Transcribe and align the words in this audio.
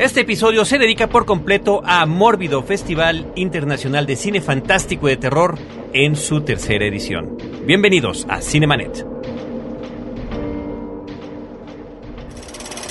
Este 0.00 0.22
episodio 0.22 0.64
se 0.64 0.78
dedica 0.78 1.08
por 1.08 1.26
completo 1.26 1.82
a 1.84 2.06
Mórbido 2.06 2.62
Festival 2.62 3.30
Internacional 3.34 4.06
de 4.06 4.16
Cine 4.16 4.40
Fantástico 4.40 5.06
y 5.06 5.10
de 5.10 5.16
Terror 5.18 5.58
en 5.92 6.16
su 6.16 6.40
tercera 6.40 6.86
edición. 6.86 7.36
Bienvenidos 7.66 8.26
a 8.30 8.40
Cinemanet. 8.40 9.04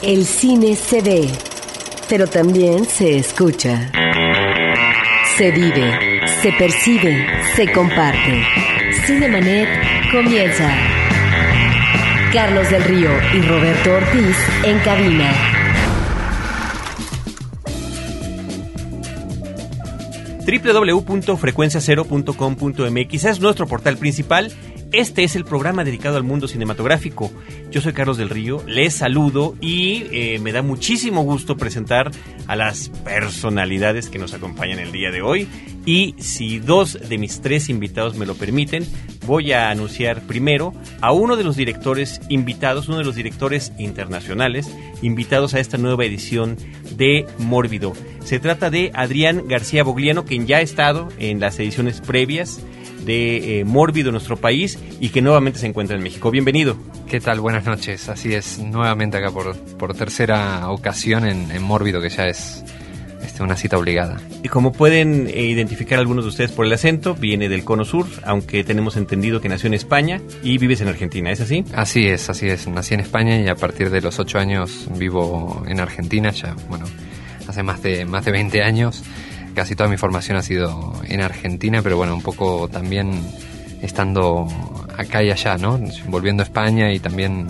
El 0.03 0.23
cine 0.23 0.75
se 0.75 1.01
ve, 1.01 1.27
pero 2.07 2.27
también 2.27 2.85
se 2.85 3.17
escucha. 3.17 3.91
Se 5.35 5.49
vive, 5.49 6.27
se 6.43 6.51
percibe, 6.51 7.25
se 7.55 7.71
comparte. 7.71 8.43
Cinemanet 9.07 9.67
comienza. 10.11 10.71
Carlos 12.31 12.69
del 12.69 12.83
Río 12.83 13.09
y 13.33 13.41
Roberto 13.41 13.95
Ortiz 13.95 14.37
en 14.63 14.77
cabina. 14.81 15.58
www.frecuenciacero.com.mx 20.49 23.25
es 23.25 23.39
nuestro 23.39 23.67
portal 23.67 23.97
principal. 23.97 24.51
Este 24.91 25.23
es 25.23 25.35
el 25.35 25.45
programa 25.45 25.83
dedicado 25.83 26.17
al 26.17 26.23
mundo 26.23 26.47
cinematográfico. 26.47 27.31
Yo 27.69 27.79
soy 27.79 27.93
Carlos 27.93 28.17
del 28.17 28.31
Río, 28.31 28.63
les 28.65 28.95
saludo 28.95 29.55
y 29.61 30.05
eh, 30.11 30.39
me 30.39 30.51
da 30.51 30.63
muchísimo 30.63 31.21
gusto 31.21 31.57
presentar 31.57 32.09
a 32.47 32.55
las 32.55 32.89
personalidades 33.03 34.09
que 34.09 34.17
nos 34.17 34.33
acompañan 34.33 34.79
el 34.79 34.91
día 34.91 35.11
de 35.11 35.21
hoy. 35.21 35.47
Y 35.85 36.15
si 36.17 36.57
dos 36.57 36.97
de 37.07 37.19
mis 37.19 37.39
tres 37.41 37.69
invitados 37.69 38.15
me 38.15 38.25
lo 38.25 38.33
permiten, 38.33 38.83
voy 39.27 39.51
a 39.51 39.69
anunciar 39.69 40.23
primero 40.23 40.73
a 41.01 41.11
uno 41.11 41.35
de 41.35 41.43
los 41.43 41.55
directores 41.55 42.19
invitados, 42.27 42.87
uno 42.87 42.97
de 42.97 43.03
los 43.03 43.15
directores 43.15 43.71
internacionales 43.77 44.67
invitados 45.03 45.53
a 45.53 45.59
esta 45.59 45.77
nueva 45.77 46.05
edición 46.05 46.57
de 46.97 47.27
Mórbido. 47.37 47.93
Se 48.23 48.39
trata 48.39 48.71
de 48.71 48.89
Adrián 48.95 49.47
García 49.47 49.83
Bogliano, 49.83 50.25
quien 50.25 50.47
ya 50.47 50.57
ha 50.57 50.61
estado 50.61 51.09
en 51.19 51.39
las 51.39 51.59
ediciones 51.59 52.01
previas 52.01 52.59
de 53.09 53.59
eh, 53.59 53.65
Mórbido 53.65 54.09
en 54.09 54.13
nuestro 54.13 54.37
país 54.37 54.77
y 54.99 55.09
que 55.09 55.19
nuevamente 55.19 55.57
se 55.57 55.65
encuentra 55.65 55.97
en 55.97 56.03
México. 56.03 56.29
Bienvenido. 56.29 56.77
¿Qué 57.07 57.19
tal? 57.19 57.39
Buenas 57.39 57.65
noches. 57.65 58.07
Así 58.07 58.35
es, 58.35 58.59
nuevamente 58.59 59.17
acá 59.17 59.31
por, 59.31 59.57
por 59.57 59.95
tercera 59.95 60.69
ocasión 60.69 61.25
en, 61.25 61.49
en 61.49 61.63
Mórbido, 61.63 61.99
que 62.01 62.09
ya 62.09 62.27
es 62.27 62.63
este, 63.23 63.41
una 63.41 63.55
cita 63.55 63.79
obligada. 63.79 64.21
Y 64.43 64.47
como 64.49 64.73
pueden 64.73 65.25
eh, 65.27 65.41
identificar 65.41 65.97
algunos 65.97 66.23
de 66.23 66.29
ustedes 66.29 66.51
por 66.51 66.67
el 66.67 66.71
acento, 66.71 67.15
viene 67.15 67.49
del 67.49 67.63
Cono 67.63 67.83
Sur, 67.83 68.05
aunque 68.25 68.63
tenemos 68.63 68.95
entendido 68.95 69.41
que 69.41 69.49
nació 69.49 69.65
en 69.65 69.73
España 69.73 70.21
y 70.43 70.59
vives 70.59 70.81
en 70.81 70.89
Argentina, 70.89 71.31
¿es 71.31 71.41
así? 71.41 71.65
Así 71.73 72.05
es, 72.05 72.29
así 72.29 72.47
es. 72.47 72.67
Nací 72.67 72.93
en 72.93 72.99
España 72.99 73.41
y 73.41 73.47
a 73.47 73.55
partir 73.55 73.89
de 73.89 74.01
los 74.01 74.19
ocho 74.19 74.37
años 74.37 74.87
vivo 74.99 75.63
en 75.67 75.79
Argentina, 75.79 76.29
ya, 76.29 76.55
bueno, 76.69 76.85
hace 77.47 77.63
más 77.63 77.81
de, 77.81 78.05
más 78.05 78.23
de 78.23 78.31
20 78.33 78.61
años. 78.61 79.03
Casi 79.59 79.75
toda 79.75 79.89
mi 79.89 79.97
formación 79.97 80.37
ha 80.37 80.41
sido 80.41 80.93
en 81.03 81.19
Argentina, 81.19 81.81
pero 81.81 81.97
bueno, 81.97 82.15
un 82.15 82.21
poco 82.21 82.69
también 82.69 83.21
estando 83.81 84.47
acá 84.95 85.21
y 85.21 85.31
allá, 85.31 85.57
¿no? 85.57 85.77
Volviendo 86.07 86.43
a 86.43 86.45
España 86.45 86.93
y 86.93 86.99
también 86.99 87.45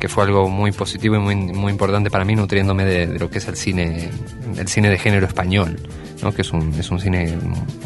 que 0.00 0.08
fue 0.08 0.24
algo 0.24 0.48
muy 0.48 0.72
positivo 0.72 1.14
y 1.14 1.20
muy, 1.20 1.70
importante 1.70 2.10
para 2.10 2.24
mí, 2.24 2.34
nutriéndome 2.34 2.84
de, 2.84 3.06
de 3.06 3.18
lo 3.20 3.30
que 3.30 3.38
es 3.38 3.46
el 3.46 3.54
cine, 3.54 4.10
el 4.58 4.66
cine 4.66 4.90
de 4.90 4.98
género 4.98 5.24
español, 5.24 5.78
¿no? 6.20 6.32
que 6.32 6.42
es 6.42 6.50
un, 6.50 6.74
es 6.74 6.90
un 6.90 6.98
cine 6.98 7.38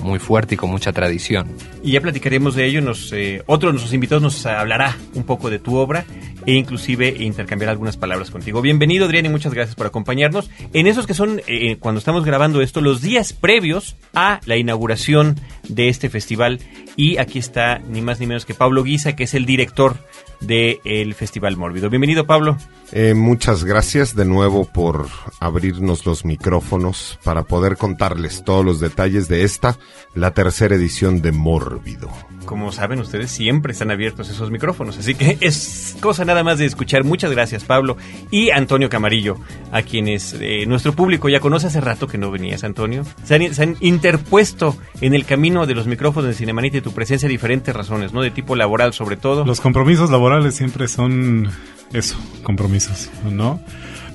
muy 0.02 0.18
fuerte 0.18 0.54
y 0.54 0.56
con 0.56 0.70
mucha 0.70 0.90
tradición. 0.90 1.48
Y 1.82 1.92
ya 1.92 2.00
platicaremos 2.00 2.54
de 2.54 2.64
ello, 2.64 2.80
nos, 2.80 3.12
eh, 3.12 3.42
otro 3.44 3.68
de 3.68 3.74
nuestros 3.74 3.92
invitados 3.92 4.22
nos 4.22 4.46
hablará 4.46 4.96
un 5.14 5.24
poco 5.24 5.50
de 5.50 5.58
tu 5.58 5.76
obra 5.76 6.06
e 6.46 6.54
inclusive 6.54 7.16
intercambiar 7.18 7.70
algunas 7.70 7.96
palabras 7.96 8.30
contigo. 8.30 8.62
Bienvenido 8.62 9.04
Adrián 9.04 9.26
y 9.26 9.28
muchas 9.28 9.54
gracias 9.54 9.74
por 9.74 9.86
acompañarnos 9.86 10.50
en 10.72 10.86
esos 10.86 11.06
que 11.06 11.14
son, 11.14 11.40
eh, 11.46 11.76
cuando 11.78 11.98
estamos 11.98 12.24
grabando 12.24 12.60
esto, 12.60 12.80
los 12.80 13.00
días 13.00 13.32
previos 13.32 13.96
a 14.14 14.40
la 14.46 14.56
inauguración 14.56 15.40
de 15.68 15.88
este 15.88 16.08
festival. 16.10 16.60
Y 16.96 17.18
aquí 17.18 17.38
está 17.38 17.78
ni 17.78 18.02
más 18.02 18.20
ni 18.20 18.26
menos 18.26 18.44
que 18.44 18.54
Pablo 18.54 18.82
Guisa, 18.82 19.16
que 19.16 19.24
es 19.24 19.34
el 19.34 19.46
director 19.46 19.96
del 20.40 21.14
Festival 21.14 21.56
Mórbido. 21.56 21.90
Bienvenido 21.90 22.26
Pablo. 22.26 22.56
Eh, 22.92 23.14
muchas 23.14 23.64
gracias 23.64 24.16
de 24.16 24.24
nuevo 24.24 24.64
por 24.64 25.06
abrirnos 25.38 26.04
los 26.06 26.24
micrófonos 26.24 27.18
para 27.22 27.44
poder 27.44 27.76
contarles 27.76 28.42
todos 28.44 28.64
los 28.64 28.80
detalles 28.80 29.28
de 29.28 29.44
esta, 29.44 29.78
la 30.14 30.32
tercera 30.32 30.74
edición 30.74 31.22
de 31.22 31.30
Mórbido. 31.30 32.10
Como 32.46 32.72
saben 32.72 32.98
ustedes, 32.98 33.30
siempre 33.30 33.72
están 33.72 33.92
abiertos 33.92 34.28
esos 34.28 34.50
micrófonos, 34.50 34.98
así 34.98 35.14
que 35.14 35.38
es 35.40 35.96
cosa 36.00 36.24
nada 36.24 36.42
más 36.42 36.58
de 36.58 36.66
escuchar. 36.66 37.04
Muchas 37.04 37.30
gracias 37.30 37.62
Pablo 37.62 37.96
y 38.30 38.50
Antonio 38.50 38.88
Camarillo, 38.88 39.36
a 39.70 39.82
quienes 39.82 40.34
eh, 40.40 40.64
nuestro 40.66 40.92
público 40.92 41.28
ya 41.28 41.38
conoce 41.38 41.68
hace 41.68 41.80
rato 41.80 42.08
que 42.08 42.18
no 42.18 42.32
venías, 42.32 42.64
Antonio. 42.64 43.04
Se 43.22 43.36
han, 43.36 43.54
se 43.54 43.62
han 43.62 43.76
interpuesto 43.80 44.76
en 45.00 45.14
el 45.14 45.26
camino 45.26 45.66
de 45.66 45.74
los 45.74 45.86
micrófonos 45.86 46.28
de 46.28 46.34
Cinemanita 46.34 46.78
y 46.78 46.80
tu 46.80 46.92
presencia 46.92 47.28
diferentes 47.28 47.74
razones, 47.74 48.12
¿no? 48.12 48.20
De 48.20 48.32
tipo 48.32 48.56
laboral 48.56 48.92
sobre 48.94 49.16
todo. 49.16 49.44
Los 49.44 49.60
compromisos 49.60 50.10
laborales 50.10 50.56
siempre 50.56 50.88
son 50.88 51.50
eso, 51.92 52.16
compromisos, 52.42 53.10
¿no? 53.30 53.60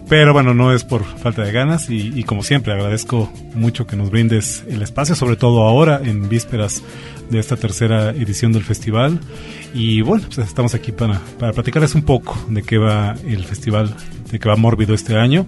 Pero 0.08 0.34
bueno, 0.34 0.54
no 0.54 0.72
es 0.72 0.84
por 0.84 1.04
falta 1.04 1.42
de 1.42 1.52
ganas 1.52 1.90
y, 1.90 2.24
como 2.24 2.44
siempre 2.44 2.74
agradezco 2.74 3.32
mucho 3.56 3.88
que 3.88 3.96
nos 3.96 4.12
brindes 4.12 4.64
el 4.70 4.84
espacio, 4.84 5.16
sobre 5.16 5.36
todo 5.36 5.64
ahora 5.64 6.00
en 6.04 6.30
vísperas 6.30 6.84
de 7.32 7.40
esta 7.40 7.56
tercera 7.58 8.12
edición 8.12 8.52
del 8.52 8.64
festival. 8.64 9.20
Y 9.74 10.02
bueno, 10.02 10.26
pues 10.28 10.48
estamos 10.48 10.76
aquí 10.76 10.92
para, 10.92 11.20
para 11.40 11.54
platicarles 11.54 11.96
un 11.96 12.04
poco 12.04 12.38
de 12.50 12.62
qué 12.62 12.78
va 12.78 13.16
el 13.26 13.44
festival, 13.46 13.96
de 14.32 14.38
qué 14.38 14.48
va 14.48 14.56
Mórbido 14.56 14.94
este 14.94 15.18
año 15.18 15.48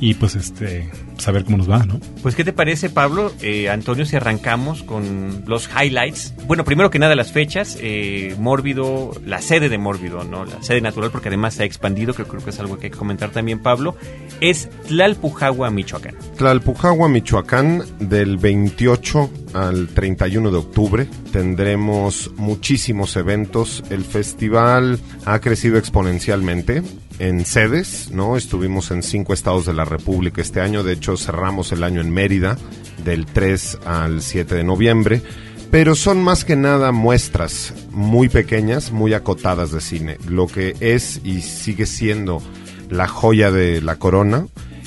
y 0.00 0.14
pues 0.14 0.34
este 0.34 0.88
saber 1.18 1.44
cómo 1.44 1.58
nos 1.58 1.70
va, 1.70 1.84
¿no? 1.84 2.00
Pues 2.22 2.34
qué 2.34 2.44
te 2.44 2.52
parece, 2.52 2.88
Pablo, 2.88 3.32
eh, 3.42 3.68
Antonio, 3.68 4.06
si 4.06 4.16
arrancamos 4.16 4.82
con 4.82 5.44
los 5.46 5.68
highlights. 5.68 6.34
Bueno, 6.46 6.64
primero 6.64 6.90
que 6.90 6.98
nada 6.98 7.14
las 7.14 7.30
fechas, 7.30 7.76
eh, 7.80 8.34
Mórbido, 8.38 9.12
la 9.26 9.42
sede 9.42 9.68
de 9.68 9.76
Mórbido, 9.76 10.24
¿no? 10.24 10.46
La 10.46 10.62
sede 10.62 10.80
natural, 10.80 11.10
porque 11.10 11.28
además 11.28 11.54
se 11.54 11.62
ha 11.62 11.66
expandido, 11.66 12.14
que 12.14 12.24
creo 12.24 12.42
que 12.42 12.50
es 12.50 12.58
algo 12.58 12.78
que 12.78 12.86
hay 12.86 12.90
que 12.90 12.98
comentar 12.98 13.30
también, 13.30 13.60
Pablo, 13.60 13.96
es 14.40 14.70
Tlalpujagua, 14.88 15.70
Michoacán. 15.70 16.14
Tlalpujagua, 16.36 17.08
Michoacán, 17.08 17.84
del 17.98 18.38
28 18.38 19.30
al 19.52 19.88
31 19.88 20.50
de 20.50 20.56
octubre 20.56 21.06
tendremos 21.32 22.30
muchísimos 22.36 23.16
eventos. 23.16 23.82
El 23.90 24.04
festival 24.04 24.98
ha 25.24 25.40
crecido 25.40 25.78
exponencialmente 25.78 26.82
en 27.20 27.44
sedes, 27.44 28.10
¿no? 28.10 28.36
Estuvimos 28.36 28.90
en 28.90 29.02
cinco 29.02 29.34
estados 29.34 29.66
de 29.66 29.74
la 29.74 29.84
República 29.84 30.40
este 30.40 30.60
año, 30.60 30.82
de 30.82 30.94
hecho 30.94 31.18
cerramos 31.18 31.70
el 31.70 31.84
año 31.84 32.00
en 32.00 32.10
Mérida 32.10 32.56
del 33.04 33.26
3 33.26 33.80
al 33.84 34.22
7 34.22 34.54
de 34.54 34.64
noviembre, 34.64 35.22
pero 35.70 35.94
son 35.94 36.22
más 36.22 36.46
que 36.46 36.56
nada 36.56 36.92
muestras 36.92 37.74
muy 37.90 38.30
pequeñas, 38.30 38.90
muy 38.90 39.12
acotadas 39.12 39.70
de 39.70 39.82
cine. 39.82 40.16
Lo 40.28 40.46
que 40.46 40.74
es 40.80 41.20
y 41.22 41.42
sigue 41.42 41.84
siendo 41.84 42.42
la 42.88 43.06
joya 43.06 43.50
de 43.50 43.82
la 43.82 43.96
corona 43.96 44.46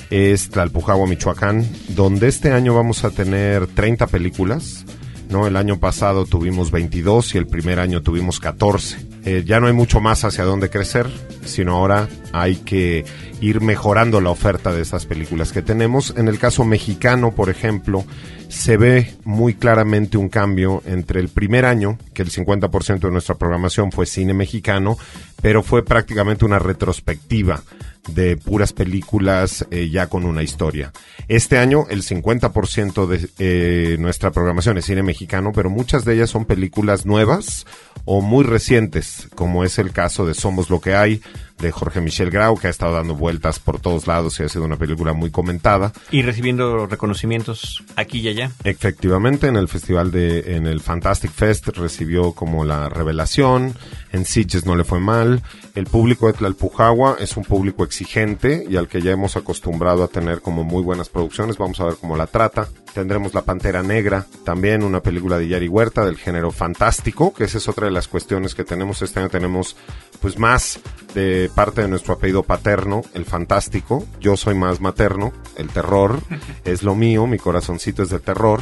es 0.10 0.50
Tlalpujagua, 0.50 1.08
Michoacán, 1.08 1.68
donde 1.90 2.28
este 2.28 2.52
año 2.52 2.74
vamos 2.74 3.04
a 3.04 3.12
tener 3.12 3.68
30 3.68 4.08
películas, 4.08 4.86
¿no? 5.30 5.46
El 5.46 5.56
año 5.56 5.80
pasado 5.80 6.26
tuvimos 6.26 6.72
22 6.72 7.36
y 7.36 7.38
el 7.38 7.46
primer 7.46 7.80
año 7.80 8.02
tuvimos 8.02 8.40
14. 8.40 9.13
Eh, 9.26 9.44
ya 9.46 9.60
no 9.60 9.68
hay 9.68 9.74
mucho 9.74 10.02
más 10.02 10.26
hacia 10.26 10.44
dónde 10.44 10.70
crecer, 10.70 11.08
sino 11.46 11.76
ahora 11.76 12.10
hay 12.34 12.58
que 12.58 13.06
ir 13.40 13.62
mejorando 13.62 14.20
la 14.20 14.30
oferta 14.30 14.74
de 14.74 14.82
estas 14.82 15.06
películas 15.06 15.54
que 15.54 15.62
tenemos. 15.62 16.14
En 16.18 16.28
el 16.28 16.40
caso 16.40 16.66
mexicano, 16.66 17.32
por 17.32 17.50
ejemplo, 17.50 18.04
se 18.50 18.76
ve 18.76 19.16
muy 19.24 19.54
claramente 19.54 20.18
un 20.18 20.30
cambio 20.30 20.84
entre 20.86 21.22
el 21.22 21.30
primer 21.30 21.66
año, 21.66 21.98
que 22.14 22.22
el 22.22 22.32
50% 22.32 23.00
de 23.00 23.12
nuestra 23.12 23.36
programación 23.36 23.92
fue 23.92 24.06
cine 24.06 24.34
mexicano, 24.34 24.98
pero 25.42 25.64
fue 25.64 25.86
prácticamente 25.86 26.44
una 26.44 26.60
retrospectiva 26.60 27.64
de 28.08 28.38
puras 28.38 28.74
películas 28.74 29.66
eh, 29.72 29.90
ya 29.90 30.08
con 30.08 30.26
una 30.26 30.44
historia. 30.44 30.92
Este 31.28 31.58
año 31.58 31.86
el 31.90 32.04
50% 32.04 33.08
de 33.08 33.30
eh, 33.40 33.98
nuestra 34.00 34.32
programación 34.32 34.78
es 34.78 34.86
cine 34.86 35.04
mexicano, 35.04 35.52
pero 35.54 35.70
muchas 35.70 36.06
de 36.06 36.16
ellas 36.16 36.30
son 36.30 36.46
películas 36.46 37.06
nuevas 37.06 37.66
o 38.06 38.22
muy 38.22 38.44
recientes, 38.44 39.30
como 39.36 39.64
es 39.64 39.80
el 39.80 39.92
caso 39.92 40.26
de 40.26 40.34
Somos 40.34 40.70
lo 40.70 40.82
que 40.82 40.94
hay, 40.94 41.22
de 41.60 41.72
Jorge 41.72 42.02
Michel 42.02 42.30
Grau, 42.30 42.58
que 42.58 42.68
ha 42.68 42.70
estado 42.70 42.94
dando 42.94 43.16
vueltas 43.16 43.60
por 43.60 43.80
todos 43.80 44.08
lados 44.08 44.40
y 44.40 44.44
ha 44.44 44.50
sido 44.50 44.66
una 44.66 44.76
película 44.76 45.14
muy 45.14 45.32
comentada. 45.32 45.94
Y 46.12 46.22
recibiendo 46.22 46.86
reconocimientos 46.88 47.84
aquí 47.96 48.20
y 48.20 48.28
allá. 48.28 48.52
Efectivamente, 48.64 49.48
en 49.48 49.56
el 49.56 49.70
festival 49.70 50.12
de, 50.12 50.56
en 50.56 50.68
el 50.68 50.82
Fantastic 50.82 51.32
Fest 51.32 51.70
recibió 51.70 52.34
como 52.34 52.66
la 52.66 52.90
revelación, 52.90 53.74
en 54.12 54.26
Sitges 54.26 54.66
no 54.66 54.76
le 54.76 54.84
fue 54.84 55.00
mal, 55.00 55.42
el 55.76 55.86
público 55.86 56.28
de 56.28 56.34
Tlalpujagua 56.34 57.18
es 57.20 57.36
un 57.36 57.44
público 57.44 57.84
exigente 57.84 58.64
y 58.70 58.76
al 58.76 58.88
que 58.88 59.02
ya 59.02 59.12
hemos 59.12 59.36
acostumbrado 59.36 60.04
a 60.04 60.08
tener 60.08 60.42
como 60.42 60.64
muy 60.64 60.84
buenas 60.84 61.10
producciones, 61.10 61.58
vamos 61.58 61.80
a 61.80 61.86
ver 61.86 61.96
cómo 62.00 62.16
la 62.16 62.28
trata. 62.28 62.68
Tendremos 62.94 63.34
La 63.34 63.42
Pantera 63.42 63.82
Negra, 63.82 64.28
también 64.44 64.84
una 64.84 65.02
película 65.02 65.40
de 65.40 65.48
Yari 65.48 65.68
Huerta 65.68 66.06
del 66.06 66.18
género 66.18 66.52
fantástico, 66.52 67.34
que 67.34 67.46
esa 67.46 67.58
es 67.58 67.68
otra 67.68 67.88
de 67.88 67.92
las 67.92 68.08
cuestiones 68.08 68.54
que 68.54 68.64
tenemos. 68.64 69.02
Este 69.02 69.20
año 69.20 69.30
tenemos 69.30 69.76
pues 70.22 70.38
más 70.38 70.80
de 71.16 71.50
parte 71.56 71.82
de 71.82 71.88
nuestro 71.88 72.14
apellido 72.14 72.44
paterno, 72.44 73.02
el 73.16 73.26
fantástico. 73.26 74.06
Yo 74.20 74.38
soy 74.38 74.54
más 74.54 74.80
materno, 74.80 75.34
el 75.58 75.70
terror 75.70 76.20
es 76.66 76.84
lo 76.84 76.94
mío, 76.94 77.26
mi 77.26 77.40
corazoncito 77.40 78.04
es 78.04 78.10
de 78.10 78.20
terror. 78.20 78.62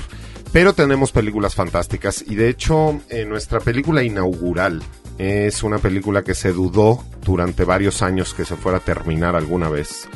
Pero 0.53 0.73
tenemos 0.73 1.11
películas 1.11 1.55
fantásticas 1.55 2.23
y 2.25 2.35
de 2.35 2.47
hecho 2.47 3.01
en 3.09 3.27
nuestra 3.27 3.59
película 3.59 4.01
inaugural 4.01 4.81
es 5.17 5.63
una 5.63 5.77
película 5.77 6.23
que 6.23 6.33
se 6.33 6.51
dudó 6.51 7.03
durante 7.23 7.63
varios 7.63 8.01
años 8.01 8.33
que 8.33 8.45
se 8.45 8.55
fuera 8.55 8.79
a 8.79 8.81
terminar 8.81 9.35
alguna 9.35 9.69
vez, 9.69 10.07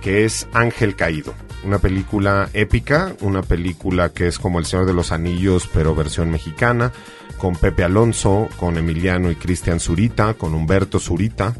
que 0.00 0.24
es 0.24 0.48
Ángel 0.52 0.96
Caído. 0.96 1.34
Una 1.64 1.78
película 1.78 2.48
épica, 2.52 3.14
una 3.20 3.42
película 3.42 4.10
que 4.10 4.26
es 4.26 4.38
como 4.38 4.58
El 4.58 4.66
Señor 4.66 4.86
de 4.86 4.94
los 4.94 5.12
Anillos, 5.12 5.68
pero 5.72 5.94
versión 5.94 6.30
mexicana, 6.30 6.92
con 7.38 7.56
Pepe 7.56 7.84
Alonso, 7.84 8.48
con 8.58 8.76
Emiliano 8.78 9.30
y 9.30 9.36
Cristian 9.36 9.80
Zurita, 9.80 10.34
con 10.34 10.54
Humberto 10.54 10.98
Zurita, 10.98 11.54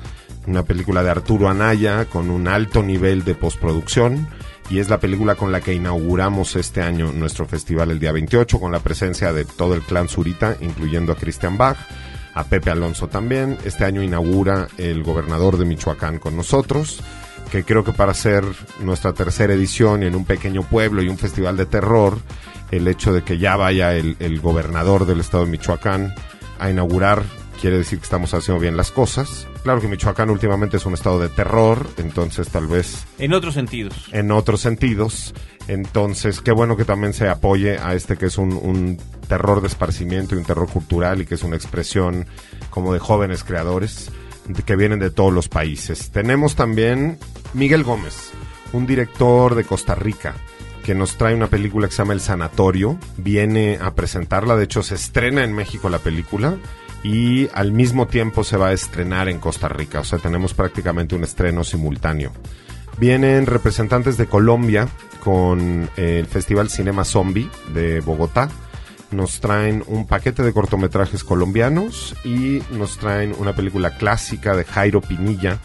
una 0.47 0.63
película 0.63 1.03
de 1.03 1.11
Arturo 1.11 1.49
Anaya, 1.49 2.05
con 2.07 2.31
un 2.31 2.49
alto 2.49 2.83
nivel 2.83 3.25
de 3.25 3.35
postproducción, 3.35 4.29
y 4.71 4.79
es 4.79 4.89
la 4.89 5.01
película 5.01 5.35
con 5.35 5.53
la 5.53 5.61
que 5.61 5.75
inauguramos 5.75 6.57
este 6.57 6.83
año 6.83 7.13
nuestro 7.13 7.47
festival 7.47 7.91
el 7.91 8.01
día 8.01 8.13
28, 8.13 8.61
con 8.61 8.73
la 8.73 8.81
presencia 8.81 9.33
de 9.33 9.45
todo 9.45 9.75
el 9.75 9.83
clan 9.83 10.09
Zurita, 10.09 10.57
incluyendo 10.61 11.13
a 11.13 11.17
Christian 11.17 11.59
Bach 11.59 11.79
a 12.35 12.45
Pepe 12.45 12.71
Alonso 12.71 13.09
también. 13.09 13.57
Este 13.65 13.85
año 13.85 14.03
inaugura 14.03 14.69
el 14.79 15.03
gobernador 15.03 15.57
de 15.57 15.65
Michoacán 15.65 16.19
con 16.19 16.37
nosotros, 16.37 17.01
que 17.51 17.65
creo 17.65 17.85
que 17.85 17.93
para 17.93 18.15
ser 18.15 18.45
nuestra 18.81 19.13
tercera 19.13 19.55
edición 19.55 20.03
en 20.03 20.15
un 20.15 20.25
pequeño 20.25 20.63
pueblo 20.63 21.03
y 21.03 21.09
un 21.09 21.19
festival 21.19 21.57
de 21.57 21.67
terror, 21.67 22.19
el 22.71 22.89
hecho 22.89 23.13
de 23.13 23.23
que 23.23 23.39
ya 23.39 23.57
vaya 23.57 23.95
el, 23.95 24.17
el 24.19 24.41
gobernador 24.41 25.07
del 25.07 25.21
estado 25.21 25.45
de 25.45 25.53
Michoacán 25.53 26.15
a 26.59 26.71
inaugurar 26.71 27.23
quiere 27.65 27.79
decir 27.79 27.99
que 27.99 28.05
estamos 28.05 28.35
haciendo 28.35 28.61
bien 28.61 28.77
las 28.77 28.91
cosas. 28.91 29.49
Claro 29.63 29.81
que 29.81 29.89
Michoacán 29.89 30.29
últimamente 30.29 30.77
es 30.77 30.85
un 30.85 30.93
estado 30.93 31.19
de 31.19 31.31
terror, 31.31 31.89
entonces 31.97 32.51
tal 32.51 32.67
vez... 32.67 33.07
En 33.17 33.33
otros 33.33 33.55
sentidos. 33.55 34.11
En 34.13 34.33
otros 34.33 34.61
sentidos. 34.61 35.33
Entonces, 35.67 36.43
qué 36.43 36.53
bueno 36.53 36.77
que 36.77 36.85
también 36.85 37.15
se 37.15 37.27
apoye 37.27 37.79
a 37.79 37.95
este 37.95 38.19
que 38.19 38.27
es 38.27 38.37
un, 38.37 38.53
un 38.53 38.99
terror 39.29 39.63
de 39.63 39.69
esparcimiento 39.69 40.35
y 40.35 40.39
un 40.41 40.45
terror 40.45 40.69
cultural 40.69 41.23
y 41.23 41.25
que 41.25 41.37
es 41.37 41.43
una 41.43 41.57
expresión 41.57 42.27
como 42.69 42.93
de 42.93 42.99
jóvenes 42.99 43.45
creadores 43.45 44.11
que 44.67 44.77
vienen 44.77 44.99
de 44.99 45.11
todos 45.11 45.33
los 45.33 45.49
países. 45.49 46.11
Tenemos 46.11 46.57
también 46.57 47.17
Miguel 47.55 47.83
Gómez, 47.83 48.33
un 48.75 48.87
director 48.87 49.55
de 49.55 49.65
Costa 49.65 49.95
Rica 49.95 50.35
que 50.85 50.95
nos 50.95 51.17
trae 51.17 51.35
una 51.35 51.49
película 51.49 51.89
que 51.89 51.93
se 51.95 51.99
llama 51.99 52.13
El 52.13 52.21
Sanatorio. 52.21 52.99
Viene 53.17 53.79
a 53.81 53.95
presentarla, 53.95 54.55
de 54.55 54.65
hecho 54.65 54.83
se 54.83 54.95
estrena 54.95 55.43
en 55.43 55.53
México 55.53 55.89
la 55.89 55.99
película 55.99 56.57
y 57.03 57.49
al 57.55 57.73
mismo 57.73 58.07
tiempo 58.07 58.45
se 58.45 58.57
va 58.57 58.69
a 58.69 58.73
estrenar 58.73 59.29
en 59.29 59.41
Costa 59.41 59.69
Rica, 59.69 60.01
o 60.01 60.05
sea, 60.05 60.19
tenemos 60.19 60.55
prácticamente 60.55 61.15
un 61.15 61.25
estreno 61.25 61.65
simultáneo. 61.65 62.33
Vienen 62.99 63.47
representantes 63.47 64.17
de 64.17 64.27
Colombia 64.27 64.89
con 65.23 65.91
eh, 65.97 66.19
el 66.21 66.27
Festival 66.27 66.71
Cinema 66.71 67.05
Zombie 67.05 67.51
de 67.73 68.01
Bogotá. 68.01 68.49
Nos 69.11 69.41
traen 69.41 69.83
un 69.87 70.07
paquete 70.07 70.43
de 70.43 70.53
cortometrajes 70.53 71.25
colombianos 71.25 72.15
y 72.25 72.63
nos 72.71 72.99
traen 72.99 73.35
una 73.39 73.55
película 73.55 73.97
clásica 73.97 74.55
de 74.55 74.65
Jairo 74.65 75.01
Pinilla, 75.01 75.59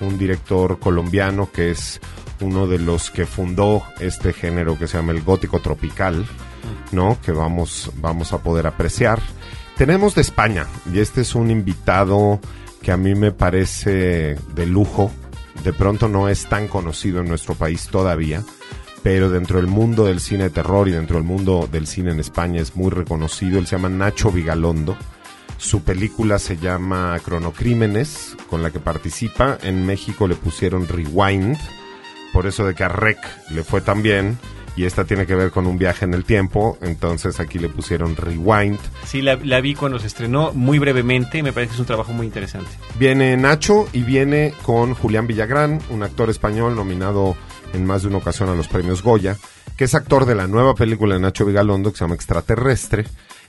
un 0.00 0.16
director 0.16 0.78
colombiano 0.78 1.50
que 1.52 1.70
es 1.70 2.00
uno 2.40 2.66
de 2.66 2.78
los 2.78 3.10
que 3.10 3.26
fundó 3.26 3.82
este 3.98 4.32
género 4.32 4.78
que 4.78 4.86
se 4.86 4.96
llama 4.96 5.12
el 5.12 5.22
gótico 5.22 5.60
tropical, 5.60 6.26
¿no? 6.92 7.18
Que 7.24 7.32
vamos, 7.32 7.90
vamos 7.96 8.32
a 8.32 8.38
poder 8.38 8.66
apreciar. 8.66 9.20
Tenemos 9.76 10.14
de 10.14 10.20
España, 10.22 10.66
y 10.92 10.98
este 10.98 11.22
es 11.22 11.34
un 11.34 11.50
invitado 11.50 12.40
que 12.82 12.92
a 12.92 12.96
mí 12.96 13.14
me 13.14 13.32
parece 13.32 14.36
de 14.54 14.66
lujo. 14.66 15.10
De 15.64 15.72
pronto 15.72 16.08
no 16.08 16.28
es 16.28 16.48
tan 16.48 16.68
conocido 16.68 17.20
en 17.20 17.28
nuestro 17.28 17.54
país 17.54 17.88
todavía, 17.88 18.42
pero 19.02 19.30
dentro 19.30 19.56
del 19.58 19.66
mundo 19.66 20.04
del 20.04 20.20
cine 20.20 20.44
de 20.44 20.50
terror 20.50 20.88
y 20.88 20.92
dentro 20.92 21.16
del 21.16 21.24
mundo 21.24 21.68
del 21.70 21.86
cine 21.86 22.10
en 22.12 22.20
España 22.20 22.60
es 22.60 22.76
muy 22.76 22.90
reconocido. 22.90 23.58
Él 23.58 23.66
se 23.66 23.76
llama 23.76 23.88
Nacho 23.88 24.30
Vigalondo. 24.30 24.96
Su 25.56 25.82
película 25.82 26.38
se 26.38 26.56
llama 26.56 27.18
Cronocrímenes, 27.22 28.36
con 28.48 28.62
la 28.62 28.70
que 28.70 28.80
participa. 28.80 29.58
En 29.62 29.84
México 29.84 30.26
le 30.26 30.34
pusieron 30.34 30.88
Rewind, 30.88 31.58
por 32.32 32.46
eso 32.46 32.66
de 32.66 32.74
que 32.74 32.84
a 32.84 32.88
Rec 32.88 33.18
le 33.50 33.64
fue 33.64 33.80
tan 33.80 34.02
bien 34.02 34.38
y 34.76 34.84
esta 34.84 35.04
tiene 35.04 35.26
que 35.26 35.34
ver 35.34 35.50
con 35.50 35.66
un 35.66 35.78
viaje 35.78 36.04
en 36.04 36.14
el 36.14 36.24
tiempo, 36.24 36.78
entonces 36.80 37.40
aquí 37.40 37.58
le 37.58 37.68
pusieron 37.68 38.16
Rewind. 38.16 38.78
Sí, 39.04 39.20
la, 39.20 39.36
la 39.42 39.60
vi 39.60 39.74
cuando 39.74 39.98
se 39.98 40.06
estrenó 40.06 40.52
muy 40.52 40.78
brevemente 40.78 41.38
y 41.38 41.42
me 41.42 41.52
parece 41.52 41.70
que 41.70 41.74
es 41.74 41.80
un 41.80 41.86
trabajo 41.86 42.12
muy 42.12 42.26
interesante. 42.26 42.70
Viene 42.98 43.36
Nacho 43.36 43.88
y 43.92 44.02
viene 44.02 44.54
con 44.62 44.94
Julián 44.94 45.26
Villagrán, 45.26 45.80
un 45.90 46.02
actor 46.02 46.30
español 46.30 46.76
nominado 46.76 47.36
en 47.72 47.84
más 47.84 48.02
de 48.02 48.08
una 48.08 48.18
ocasión 48.18 48.48
a 48.48 48.54
los 48.54 48.68
premios 48.68 49.02
Goya, 49.02 49.36
que 49.76 49.84
es 49.84 49.94
actor 49.94 50.24
de 50.24 50.34
la 50.34 50.46
nueva 50.46 50.74
película 50.74 51.14
de 51.14 51.20
Nacho 51.20 51.44
Vigalondo 51.44 51.90
que 51.90 51.98
se 51.98 52.04
llama 52.04 52.14
Extraterrestre 52.14 53.06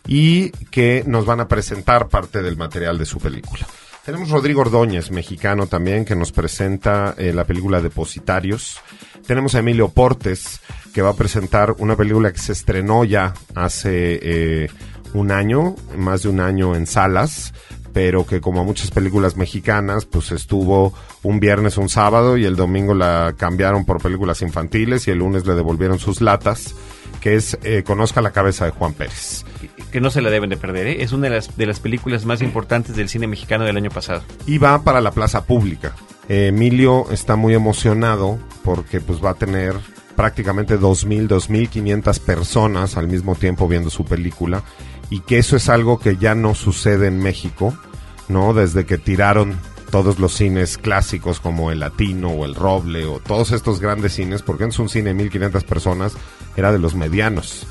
y 0.07 0.49
que 0.71 1.03
nos 1.05 1.25
van 1.25 1.39
a 1.39 1.47
presentar 1.47 2.07
parte 2.07 2.41
del 2.41 2.57
material 2.57 2.97
de 2.97 3.05
su 3.05 3.19
película. 3.19 3.67
Tenemos 4.05 4.31
Rodrigo 4.31 4.61
Ordóñez, 4.61 5.11
mexicano 5.11 5.67
también, 5.67 6.05
que 6.05 6.15
nos 6.15 6.31
presenta 6.31 7.13
eh, 7.19 7.33
la 7.33 7.45
película 7.45 7.81
Depositarios. 7.81 8.79
Tenemos 9.27 9.53
a 9.53 9.59
Emilio 9.59 9.89
Portes, 9.89 10.59
que 10.91 11.03
va 11.03 11.11
a 11.11 11.15
presentar 11.15 11.75
una 11.77 11.95
película 11.95 12.33
que 12.33 12.39
se 12.39 12.51
estrenó 12.51 13.03
ya 13.03 13.35
hace 13.53 14.19
eh, 14.21 14.69
un 15.13 15.31
año, 15.31 15.75
más 15.95 16.23
de 16.23 16.29
un 16.29 16.39
año 16.39 16.75
en 16.75 16.87
salas, 16.87 17.53
pero 17.93 18.25
que 18.25 18.41
como 18.41 18.63
muchas 18.63 18.89
películas 18.89 19.37
mexicanas, 19.37 20.05
pues 20.05 20.31
estuvo 20.31 20.93
un 21.21 21.39
viernes, 21.39 21.77
un 21.77 21.89
sábado 21.89 22.37
y 22.37 22.45
el 22.45 22.55
domingo 22.55 22.95
la 22.95 23.35
cambiaron 23.37 23.85
por 23.85 24.01
películas 24.01 24.41
infantiles 24.41 25.07
y 25.07 25.11
el 25.11 25.19
lunes 25.19 25.45
le 25.45 25.53
devolvieron 25.53 25.99
sus 25.99 26.21
latas, 26.21 26.73
que 27.19 27.35
es 27.35 27.55
eh, 27.61 27.83
Conozca 27.83 28.21
la 28.21 28.31
cabeza 28.31 28.65
de 28.65 28.71
Juan 28.71 28.93
Pérez. 28.93 29.45
Que 29.91 30.01
no 30.01 30.09
se 30.09 30.21
la 30.21 30.29
deben 30.29 30.49
de 30.49 30.57
perder, 30.57 30.87
¿eh? 30.87 31.03
es 31.03 31.11
una 31.11 31.27
de 31.27 31.35
las, 31.35 31.57
de 31.57 31.65
las 31.65 31.79
películas 31.79 32.25
más 32.25 32.41
importantes 32.41 32.95
del 32.95 33.09
cine 33.09 33.27
mexicano 33.27 33.65
del 33.65 33.77
año 33.77 33.89
pasado. 33.89 34.23
Y 34.45 34.57
va 34.57 34.83
para 34.83 35.01
la 35.01 35.11
plaza 35.11 35.45
pública. 35.45 35.93
Eh, 36.29 36.47
Emilio 36.47 37.11
está 37.11 37.35
muy 37.35 37.53
emocionado 37.53 38.39
porque 38.63 39.01
pues 39.01 39.23
va 39.23 39.31
a 39.31 39.35
tener 39.35 39.75
prácticamente 40.15 40.79
2.000, 40.79 41.27
2.500 41.27 42.19
personas 42.19 42.95
al 42.95 43.07
mismo 43.07 43.35
tiempo 43.35 43.67
viendo 43.67 43.89
su 43.89 44.05
película 44.05 44.63
y 45.09 45.19
que 45.19 45.39
eso 45.39 45.55
es 45.57 45.67
algo 45.67 45.99
que 45.99 46.17
ya 46.17 46.35
no 46.35 46.55
sucede 46.55 47.07
en 47.07 47.19
México, 47.19 47.73
¿no? 48.29 48.53
Desde 48.53 48.85
que 48.85 48.97
tiraron 48.97 49.57
todos 49.91 50.19
los 50.19 50.33
cines 50.33 50.77
clásicos 50.77 51.39
como 51.41 51.69
el 51.69 51.81
Latino 51.81 52.29
o 52.29 52.45
el 52.45 52.55
Roble 52.55 53.05
o 53.05 53.19
todos 53.19 53.51
estos 53.51 53.81
grandes 53.81 54.13
cines, 54.13 54.41
porque 54.41 54.63
es 54.63 54.79
un 54.79 54.89
cine 54.89 55.13
de 55.13 55.29
1.500 55.29 55.65
personas, 55.65 56.13
era 56.55 56.71
de 56.71 56.79
los 56.79 56.95
medianos, 56.95 57.67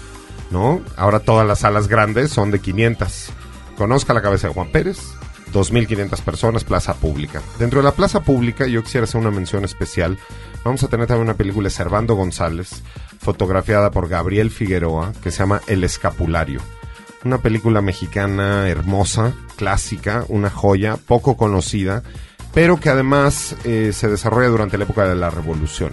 ¿no? 0.51 0.81
Ahora 0.97 1.21
todas 1.21 1.47
las 1.47 1.61
salas 1.61 1.89
grandes 1.89 2.31
son 2.31 2.51
de 2.51 2.61
500. 2.61 3.31
Conozca 3.77 4.15
la 4.15 4.23
cabeza 4.23 4.49
de 4.49 4.55
Juan 4.55 4.69
Pérez, 4.69 4.99
2.500 5.53 6.21
personas, 6.23 6.65
plaza 6.65 6.95
pública. 6.95 7.43
Dentro 7.59 7.81
de 7.81 7.85
la 7.85 7.93
plaza 7.93 8.21
pública 8.21 8.67
yo 8.67 8.83
quisiera 8.83 9.05
hacer 9.05 9.21
una 9.21 9.31
mención 9.31 9.65
especial. 9.65 10.19
Vamos 10.65 10.83
a 10.83 10.89
tener 10.89 11.07
también 11.07 11.29
una 11.29 11.37
película 11.37 11.69
de 11.69 11.75
Servando 11.75 12.15
González, 12.15 12.83
fotografiada 13.19 13.91
por 13.91 14.09
Gabriel 14.09 14.51
Figueroa, 14.51 15.13
que 15.23 15.31
se 15.31 15.39
llama 15.39 15.61
El 15.67 15.85
Escapulario. 15.85 16.61
Una 17.25 17.39
película 17.39 17.83
mexicana 17.83 18.69
hermosa, 18.69 19.33
clásica, 19.57 20.25
una 20.29 20.51
joya, 20.51 20.97
poco 20.97 21.37
conocida, 21.37 22.03
pero 22.55 22.81
que 22.81 22.89
además 22.89 23.57
eh, 23.65 23.93
se 23.93 24.09
desarrolla 24.09 24.49
durante 24.49 24.79
la 24.79 24.85
época 24.85 25.07
de 25.07 25.17
la 25.17 25.31
Revolución. 25.31 25.93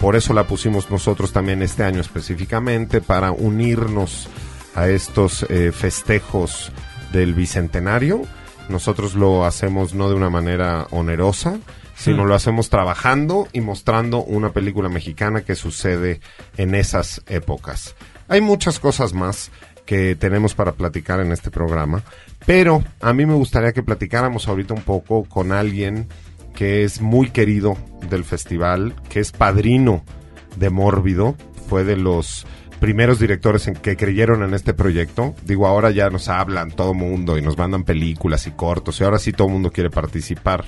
Por 0.00 0.16
eso 0.16 0.32
la 0.32 0.44
pusimos 0.44 0.90
nosotros 0.90 1.32
también 1.32 1.60
este 1.60 1.84
año 1.84 2.00
específicamente, 2.00 3.02
para 3.02 3.32
unirnos 3.32 4.28
a 4.74 4.88
estos 4.88 5.44
eh, 5.50 5.72
festejos 5.72 6.72
del 7.12 7.34
Bicentenario. 7.34 8.22
Nosotros 8.70 9.14
lo 9.14 9.44
hacemos 9.44 9.94
no 9.94 10.08
de 10.08 10.14
una 10.14 10.30
manera 10.30 10.86
onerosa, 10.90 11.58
sino 11.96 12.24
lo 12.24 12.34
hacemos 12.34 12.70
trabajando 12.70 13.46
y 13.52 13.60
mostrando 13.60 14.22
una 14.22 14.52
película 14.52 14.88
mexicana 14.88 15.42
que 15.42 15.54
sucede 15.54 16.20
en 16.56 16.74
esas 16.74 17.22
épocas. 17.28 17.94
Hay 18.26 18.40
muchas 18.40 18.80
cosas 18.80 19.12
más 19.12 19.50
que 19.84 20.14
tenemos 20.14 20.54
para 20.54 20.72
platicar 20.72 21.20
en 21.20 21.30
este 21.30 21.50
programa, 21.50 22.02
pero 22.46 22.82
a 23.00 23.12
mí 23.12 23.26
me 23.26 23.34
gustaría 23.34 23.72
que 23.72 23.82
platicáramos 23.82 24.48
ahorita 24.48 24.72
un 24.72 24.82
poco 24.82 25.24
con 25.24 25.52
alguien 25.52 26.08
que 26.60 26.84
es 26.84 27.00
muy 27.00 27.30
querido 27.30 27.78
del 28.10 28.22
festival, 28.22 28.94
que 29.08 29.18
es 29.20 29.32
padrino 29.32 30.04
de 30.56 30.68
Mórbido, 30.68 31.34
fue 31.70 31.84
de 31.84 31.96
los 31.96 32.46
primeros 32.80 33.18
directores 33.18 33.66
en 33.66 33.72
que 33.72 33.96
creyeron 33.96 34.42
en 34.42 34.52
este 34.52 34.74
proyecto. 34.74 35.34
Digo, 35.46 35.66
ahora 35.66 35.90
ya 35.90 36.10
nos 36.10 36.28
hablan 36.28 36.70
todo 36.70 36.92
mundo 36.92 37.38
y 37.38 37.40
nos 37.40 37.56
mandan 37.56 37.84
películas 37.84 38.46
y 38.46 38.50
cortos 38.50 39.00
y 39.00 39.04
ahora 39.04 39.18
sí 39.18 39.32
todo 39.32 39.46
el 39.46 39.54
mundo 39.54 39.72
quiere 39.72 39.88
participar. 39.88 40.66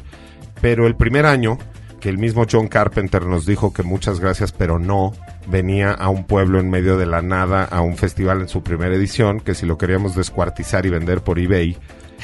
Pero 0.63 0.87
el 0.87 0.97
primer 0.97 1.27
año 1.27 1.59
que 2.01 2.09
el 2.09 2.17
mismo 2.17 2.47
John 2.51 2.69
Carpenter 2.69 3.27
nos 3.27 3.45
dijo 3.45 3.75
que 3.75 3.83
muchas 3.83 4.19
gracias, 4.19 4.51
pero 4.51 4.79
no, 4.79 5.13
venía 5.47 5.93
a 5.93 6.09
un 6.09 6.25
pueblo 6.25 6.59
en 6.59 6.71
medio 6.71 6.97
de 6.97 7.05
la 7.05 7.21
nada 7.21 7.65
a 7.65 7.83
un 7.83 7.99
festival 7.99 8.41
en 8.41 8.49
su 8.49 8.63
primera 8.63 8.95
edición, 8.95 9.41
que 9.41 9.55
si 9.55 9.67
lo 9.67 9.77
queríamos 9.77 10.17
descuartizar 10.17 10.87
y 10.87 10.89
vender 10.89 11.21
por 11.21 11.39
eBay. 11.39 11.77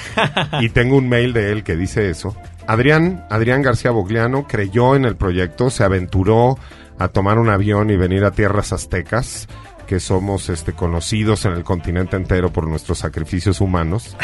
y 0.63 0.71
tengo 0.71 0.97
un 0.97 1.11
mail 1.11 1.35
de 1.35 1.53
él 1.53 1.65
que 1.65 1.77
dice 1.77 2.09
eso. 2.09 2.35
Adrián, 2.69 3.25
Adrián 3.31 3.63
García 3.63 3.91
Bogliano 3.91 4.47
creyó 4.47 4.95
en 4.95 5.07
el 5.07 5.17
proyecto, 5.17 5.71
se 5.71 5.85
aventuró 5.85 6.59
a 6.99 7.09
tomar 7.09 7.39
un 7.39 7.49
avión 7.49 7.89
y 7.89 7.97
venir 7.97 8.27
a 8.27 8.31
tierras 8.33 8.75
aztecas 8.75 9.49
que 9.87 10.01
somos 10.01 10.51
este 10.51 10.75
conocidos 10.75 11.47
en 11.47 11.53
el 11.53 11.65
continente 11.65 12.17
entero 12.17 12.53
por 12.53 12.67
nuestros 12.67 12.99
sacrificios 12.99 13.63
humanos 13.63 14.19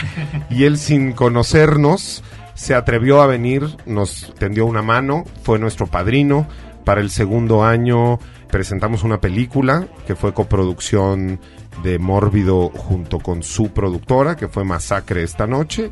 y 0.50 0.64
él 0.64 0.76
sin 0.76 1.12
conocernos 1.12 2.22
se 2.52 2.74
atrevió 2.74 3.22
a 3.22 3.26
venir, 3.26 3.78
nos 3.86 4.34
tendió 4.38 4.66
una 4.66 4.82
mano, 4.82 5.24
fue 5.42 5.58
nuestro 5.58 5.86
padrino. 5.86 6.46
Para 6.84 7.00
el 7.00 7.08
segundo 7.08 7.64
año 7.64 8.18
presentamos 8.50 9.04
una 9.04 9.22
película 9.22 9.88
que 10.06 10.14
fue 10.14 10.34
coproducción 10.34 11.40
de 11.82 11.98
Mórbido 11.98 12.68
junto 12.68 13.20
con 13.20 13.42
su 13.42 13.72
productora, 13.72 14.36
que 14.36 14.48
fue 14.48 14.64
Masacre 14.64 15.22
esta 15.22 15.46
noche. 15.46 15.90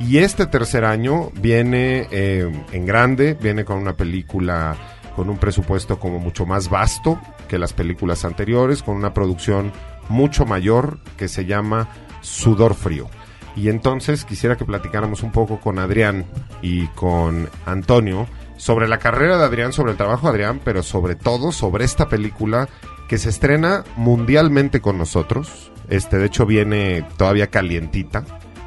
Y 0.00 0.18
este 0.18 0.46
tercer 0.46 0.84
año 0.84 1.30
viene 1.40 2.08
eh, 2.10 2.50
en 2.72 2.86
grande, 2.86 3.34
viene 3.34 3.64
con 3.64 3.78
una 3.78 3.96
película 3.96 4.76
con 5.14 5.30
un 5.30 5.38
presupuesto 5.38 5.98
como 5.98 6.18
mucho 6.18 6.44
más 6.44 6.68
vasto 6.68 7.20
que 7.48 7.58
las 7.58 7.72
películas 7.72 8.24
anteriores, 8.24 8.82
con 8.82 8.96
una 8.96 9.14
producción 9.14 9.72
mucho 10.08 10.44
mayor 10.44 10.98
que 11.16 11.28
se 11.28 11.46
llama 11.46 11.88
Sudor 12.20 12.74
Frío. 12.74 13.08
Y 13.56 13.68
entonces 13.68 14.24
quisiera 14.24 14.56
que 14.56 14.64
platicáramos 14.64 15.22
un 15.22 15.30
poco 15.30 15.60
con 15.60 15.78
Adrián 15.78 16.24
y 16.60 16.88
con 16.88 17.48
Antonio 17.66 18.26
sobre 18.56 18.88
la 18.88 18.98
carrera 18.98 19.38
de 19.38 19.44
Adrián, 19.44 19.72
sobre 19.72 19.92
el 19.92 19.96
trabajo 19.96 20.26
de 20.26 20.32
Adrián, 20.32 20.60
pero 20.64 20.82
sobre 20.82 21.14
todo 21.14 21.52
sobre 21.52 21.84
esta 21.84 22.08
película 22.08 22.68
que 23.08 23.18
se 23.18 23.28
estrena 23.28 23.84
mundialmente 23.96 24.80
con 24.80 24.98
nosotros. 24.98 25.70
Este, 25.88 26.18
de 26.18 26.26
hecho, 26.26 26.46
viene 26.46 27.06
todavía 27.16 27.48
calientita. 27.48 28.24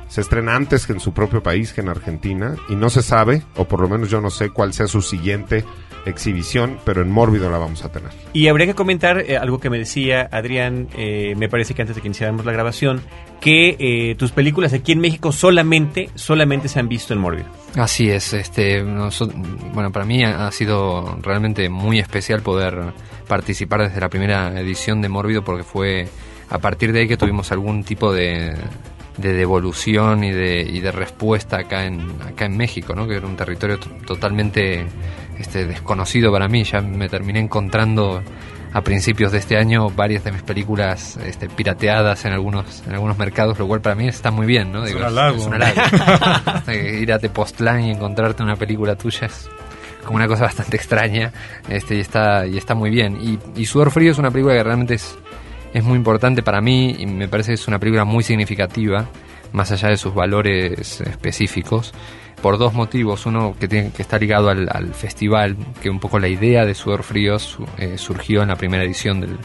Se 0.07 0.21
estrena 0.21 0.55
antes 0.55 0.87
que 0.87 0.93
en 0.93 0.99
su 0.99 1.13
propio 1.13 1.43
país, 1.43 1.73
que 1.73 1.81
en 1.81 1.89
Argentina, 1.89 2.55
y 2.69 2.75
no 2.75 2.89
se 2.89 3.01
sabe, 3.01 3.43
o 3.55 3.65
por 3.65 3.81
lo 3.81 3.89
menos 3.89 4.09
yo 4.09 4.21
no 4.21 4.29
sé 4.29 4.49
cuál 4.49 4.73
sea 4.73 4.87
su 4.87 5.01
siguiente 5.01 5.65
exhibición, 6.05 6.79
pero 6.85 7.01
en 7.01 7.11
Mórbido 7.11 7.49
la 7.49 7.57
vamos 7.57 7.83
a 7.83 7.91
tener. 7.91 8.11
Y 8.33 8.47
habría 8.47 8.65
que 8.65 8.73
comentar 8.73 9.19
eh, 9.19 9.37
algo 9.37 9.59
que 9.59 9.69
me 9.69 9.77
decía 9.77 10.27
Adrián, 10.31 10.87
eh, 10.95 11.35
me 11.37 11.49
parece 11.49 11.73
que 11.73 11.81
antes 11.81 11.95
de 11.95 12.01
que 12.01 12.07
iniciáramos 12.07 12.45
la 12.45 12.51
grabación, 12.51 13.01
que 13.41 13.75
eh, 13.79 14.15
tus 14.15 14.31
películas 14.31 14.73
aquí 14.73 14.91
en 14.91 14.99
México 14.99 15.31
solamente, 15.31 16.09
solamente 16.15 16.69
se 16.69 16.79
han 16.79 16.87
visto 16.87 17.13
en 17.13 17.19
Mórbido. 17.19 17.47
Así 17.75 18.09
es, 18.09 18.33
este, 18.33 18.81
bueno, 18.81 19.91
para 19.91 20.05
mí 20.05 20.23
ha 20.23 20.49
sido 20.51 21.17
realmente 21.21 21.69
muy 21.69 21.99
especial 21.99 22.41
poder 22.41 22.93
participar 23.27 23.81
desde 23.81 23.99
la 23.99 24.09
primera 24.09 24.59
edición 24.59 25.01
de 25.01 25.09
Mórbido 25.09 25.43
porque 25.43 25.63
fue 25.63 26.07
a 26.49 26.59
partir 26.59 26.93
de 26.93 27.01
ahí 27.01 27.07
que 27.07 27.17
tuvimos 27.17 27.51
algún 27.51 27.83
tipo 27.83 28.13
de, 28.13 28.55
de 29.17 29.33
devolución 29.33 30.23
y 30.23 30.31
de, 30.31 30.61
y 30.61 30.79
de 30.79 30.91
respuesta 30.91 31.57
acá 31.57 31.85
en, 31.85 32.01
acá 32.21 32.45
en 32.45 32.55
México, 32.55 32.95
¿no? 32.95 33.07
que 33.07 33.15
era 33.15 33.27
un 33.27 33.35
territorio 33.35 33.79
totalmente 34.05 34.85
este, 35.39 35.65
desconocido 35.65 36.31
para 36.31 36.47
mí. 36.47 36.63
Ya 36.63 36.81
me 36.81 37.09
terminé 37.09 37.39
encontrando 37.39 38.21
a 38.73 38.81
principios 38.81 39.31
de 39.31 39.39
este 39.39 39.57
año 39.57 39.89
varias 39.89 40.23
de 40.23 40.31
mis 40.31 40.43
películas 40.43 41.17
este, 41.25 41.49
pirateadas 41.49 42.25
en 42.25 42.33
algunos 42.33 42.83
en 42.85 42.93
algunos 42.93 43.17
mercados, 43.17 43.57
lo 43.57 43.67
cual 43.67 43.81
para 43.81 43.95
mí 43.95 44.07
está 44.07 44.29
muy 44.29 44.45
bien, 44.45 44.71
¿no? 44.71 44.85
Digo, 44.85 44.99
es, 44.99 45.45
un 45.45 45.53
halago. 45.53 46.71
Ir 46.73 47.11
a 47.13 47.19
Tepoztlán 47.19 47.85
y 47.85 47.91
encontrarte 47.91 48.43
una 48.43 48.55
película 48.55 48.95
tuya 48.95 49.27
es 49.27 49.49
como 50.03 50.17
una 50.17 50.27
cosa 50.27 50.43
bastante 50.43 50.77
extraña 50.77 51.33
este, 51.67 51.95
y, 51.95 51.99
está, 51.99 52.45
y 52.45 52.57
está 52.57 52.75
muy 52.75 52.89
bien. 52.89 53.17
Y, 53.21 53.39
y 53.59 53.65
Sudor 53.65 53.91
Frío 53.91 54.11
es 54.11 54.17
una 54.17 54.31
película 54.31 54.55
que 54.55 54.63
realmente 54.63 54.93
es 54.95 55.17
es 55.77 55.83
muy 55.83 55.95
importante 55.95 56.41
para 56.41 56.59
mí 56.59 56.95
y 56.97 57.05
me 57.05 57.27
parece 57.27 57.51
que 57.51 57.55
es 57.55 57.67
una 57.67 57.77
película 57.77 58.03
muy 58.03 58.23
significativa, 58.23 59.05
más 59.53 59.71
allá 59.71 59.89
de 59.89 59.97
sus 59.97 60.13
valores 60.13 61.01
específicos, 61.01 61.93
por 62.41 62.57
dos 62.57 62.73
motivos. 62.73 63.27
Uno 63.27 63.55
que, 63.59 63.67
tiene, 63.67 63.91
que 63.91 64.01
está 64.01 64.17
ligado 64.17 64.49
al, 64.49 64.93
festival, 64.95 65.55
que 65.81 65.91
un 65.91 65.99
poco 65.99 66.17
la 66.17 66.29
idea 66.29 66.65
de 66.65 66.73
Sudor 66.73 67.03
Frío 67.03 67.37
eh, 67.77 67.97
surgió 67.99 68.41
en 68.41 68.47
la 68.47 68.55
primera 68.55 68.83
edición 68.83 69.21
del, 69.21 69.37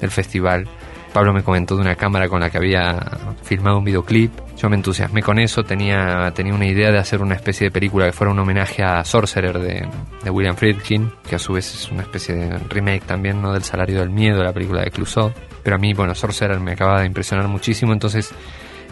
del 0.00 0.10
festival. 0.10 0.68
Pablo 1.12 1.32
me 1.32 1.42
comentó 1.42 1.76
de 1.76 1.82
una 1.82 1.94
cámara 1.94 2.28
con 2.28 2.40
la 2.40 2.48
que 2.48 2.56
había 2.56 2.98
filmado 3.42 3.78
un 3.78 3.84
videoclip. 3.84 4.32
Yo 4.56 4.70
me 4.70 4.76
entusiasmé 4.76 5.22
con 5.22 5.38
eso, 5.38 5.62
tenía, 5.62 6.32
tenía 6.34 6.54
una 6.54 6.66
idea 6.66 6.90
de 6.90 6.98
hacer 6.98 7.20
una 7.20 7.34
especie 7.34 7.66
de 7.66 7.70
película 7.70 8.06
que 8.06 8.12
fuera 8.12 8.32
un 8.32 8.38
homenaje 8.38 8.82
a 8.82 9.04
Sorcerer 9.04 9.58
de, 9.58 10.30
William 10.30 10.56
Friedkin, 10.56 11.10
que 11.28 11.36
a 11.36 11.38
su 11.38 11.52
vez 11.52 11.74
es 11.74 11.90
una 11.90 12.02
especie 12.02 12.34
de 12.34 12.58
remake 12.70 13.04
también 13.04 13.42
¿no? 13.42 13.52
del 13.52 13.62
Salario 13.62 14.00
del 14.00 14.10
Miedo, 14.10 14.42
la 14.42 14.52
película 14.52 14.82
de 14.82 14.90
Clouseau. 14.90 15.32
Pero 15.62 15.76
a 15.76 15.78
mí, 15.78 15.92
bueno, 15.92 16.14
Sorcerer 16.14 16.60
me 16.60 16.72
acaba 16.72 17.00
de 17.00 17.06
impresionar 17.06 17.46
muchísimo, 17.48 17.92
entonces 17.92 18.32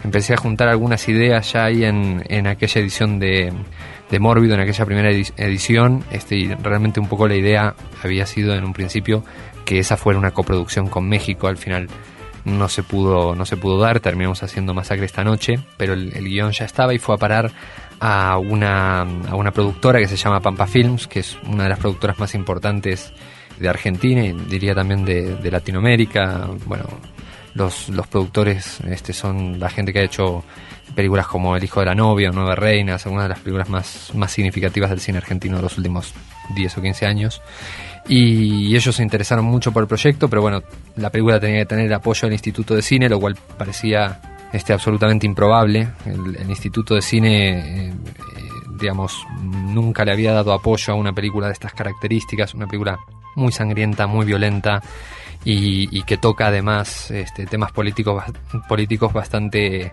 empecé 0.03 0.33
a 0.33 0.37
juntar 0.37 0.67
algunas 0.67 1.07
ideas 1.09 1.51
ya 1.51 1.65
ahí 1.65 1.83
en, 1.83 2.23
en 2.27 2.47
aquella 2.47 2.81
edición 2.81 3.19
de, 3.19 3.51
de 4.11 4.19
Mórbido, 4.19 4.53
en 4.53 4.59
aquella 4.59 4.85
primera 4.85 5.09
edición, 5.09 6.03
este, 6.11 6.35
y 6.35 6.53
realmente 6.53 6.99
un 6.99 7.07
poco 7.07 7.27
la 7.27 7.35
idea 7.35 7.73
había 8.03 8.25
sido 8.25 8.53
en 8.53 8.65
un 8.65 8.73
principio 8.73 9.23
que 9.65 9.79
esa 9.79 9.97
fuera 9.97 10.19
una 10.19 10.31
coproducción 10.31 10.87
con 10.87 11.07
México, 11.07 11.47
al 11.47 11.57
final 11.57 11.87
no 12.45 12.69
se 12.69 12.83
pudo, 12.83 13.35
no 13.35 13.45
se 13.45 13.57
pudo 13.57 13.79
dar, 13.79 13.99
terminamos 13.99 14.43
haciendo 14.43 14.73
Masacre 14.73 15.05
esta 15.05 15.23
noche, 15.23 15.59
pero 15.77 15.93
el, 15.93 16.11
guion 16.11 16.51
ya 16.51 16.65
estaba 16.65 16.93
y 16.93 16.99
fue 16.99 17.15
a 17.15 17.17
parar 17.17 17.51
a 17.99 18.37
una, 18.37 19.01
a 19.01 19.35
una 19.35 19.51
productora 19.51 19.99
que 19.99 20.07
se 20.07 20.15
llama 20.15 20.39
Pampa 20.39 20.65
Films, 20.65 21.07
que 21.07 21.19
es 21.19 21.37
una 21.47 21.63
de 21.63 21.69
las 21.69 21.79
productoras 21.79 22.17
más 22.19 22.33
importantes 22.33 23.13
de 23.59 23.69
Argentina 23.69 24.25
y 24.25 24.33
diría 24.33 24.73
también 24.73 25.05
de, 25.05 25.51
Latinoamérica. 25.51 26.49
Bueno, 26.65 26.85
los, 27.53 27.89
los 27.89 28.07
productores 28.07 28.79
este, 28.81 29.13
son 29.13 29.59
la 29.59 29.69
gente 29.69 29.91
que 29.91 29.99
ha 29.99 30.03
hecho 30.03 30.43
películas 30.95 31.27
como 31.27 31.55
El 31.55 31.63
hijo 31.63 31.79
de 31.79 31.85
la 31.85 31.95
novia, 31.95 32.31
Nueve 32.33 32.55
Reinas, 32.55 33.05
algunas 33.05 33.25
de 33.25 33.29
las 33.29 33.39
películas 33.39 33.69
más, 33.69 34.11
más 34.13 34.31
significativas 34.31 34.89
del 34.89 34.99
cine 34.99 35.17
argentino 35.17 35.57
de 35.57 35.63
los 35.63 35.77
últimos 35.77 36.13
10 36.53 36.77
o 36.77 36.81
15 36.81 37.05
años. 37.05 37.41
Y 38.07 38.75
ellos 38.75 38.95
se 38.95 39.03
interesaron 39.03 39.45
mucho 39.45 39.71
por 39.71 39.83
el 39.83 39.87
proyecto, 39.87 40.27
pero 40.27 40.41
bueno, 40.41 40.63
la 40.95 41.09
película 41.09 41.39
tenía 41.39 41.59
que 41.59 41.65
tener 41.65 41.85
el 41.85 41.93
apoyo 41.93 42.21
del 42.23 42.33
Instituto 42.33 42.75
de 42.75 42.81
Cine, 42.81 43.07
lo 43.07 43.19
cual 43.19 43.37
parecía 43.57 44.19
este, 44.51 44.73
absolutamente 44.73 45.25
improbable. 45.25 45.87
El, 46.05 46.49
Instituto 46.49 46.95
de 46.95 47.01
Cine, 47.01 47.87
eh, 47.89 47.93
digamos, 48.79 49.25
nunca 49.39 50.03
le 50.03 50.11
había 50.11 50.33
dado 50.33 50.51
apoyo 50.51 50.93
a 50.93 50.95
una 50.95 51.13
película 51.13 51.47
de 51.47 51.53
estas 51.53 51.73
características, 51.73 52.53
una 52.53 52.67
película 52.67 52.97
muy 53.35 53.51
sangrienta, 53.51 54.07
muy 54.07 54.25
violenta 54.25 54.81
y, 55.43 56.03
que 56.03 56.17
toca 56.17 56.47
además 56.47 57.11
este, 57.11 57.45
temas 57.45 57.71
políticos, 57.71 58.23
políticos 58.67 59.11
bastante, 59.13 59.91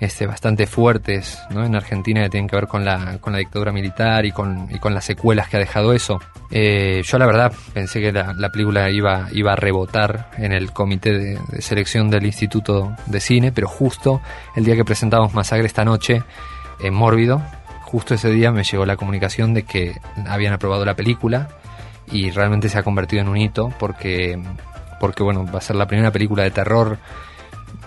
este, 0.00 0.26
bastante 0.26 0.66
fuertes 0.66 1.38
en 1.50 1.74
Argentina 1.76 2.22
que 2.24 2.30
tienen 2.30 2.48
que 2.48 2.56
ver 2.56 2.66
con 2.66 2.84
la, 2.84 3.18
con 3.18 3.32
la 3.32 3.38
dictadura 3.38 3.72
militar 3.72 4.26
y 4.26 4.32
con, 4.32 4.68
y 4.70 4.78
con 4.78 4.94
las 4.94 5.04
secuelas 5.04 5.48
que 5.48 5.56
ha 5.56 5.60
dejado 5.60 5.92
eso. 5.92 6.20
Eh, 6.50 7.02
yo 7.04 7.18
la 7.18 7.26
verdad 7.26 7.52
pensé 7.72 8.00
que 8.00 8.12
la, 8.12 8.48
película 8.50 8.90
iba, 8.90 9.28
iba 9.32 9.52
a 9.52 9.56
rebotar 9.56 10.30
en 10.38 10.52
el 10.52 10.72
comité 10.72 11.12
de, 11.12 11.38
selección 11.62 12.10
del 12.10 12.26
Instituto 12.26 12.94
de 13.06 13.20
Cine, 13.20 13.52
pero 13.52 13.68
justo 13.68 14.20
el 14.56 14.64
día 14.64 14.74
que 14.76 14.84
presentamos 14.84 15.34
Masacre 15.34 15.66
esta 15.66 15.84
noche, 15.84 16.22
en 16.80 16.92
Mórbido, 16.92 17.40
justo 17.82 18.14
ese 18.14 18.30
día 18.30 18.50
me 18.50 18.64
llegó 18.64 18.84
la 18.84 18.96
comunicación 18.96 19.54
de 19.54 19.62
que 19.62 20.00
habían 20.26 20.52
aprobado 20.52 20.84
la 20.84 20.94
película 20.94 21.48
y 22.10 22.30
realmente 22.30 22.68
se 22.68 22.78
ha 22.78 22.82
convertido 22.82 23.22
en 23.22 23.28
un 23.28 23.36
hito 23.36 23.72
porque, 23.78 24.40
porque 25.00 25.22
bueno, 25.22 25.46
va 25.46 25.58
a 25.58 25.62
ser 25.62 25.76
la 25.76 25.86
primera 25.86 26.10
película 26.10 26.42
de 26.42 26.50
terror 26.50 26.98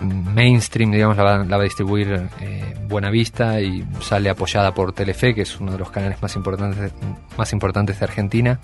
mainstream, 0.00 0.92
digamos, 0.92 1.16
la 1.16 1.24
va, 1.24 1.56
a 1.56 1.62
distribuir 1.62 2.28
eh, 2.40 2.74
Buena 2.88 3.10
Vista 3.10 3.60
y 3.60 3.84
sale 4.00 4.30
apoyada 4.30 4.72
por 4.72 4.92
Telefe, 4.92 5.34
que 5.34 5.42
es 5.42 5.58
uno 5.60 5.72
de 5.72 5.78
los 5.78 5.90
canales 5.90 6.20
más 6.22 6.36
importantes, 6.36 6.92
más 7.36 7.52
importantes 7.52 7.98
de 7.98 8.04
Argentina. 8.04 8.60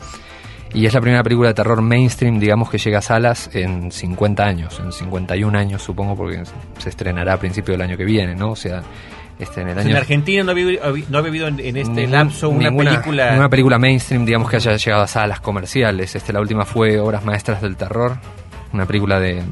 Y 0.73 0.87
es 0.87 0.94
la 0.94 1.00
primera 1.00 1.23
película 1.23 1.49
de 1.49 1.54
terror 1.54 1.80
mainstream, 1.82 2.40
digamos, 2.40 2.68
que 2.68 2.78
llega 2.78 2.99
a 2.99 3.02
salas 3.02 3.49
en 3.54 3.92
50 3.92 4.42
años, 4.42 4.80
en 4.80 4.90
51 4.90 5.56
años 5.56 5.82
supongo, 5.82 6.16
porque 6.16 6.42
se 6.78 6.88
estrenará 6.88 7.34
a 7.34 7.38
principio 7.38 7.73
del 7.73 7.82
año 7.82 7.96
que 7.96 8.04
viene, 8.04 8.34
¿no? 8.34 8.50
O 8.50 8.56
sea, 8.56 8.82
este, 9.38 9.62
en, 9.62 9.68
el 9.68 9.78
año... 9.78 9.90
en 9.90 9.96
Argentina 9.96 10.44
no 10.44 10.50
había, 10.52 10.80
no 11.08 11.18
había 11.18 11.30
habido 11.30 11.48
en, 11.48 11.76
este 11.76 12.06
lapso 12.06 12.48
una 12.48 12.70
película... 12.70 13.34
Una 13.36 13.48
película 13.48 13.78
mainstream, 13.78 14.24
digamos, 14.24 14.48
que 14.48 14.56
haya 14.56 14.76
llegado 14.76 15.02
a 15.02 15.06
salas 15.06 15.40
comerciales. 15.40 16.14
Este, 16.14 16.32
la 16.32 16.40
última 16.40 16.64
fue 16.64 16.98
Obras 16.98 17.24
Maestras 17.24 17.60
del 17.60 17.76
Terror, 17.76 18.18
una 18.74 18.86
película 18.86 19.20
de, 19.20 19.42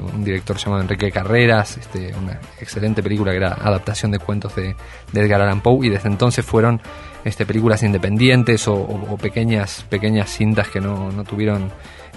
un 0.00 0.24
director 0.24 0.56
llamado 0.56 0.82
Enrique 0.82 1.10
Carreras, 1.10 1.78
este, 1.78 2.14
una 2.14 2.38
excelente 2.60 3.02
película 3.02 3.32
que 3.32 3.38
era 3.38 3.54
adaptación 3.54 4.10
de 4.10 4.18
cuentos 4.18 4.54
de, 4.56 4.76
Edgar 5.12 5.40
Allan 5.40 5.62
Poe, 5.62 5.86
y 5.86 5.90
desde 5.90 6.08
entonces 6.08 6.44
fueron 6.44 6.80
este, 7.24 7.46
películas 7.46 7.82
independientes 7.82 8.68
o, 8.68 9.16
pequeñas, 9.20 9.84
pequeñas 9.88 10.30
cintas 10.30 10.68
que 10.68 10.80
no, 10.80 11.10
no 11.10 11.24
tuvieron 11.24 11.70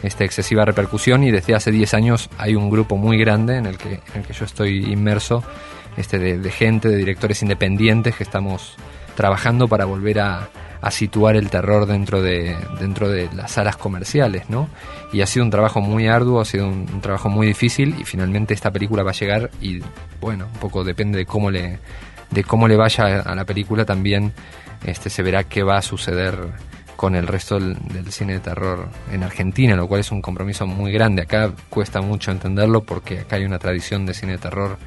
este, 0.03 0.25
excesiva 0.25 0.65
repercusión, 0.65 1.23
y 1.23 1.31
desde 1.31 1.55
hace 1.55 1.71
10 1.71 1.93
años 1.93 2.29
hay 2.37 2.55
un 2.55 2.69
grupo 2.69 2.97
muy 2.97 3.17
grande 3.17 3.57
en 3.57 3.65
el 3.65 3.77
que, 3.77 3.93
en 3.93 4.21
el 4.21 4.23
que 4.23 4.33
yo 4.33 4.43
estoy 4.43 4.91
inmerso 4.91 5.43
este, 5.97 6.19
de, 6.19 6.51
gente, 6.51 6.89
de 6.89 6.97
directores 6.97 7.41
independientes 7.41 8.15
que 8.15 8.23
estamos 8.23 8.75
trabajando 9.15 9.67
para 9.67 9.85
volver 9.85 10.19
a, 10.19 10.49
situar 10.89 11.35
el 11.35 11.51
terror 11.51 11.85
dentro 11.85 12.23
de, 12.23 12.57
dentro 12.79 13.07
de 13.07 13.29
las 13.35 13.51
salas 13.51 13.77
comerciales, 13.77 14.49
¿no? 14.49 14.67
Y 15.13 15.21
ha 15.21 15.27
sido 15.27 15.45
un 15.45 15.51
trabajo 15.51 15.79
muy 15.79 16.07
arduo, 16.07 16.41
ha 16.41 16.45
sido 16.45 16.67
un, 16.67 17.01
trabajo 17.01 17.29
muy 17.29 17.45
difícil 17.45 17.95
y 17.99 18.03
finalmente 18.03 18.55
esta 18.55 18.71
película 18.71 19.03
va 19.03 19.11
a 19.11 19.13
llegar 19.13 19.51
y, 19.61 19.81
bueno, 20.19 20.47
un 20.51 20.59
poco 20.59 20.83
depende 20.83 21.19
de 21.19 21.27
cómo 21.27 21.51
le, 21.51 21.77
de 22.31 22.43
cómo 22.43 22.67
le 22.67 22.77
vaya 22.77 23.19
a 23.19 23.35
la 23.35 23.45
película 23.45 23.85
también 23.85 24.33
este, 24.85 25.11
se 25.11 25.21
verá 25.21 25.43
qué 25.43 25.61
va 25.61 25.77
a 25.77 25.81
suceder 25.81 26.35
con 27.01 27.15
el 27.15 27.25
resto 27.25 27.55
del, 27.55 27.75
del, 27.91 28.11
cine 28.11 28.33
de 28.33 28.41
terror 28.41 28.87
en 29.11 29.23
Argentina, 29.23 29.75
lo 29.75 29.87
cual 29.87 30.01
es 30.01 30.11
un 30.11 30.21
compromiso 30.21 30.67
muy 30.67 30.91
grande. 30.91 31.23
Acá 31.23 31.51
cuesta 31.67 31.99
mucho 31.99 32.29
entenderlo 32.29 32.83
porque 32.83 33.21
acá 33.21 33.37
hay 33.37 33.43
una 33.43 33.57
tradición 33.57 34.05
de 34.05 34.13
cine 34.13 34.33
de 34.33 34.37
terror 34.37 34.77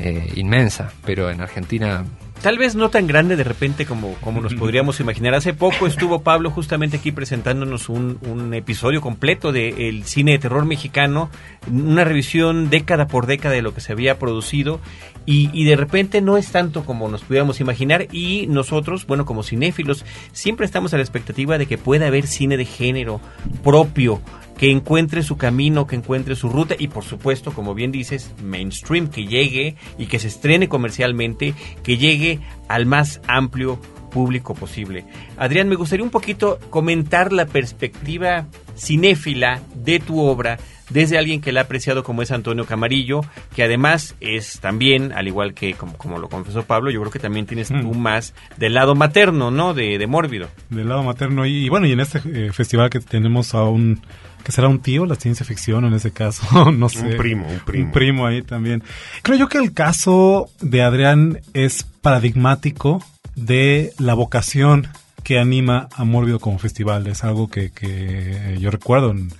eh, 0.00 0.32
inmensa, 0.34 0.90
pero 1.04 1.30
en 1.30 1.40
Argentina 1.40 2.04
Tal 2.42 2.58
vez 2.58 2.74
no 2.74 2.90
tan 2.90 3.06
grande 3.06 3.36
de 3.36 3.44
repente 3.44 3.86
como, 3.86 4.14
como 4.14 4.40
nos 4.40 4.54
podríamos 4.54 4.98
imaginar. 4.98 5.32
Hace 5.32 5.54
poco 5.54 5.86
estuvo 5.86 6.22
Pablo 6.22 6.50
justamente 6.50 6.96
aquí 6.96 7.12
presentándonos 7.12 7.88
un, 7.88 8.18
un 8.22 8.52
episodio 8.52 9.00
completo 9.00 9.52
del 9.52 10.02
cine 10.04 10.32
de 10.32 10.40
terror 10.40 10.64
mexicano, 10.64 11.30
una 11.70 12.02
revisión 12.02 12.68
década 12.68 13.06
por 13.06 13.26
década 13.26 13.54
de 13.54 13.62
lo 13.62 13.74
que 13.74 13.80
se 13.80 13.92
había 13.92 14.18
producido 14.18 14.80
y, 15.24 15.50
y, 15.52 15.64
de 15.66 15.76
repente 15.76 16.20
no 16.20 16.36
es 16.36 16.50
tanto 16.50 16.84
como 16.84 17.08
nos 17.08 17.22
pudiéramos 17.22 17.60
imaginar 17.60 18.08
y 18.10 18.48
nosotros, 18.48 19.06
bueno, 19.06 19.24
como 19.24 19.44
cinéfilos, 19.44 20.04
siempre 20.32 20.66
estamos 20.66 20.92
a 20.94 20.96
la 20.96 21.04
expectativa 21.04 21.58
de 21.58 21.66
que 21.66 21.78
pueda 21.78 22.08
haber 22.08 22.26
cine 22.26 22.56
de 22.56 22.64
género 22.64 23.20
propio, 23.62 24.20
que 24.62 24.70
encuentre 24.70 25.24
su 25.24 25.36
camino, 25.36 25.88
que 25.88 25.96
encuentre 25.96 26.36
su 26.36 26.48
ruta 26.48 26.76
y 26.78 26.86
por 26.86 27.02
supuesto, 27.02 27.52
como 27.52 27.74
bien 27.74 27.90
dices, 27.90 28.32
mainstream, 28.44 29.08
que 29.08 29.26
llegue 29.26 29.74
y 29.98 30.06
que 30.06 30.20
se 30.20 30.28
estrene 30.28 30.68
comercialmente, 30.68 31.52
que 31.82 31.98
llegue 31.98 32.38
al 32.68 32.86
más 32.86 33.20
amplio 33.26 33.80
público 34.12 34.54
posible. 34.54 35.04
Adrián, 35.36 35.68
me 35.68 35.74
gustaría 35.74 36.04
un 36.04 36.12
poquito 36.12 36.60
comentar 36.70 37.32
la 37.32 37.46
perspectiva 37.46 38.46
cinéfila 38.76 39.60
de 39.74 39.98
tu 39.98 40.20
obra 40.20 40.58
desde 40.90 41.18
alguien 41.18 41.40
que 41.40 41.50
la 41.50 41.62
ha 41.62 41.64
apreciado 41.64 42.04
como 42.04 42.22
es 42.22 42.30
Antonio 42.30 42.64
Camarillo, 42.64 43.22
que 43.56 43.64
además 43.64 44.14
es 44.20 44.60
también, 44.60 45.12
al 45.12 45.26
igual 45.26 45.54
que 45.54 45.74
como, 45.74 45.96
como 45.96 46.18
lo 46.18 46.28
confesó 46.28 46.62
Pablo, 46.64 46.92
yo 46.92 47.00
creo 47.00 47.10
que 47.10 47.18
también 47.18 47.46
tienes 47.46 47.72
mm. 47.72 47.80
tú 47.80 47.94
más 47.94 48.32
del 48.58 48.74
lado 48.74 48.94
materno, 48.94 49.50
¿no? 49.50 49.74
De, 49.74 49.98
de 49.98 50.06
Mórbido. 50.06 50.48
Del 50.70 50.88
lado 50.88 51.02
materno. 51.02 51.46
Y, 51.46 51.64
y 51.64 51.68
bueno, 51.68 51.86
y 51.88 51.92
en 51.92 52.00
este 52.00 52.20
eh, 52.26 52.52
festival 52.52 52.90
que 52.90 53.00
tenemos 53.00 53.54
a 53.54 53.64
un 53.64 54.02
que 54.42 54.52
será 54.52 54.68
un 54.68 54.80
tío, 54.80 55.06
la 55.06 55.14
ciencia 55.14 55.44
ficción 55.46 55.84
en 55.84 55.94
ese 55.94 56.10
caso, 56.10 56.70
no 56.72 56.88
sé. 56.88 57.06
Un 57.06 57.16
primo, 57.16 57.46
un 57.48 57.60
primo. 57.60 57.84
Un 57.86 57.92
primo 57.92 58.26
ahí 58.26 58.42
también. 58.42 58.82
Creo 59.22 59.38
yo 59.38 59.48
que 59.48 59.58
el 59.58 59.72
caso 59.72 60.48
de 60.60 60.82
Adrián 60.82 61.40
es 61.54 61.84
paradigmático 62.02 63.04
de 63.34 63.92
la 63.98 64.14
vocación 64.14 64.88
que 65.22 65.38
anima 65.38 65.88
a 65.94 66.04
Mórbido 66.04 66.40
como 66.40 66.58
festival. 66.58 67.06
Es 67.06 67.24
algo 67.24 67.48
que, 67.48 67.70
que 67.70 68.56
yo 68.60 68.70
recuerdo 68.70 69.12
en 69.12 69.30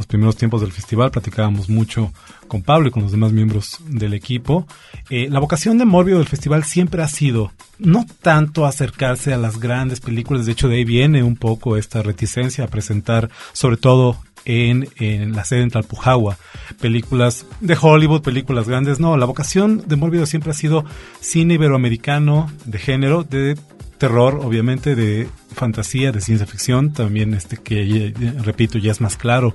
los 0.00 0.06
primeros 0.06 0.36
tiempos 0.36 0.62
del 0.62 0.72
festival, 0.72 1.10
platicábamos 1.10 1.68
mucho 1.68 2.10
con 2.48 2.62
Pablo 2.62 2.88
y 2.88 2.90
con 2.90 3.02
los 3.02 3.12
demás 3.12 3.32
miembros 3.32 3.76
del 3.86 4.14
equipo. 4.14 4.66
Eh, 5.10 5.28
la 5.28 5.40
vocación 5.40 5.76
de 5.76 5.84
Mórbido 5.84 6.16
del 6.16 6.26
festival 6.26 6.64
siempre 6.64 7.02
ha 7.02 7.08
sido 7.08 7.52
no 7.78 8.06
tanto 8.22 8.64
acercarse 8.64 9.34
a 9.34 9.36
las 9.36 9.60
grandes 9.60 10.00
películas, 10.00 10.46
de 10.46 10.52
hecho 10.52 10.68
de 10.68 10.76
ahí 10.76 10.84
viene 10.84 11.22
un 11.22 11.36
poco 11.36 11.76
esta 11.76 12.02
reticencia 12.02 12.64
a 12.64 12.68
presentar 12.68 13.28
sobre 13.52 13.76
todo 13.76 14.16
en, 14.46 14.88
en, 14.96 15.32
la 15.32 15.44
sede 15.44 15.64
en 15.64 15.70
Talpujagua. 15.70 16.38
Películas 16.80 17.44
de 17.60 17.76
Hollywood, 17.78 18.22
películas 18.22 18.66
grandes. 18.66 19.00
No, 19.00 19.18
la 19.18 19.26
vocación 19.26 19.84
de 19.86 19.96
Mórbido 19.96 20.24
siempre 20.24 20.52
ha 20.52 20.54
sido 20.54 20.86
cine 21.20 21.54
iberoamericano 21.54 22.50
de 22.64 22.78
género, 22.78 23.22
de 23.22 23.58
terror, 23.98 24.40
obviamente, 24.42 24.96
de 24.96 25.28
fantasía, 25.54 26.10
de 26.10 26.22
ciencia 26.22 26.46
ficción, 26.46 26.94
también 26.94 27.34
este 27.34 27.58
que, 27.58 28.14
repito, 28.42 28.78
ya 28.78 28.90
es 28.90 29.02
más 29.02 29.18
claro 29.18 29.54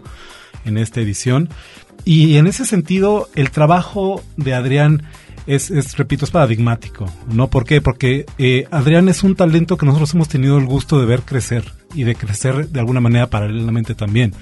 en 0.66 0.78
esta 0.78 1.02
edición. 1.02 1.50
Y 2.04 2.38
en 2.38 2.48
ese 2.48 2.66
sentido, 2.66 3.30
el 3.36 3.52
trabajo 3.52 4.24
de 4.38 4.54
Adrián 4.54 5.04
es, 5.48 5.70
es, 5.72 5.98
repito, 5.98 6.26
es 6.26 6.32
paradigmático, 6.32 7.12
¿no? 7.32 7.50
¿Por 7.50 7.66
qué? 7.66 7.82
Porque 7.82 8.26
eh, 8.38 8.68
Adrián 8.72 9.10
es 9.10 9.24
un 9.24 9.36
talento 9.36 9.78
que 9.78 9.86
nosotros 9.86 10.14
hemos 10.14 10.28
tenido 10.28 10.58
el 10.58 10.66
gusto 10.66 11.00
de 11.00 11.06
ver 11.06 11.22
crecer 11.22 11.72
y 11.94 12.04
de 12.04 12.16
crecer 12.16 12.70
de 12.70 12.80
alguna 12.80 13.00
manera 13.00 13.28
paralelamente 13.30 13.96
también. 13.96 14.34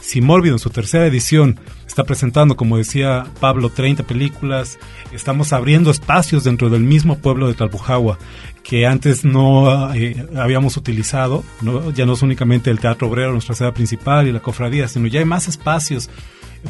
Si 0.00 0.20
Mórbido 0.20 0.56
en 0.56 0.58
su 0.58 0.70
tercera 0.70 1.06
edición 1.06 1.60
está 1.86 2.04
presentando, 2.04 2.56
como 2.56 2.76
decía 2.76 3.26
Pablo, 3.38 3.70
30 3.70 4.02
películas, 4.04 4.78
estamos 5.12 5.52
abriendo 5.52 5.90
espacios 5.90 6.42
dentro 6.42 6.70
del 6.70 6.82
mismo 6.82 7.18
pueblo 7.18 7.46
de 7.46 7.54
Talpujagua 7.54 8.18
que 8.62 8.86
antes 8.86 9.24
no 9.24 9.92
eh, 9.94 10.26
habíamos 10.36 10.76
utilizado, 10.76 11.44
ya 11.94 12.06
no 12.06 12.12
es 12.12 12.22
únicamente 12.22 12.70
el 12.70 12.78
Teatro 12.78 13.08
Obrero, 13.08 13.32
nuestra 13.32 13.54
sede 13.54 13.72
principal 13.72 14.28
y 14.28 14.32
la 14.32 14.40
cofradía, 14.40 14.88
sino 14.88 15.06
ya 15.08 15.20
hay 15.20 15.26
más 15.26 15.48
espacios 15.48 16.08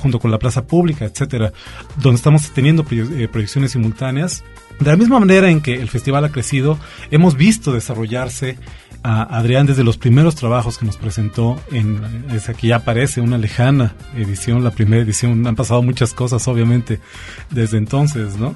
junto 0.00 0.18
con 0.18 0.30
la 0.30 0.38
plaza 0.38 0.66
pública, 0.66 1.04
etcétera, 1.04 1.52
donde 1.96 2.16
estamos 2.16 2.50
teniendo 2.52 2.84
eh, 2.90 3.28
proyecciones 3.30 3.72
simultáneas. 3.72 4.42
De 4.80 4.90
la 4.90 4.96
misma 4.96 5.20
manera 5.20 5.50
en 5.50 5.60
que 5.60 5.74
el 5.74 5.88
festival 5.88 6.24
ha 6.24 6.32
crecido, 6.32 6.78
hemos 7.10 7.36
visto 7.36 7.72
desarrollarse 7.72 8.58
a 9.02 9.22
Adrián 9.36 9.66
desde 9.66 9.84
los 9.84 9.98
primeros 9.98 10.34
trabajos 10.34 10.78
que 10.78 10.86
nos 10.86 10.96
presentó 10.96 11.60
en 11.70 12.24
esa 12.32 12.54
que 12.54 12.68
ya 12.68 12.76
aparece 12.76 13.20
una 13.20 13.36
lejana 13.36 13.94
edición, 14.16 14.64
la 14.64 14.70
primera 14.70 15.02
edición, 15.02 15.46
han 15.46 15.56
pasado 15.56 15.82
muchas 15.82 16.14
cosas 16.14 16.46
obviamente 16.48 17.00
desde 17.50 17.78
entonces, 17.78 18.36
¿no? 18.36 18.54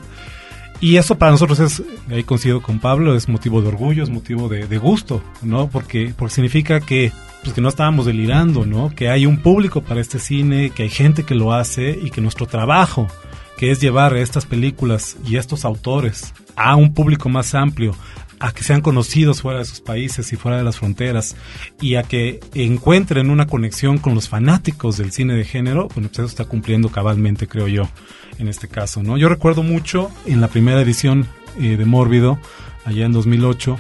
Y 0.81 0.97
eso 0.97 1.17
para 1.17 1.33
nosotros 1.33 1.59
es, 1.59 1.83
ahí 2.11 2.23
coincido 2.23 2.61
con 2.61 2.79
Pablo, 2.81 3.17
es 3.17 3.29
motivo 3.29 3.63
de 3.63 3.69
orgullo, 3.69 4.03
es 4.03 4.11
motivo 4.11 4.49
de, 4.49 4.67
de 4.67 4.79
gusto, 4.79 5.23
¿no? 5.43 5.69
Porque, 5.69 6.13
porque 6.17 6.35
significa 6.35 6.81
que, 6.81 7.13
pues 7.43 7.55
que 7.55 7.61
no 7.61 7.69
estábamos 7.69 8.07
delirando, 8.07 8.67
¿no? 8.67 8.91
Que 8.95 9.09
hay 9.09 9.25
un 9.25 9.39
público 9.39 9.81
para 9.81 10.01
este 10.01 10.19
cine, 10.19 10.71
que 10.71 10.85
hay 10.85 10.91
gente 10.91 11.23
que 11.23 11.35
lo 11.35 11.53
hace 11.53 11.91
y 11.91 12.11
que 12.11 12.21
nuestro 12.21 12.47
trabajo, 12.47 13.09
que 13.57 13.71
es 13.71 13.81
llevar 13.81 14.17
estas 14.17 14.45
películas 14.45 15.17
y 15.27 15.37
estos 15.37 15.65
autores 15.65 16.35
a 16.57 16.77
un 16.77 16.95
público 16.95 17.29
más 17.29 17.55
amplio, 17.55 17.95
a 18.39 18.53
que 18.53 18.63
sean 18.63 18.81
conocidos 18.81 19.43
fuera 19.43 19.61
de 19.61 19.65
sus 19.65 19.81
países 19.81 20.33
y 20.33 20.37
fuera 20.37 20.59
de 20.59 20.65
las 20.65 20.79
fronteras 20.79 21.37
y 21.81 21.95
a 21.95 22.03
que 22.03 22.41
encuentren 22.55 23.31
una 23.31 23.47
conexión 23.47 23.99
con 23.99 24.15
los 24.15 24.29
fanáticos 24.29 24.97
del 24.99 25.13
cine 25.13 25.35
de 25.35 25.45
género, 25.45 25.89
bueno, 25.95 26.09
pues 26.09 26.19
eso 26.19 26.25
está 26.25 26.45
cumpliendo 26.45 26.91
cabalmente, 26.91 27.47
creo 27.47 27.69
yo, 27.69 27.89
en 28.39 28.49
este 28.49 28.69
caso, 28.69 29.03
¿no? 29.03 29.17
Yo 29.17 29.29
recuerdo 29.29 29.63
mucho 29.63 30.11
en 30.27 30.41
la 30.41 30.49
primera 30.49 30.81
edición 30.81 31.27
eh, 31.59 31.77
de 31.77 31.85
Mórbido, 31.85 32.39
allá 32.85 33.07
en 33.07 33.13
2008, 33.13 33.79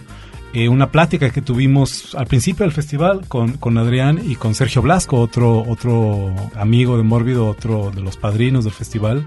eh, 0.55 0.69
una 0.71 0.91
plática 0.91 1.29
que 1.31 1.43
tuvimos 1.43 2.15
al 2.15 2.27
principio 2.27 2.65
del 2.65 2.73
festival 2.73 3.29
con, 3.29 3.59
con 3.59 3.77
Adrián 3.77 4.23
y 4.25 4.37
con 4.37 4.55
Sergio 4.55 4.81
Blasco, 4.81 5.21
otro, 5.21 5.63
otro 5.69 6.35
amigo 6.55 6.97
de 6.97 7.03
Mórbido, 7.03 7.47
otro 7.47 7.91
de 7.95 8.01
los 8.01 8.17
padrinos 8.17 8.65
del 8.65 8.73
festival, 8.73 9.27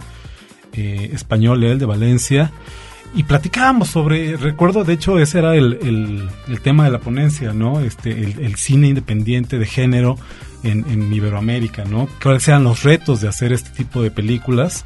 eh, 0.73 1.11
español, 1.13 1.63
él 1.63 1.77
de 1.77 1.85
Valencia, 1.85 2.51
y 3.13 3.23
platicábamos 3.23 3.89
sobre, 3.89 4.37
recuerdo, 4.37 4.83
de 4.83 4.93
hecho, 4.93 5.19
ese 5.19 5.39
era 5.39 5.55
el, 5.55 6.29
el, 6.47 6.61
tema 6.61 6.85
de 6.85 6.91
la 6.91 6.99
ponencia, 6.99 7.53
¿no? 7.53 7.79
Este, 7.79 8.11
el, 8.11 8.55
cine 8.55 8.89
independiente 8.89 9.57
de 9.57 9.65
género 9.65 10.17
en, 10.63 10.85
en, 10.89 11.11
Iberoamérica, 11.11 11.85
¿no? 11.85 12.07
Cuáles 12.21 12.43
sean 12.43 12.63
los 12.63 12.83
retos 12.83 13.21
de 13.21 13.27
hacer 13.27 13.51
este 13.51 13.71
tipo 13.71 14.03
de 14.03 14.11
películas, 14.11 14.85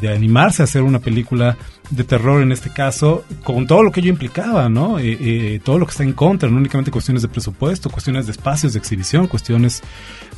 de 0.00 0.08
animarse 0.08 0.62
a 0.62 0.64
hacer 0.64 0.82
una 0.82 1.00
película 1.00 1.58
de 1.90 2.04
terror 2.04 2.42
en 2.42 2.52
este 2.52 2.70
caso, 2.70 3.24
con 3.44 3.66
todo 3.66 3.82
lo 3.82 3.92
que 3.92 4.00
ello 4.00 4.08
implicaba, 4.08 4.70
¿no? 4.70 4.98
Eh, 4.98 5.18
eh, 5.20 5.60
todo 5.62 5.78
lo 5.78 5.84
que 5.84 5.90
está 5.90 6.04
en 6.04 6.14
contra, 6.14 6.48
no 6.48 6.56
únicamente 6.56 6.90
cuestiones 6.90 7.20
de 7.20 7.28
presupuesto, 7.28 7.90
cuestiones 7.90 8.24
de 8.26 8.32
espacios 8.32 8.72
de 8.72 8.78
exhibición, 8.78 9.26
cuestiones 9.26 9.82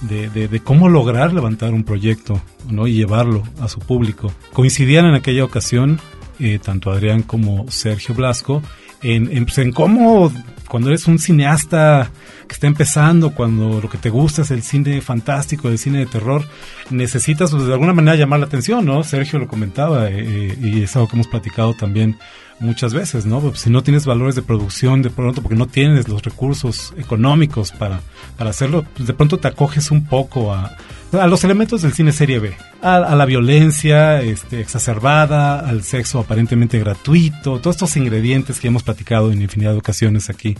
de, 0.00 0.28
de, 0.30 0.48
de 0.48 0.60
cómo 0.60 0.88
lograr 0.88 1.32
levantar 1.32 1.72
un 1.74 1.84
proyecto, 1.84 2.42
¿no? 2.68 2.88
Y 2.88 2.94
llevarlo 2.94 3.44
a 3.60 3.68
su 3.68 3.78
público. 3.78 4.32
Coincidían 4.52 5.06
en 5.06 5.14
aquella 5.14 5.44
ocasión 5.44 6.00
eh, 6.38 6.58
tanto 6.62 6.90
Adrián 6.90 7.22
como 7.22 7.70
Sergio 7.70 8.14
Blasco, 8.14 8.62
en, 9.02 9.34
en, 9.36 9.44
pues 9.44 9.58
en, 9.58 9.72
cómo 9.72 10.32
cuando 10.74 10.88
eres 10.88 11.06
un 11.06 11.20
cineasta 11.20 12.10
que 12.48 12.54
está 12.54 12.66
empezando, 12.66 13.30
cuando 13.30 13.80
lo 13.80 13.88
que 13.88 13.96
te 13.96 14.10
gusta 14.10 14.42
es 14.42 14.50
el 14.50 14.64
cine 14.64 15.00
fantástico, 15.02 15.68
el 15.68 15.78
cine 15.78 16.00
de 16.00 16.06
terror, 16.06 16.44
necesitas 16.90 17.52
pues, 17.52 17.64
de 17.64 17.72
alguna 17.72 17.92
manera 17.92 18.16
llamar 18.16 18.40
la 18.40 18.46
atención, 18.46 18.84
¿no? 18.84 19.04
Sergio 19.04 19.38
lo 19.38 19.46
comentaba 19.46 20.08
eh, 20.10 20.58
y 20.60 20.82
es 20.82 20.96
algo 20.96 21.06
que 21.06 21.14
hemos 21.14 21.28
platicado 21.28 21.74
también 21.74 22.18
muchas 22.58 22.92
veces, 22.92 23.24
¿no? 23.24 23.54
Si 23.54 23.70
no 23.70 23.84
tienes 23.84 24.04
valores 24.04 24.34
de 24.34 24.42
producción 24.42 25.00
de 25.00 25.10
pronto 25.10 25.42
porque 25.42 25.56
no 25.56 25.66
tienes 25.66 26.08
los 26.08 26.22
recursos 26.22 26.92
económicos 26.96 27.70
para, 27.70 28.00
para 28.36 28.50
hacerlo, 28.50 28.84
pues 28.96 29.06
de 29.06 29.14
pronto 29.14 29.38
te 29.38 29.46
acoges 29.46 29.92
un 29.92 30.04
poco 30.06 30.52
a, 30.52 30.76
a 31.12 31.26
los 31.26 31.44
elementos 31.44 31.82
del 31.82 31.92
cine 31.92 32.12
serie 32.12 32.38
B, 32.38 32.56
a, 32.82 32.96
a, 32.96 33.14
la 33.14 33.26
violencia 33.26 34.22
este, 34.22 34.60
exacerbada, 34.60 35.60
al 35.60 35.82
sexo 35.82 36.20
aparentemente 36.20 36.78
gratuito, 36.78 37.60
todos 37.60 37.76
estos 37.76 37.96
ingredientes 37.96 38.60
que 38.60 38.68
hemos 38.68 38.82
platicado 38.82 39.30
en 39.32 39.42
infinidad 39.42 39.72
de 39.72 39.78
ocasiones 39.78 40.30
aquí 40.30 40.56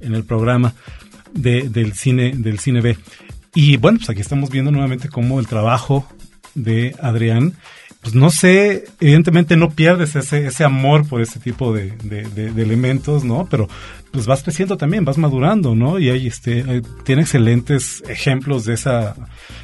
en 0.00 0.14
el 0.14 0.24
programa 0.24 0.74
de, 1.32 1.68
del 1.68 1.94
cine 1.94 2.32
del 2.36 2.58
cine 2.58 2.80
B. 2.80 2.96
Y 3.54 3.76
bueno, 3.76 3.98
pues 3.98 4.10
aquí 4.10 4.20
estamos 4.20 4.50
viendo 4.50 4.70
nuevamente 4.70 5.08
cómo 5.08 5.40
el 5.40 5.46
trabajo 5.46 6.06
de 6.54 6.94
Adrián 7.00 7.54
pues 8.02 8.14
no 8.14 8.30
sé, 8.30 8.84
evidentemente 8.98 9.56
no 9.56 9.70
pierdes 9.70 10.16
ese, 10.16 10.46
ese 10.46 10.64
amor 10.64 11.06
por 11.06 11.20
ese 11.20 11.38
tipo 11.38 11.74
de, 11.74 11.90
de 11.90 12.62
elementos, 12.62 13.24
¿no? 13.24 13.46
Pero 13.50 13.68
pues 14.10 14.26
vas 14.26 14.42
creciendo 14.42 14.76
también, 14.76 15.04
vas 15.04 15.18
madurando, 15.18 15.74
¿no? 15.74 15.98
Y 15.98 16.10
ahí 16.10 16.26
este, 16.26 16.82
tiene 17.04 17.22
excelentes 17.22 18.02
ejemplos 18.08 18.64
de 18.64 18.74
esa 18.74 19.14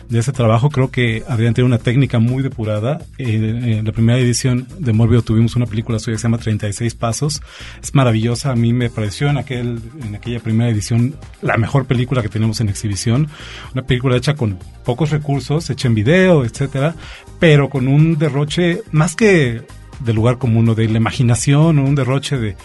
de 0.08 0.20
ese 0.20 0.32
trabajo. 0.32 0.70
Creo 0.70 0.90
que 0.90 1.24
Adrián 1.28 1.54
tiene 1.54 1.66
una 1.66 1.78
técnica 1.78 2.18
muy 2.18 2.42
depurada. 2.42 3.00
En, 3.18 3.84
la 3.84 3.92
primera 3.92 4.18
edición 4.18 4.66
de 4.78 4.92
Morbio 4.92 5.22
tuvimos 5.22 5.56
una 5.56 5.66
película 5.66 5.98
suya 5.98 6.14
que 6.14 6.18
se 6.18 6.22
llama 6.24 6.38
36 6.38 6.94
Pasos. 6.94 7.42
Es 7.82 7.94
maravillosa. 7.94 8.52
A 8.52 8.56
mí 8.56 8.72
me 8.72 8.88
pareció 8.88 9.28
en, 9.28 9.38
aquel, 9.38 9.80
en 10.04 10.14
aquella 10.14 10.40
primera 10.40 10.70
edición 10.70 11.16
la 11.42 11.56
mejor 11.56 11.86
película 11.86 12.22
que 12.22 12.28
tenemos 12.28 12.60
en 12.60 12.68
exhibición. 12.68 13.28
Una 13.72 13.82
película 13.82 14.16
hecha 14.16 14.34
con 14.34 14.58
pocos 14.84 15.10
recursos, 15.10 15.68
hecha 15.70 15.88
en 15.88 15.96
video, 15.96 16.44
etcétera, 16.44 16.94
pero 17.38 17.68
con 17.68 17.88
un 17.88 18.18
derroche 18.18 18.82
más 18.92 19.14
que 19.14 19.62
del 20.00 20.16
lugar 20.16 20.38
común 20.38 20.68
o 20.68 20.74
de 20.74 20.88
la 20.88 20.98
imaginación 20.98 21.78
o 21.78 21.84
un 21.84 21.94
derroche 21.94 22.36
de 22.36 22.56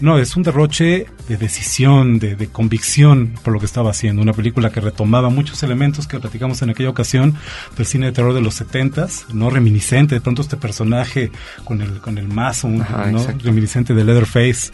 no, 0.00 0.18
es 0.18 0.36
un 0.36 0.42
derroche 0.42 1.06
de 1.26 1.36
decisión, 1.38 2.18
de, 2.18 2.48
convicción 2.48 3.34
por 3.42 3.54
lo 3.54 3.60
que 3.60 3.66
estaba 3.66 3.90
haciendo. 3.90 4.20
Una 4.20 4.34
película 4.34 4.70
que 4.70 4.80
retomaba 4.80 5.30
muchos 5.30 5.62
elementos 5.62 6.06
que 6.06 6.20
platicamos 6.20 6.60
en 6.60 6.70
aquella 6.70 6.90
ocasión 6.90 7.34
del 7.76 7.86
cine 7.86 8.06
de 8.06 8.12
terror 8.12 8.34
de 8.34 8.42
los 8.42 8.54
setentas, 8.54 9.24
¿no? 9.32 9.48
Reminiscente, 9.48 10.14
de 10.14 10.20
pronto 10.20 10.42
este 10.42 10.58
personaje 10.58 11.30
con 11.64 11.80
el, 11.80 12.00
con 12.00 12.18
el 12.18 12.28
mazo, 12.28 12.68
¿no? 12.68 12.84
Reminiscente 13.42 13.94
de 13.94 14.04
Leatherface, 14.04 14.70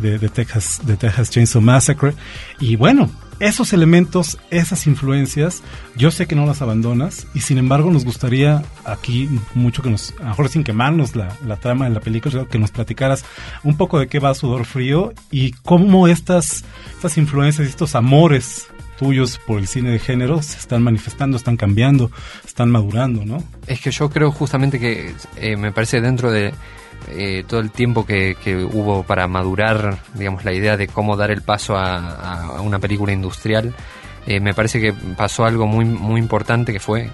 de, 0.00 0.18
de, 0.18 0.28
Texas, 0.28 0.82
de 0.84 0.96
Texas 0.96 1.30
Chainsaw 1.30 1.62
Massacre. 1.62 2.12
Y 2.60 2.76
bueno, 2.76 3.10
esos 3.40 3.72
elementos, 3.72 4.38
esas 4.50 4.86
influencias, 4.86 5.62
yo 5.96 6.10
sé 6.10 6.26
que 6.26 6.34
no 6.34 6.46
las 6.46 6.62
abandonas 6.62 7.26
y 7.34 7.40
sin 7.40 7.58
embargo 7.58 7.90
nos 7.90 8.04
gustaría 8.04 8.62
aquí 8.84 9.28
mucho 9.54 9.82
que 9.82 9.90
nos, 9.90 10.12
a 10.18 10.22
lo 10.22 10.28
mejor 10.30 10.48
sin 10.48 10.64
quemarnos 10.64 11.14
la, 11.14 11.36
la 11.46 11.56
trama 11.56 11.86
de 11.86 11.94
la 11.94 12.00
película, 12.00 12.46
que 12.46 12.58
nos 12.58 12.70
platicaras 12.70 13.24
un 13.62 13.76
poco 13.76 13.98
de 13.98 14.08
qué 14.08 14.18
va 14.18 14.34
Sudor 14.34 14.64
Frío 14.64 15.12
y 15.30 15.52
cómo 15.52 16.08
estas, 16.08 16.64
estas 16.94 17.18
influencias, 17.18 17.68
estos 17.68 17.94
amores 17.94 18.68
tuyos 18.98 19.38
por 19.38 19.60
el 19.60 19.68
cine 19.68 19.90
de 19.90 19.98
género 19.98 20.42
se 20.42 20.58
están 20.58 20.82
manifestando, 20.82 21.36
están 21.36 21.56
cambiando, 21.56 22.10
están 22.44 22.70
madurando, 22.70 23.24
¿no? 23.24 23.42
Es 23.66 23.80
que 23.80 23.90
yo 23.92 24.10
creo 24.10 24.32
justamente 24.32 24.80
que 24.80 25.14
eh, 25.36 25.56
me 25.56 25.72
parece 25.72 26.00
dentro 26.00 26.32
de 26.32 26.52
eh, 27.10 27.44
todo 27.46 27.60
el 27.60 27.70
tiempo 27.70 28.04
que, 28.04 28.36
hubo 28.72 29.02
para 29.02 29.26
madurar, 29.28 29.98
digamos, 30.14 30.44
la 30.44 30.52
idea 30.52 30.76
de 30.76 30.88
cómo 30.88 31.16
dar 31.16 31.30
el 31.30 31.42
paso 31.42 31.76
a, 31.76 32.60
una 32.62 32.78
película 32.78 33.12
industrial, 33.12 33.74
eh, 34.26 34.40
me 34.40 34.54
parece 34.54 34.80
que 34.80 34.92
pasó 34.92 35.44
algo 35.44 35.66
muy, 35.66 35.84
muy 35.84 36.20
importante 36.20 36.72
que 36.72 36.80
fue 36.80 37.10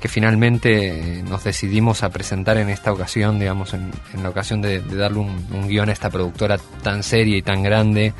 que 0.00 0.08
finalmente 0.08 1.18
eh, 1.18 1.22
nos 1.24 1.42
decidimos 1.42 2.04
a 2.04 2.10
presentar 2.10 2.56
en 2.56 2.68
esta 2.68 2.92
ocasión, 2.92 3.38
digamos, 3.38 3.74
en, 3.74 3.90
la 4.22 4.28
ocasión 4.28 4.62
de, 4.62 4.80
darle 4.80 5.18
un, 5.18 5.46
un, 5.52 5.66
guion 5.66 5.88
a 5.88 5.92
esta 5.92 6.08
productora 6.08 6.56
tan 6.82 7.02
seria 7.02 7.36
y 7.36 7.42
tan 7.42 7.64
grande, 7.64 8.14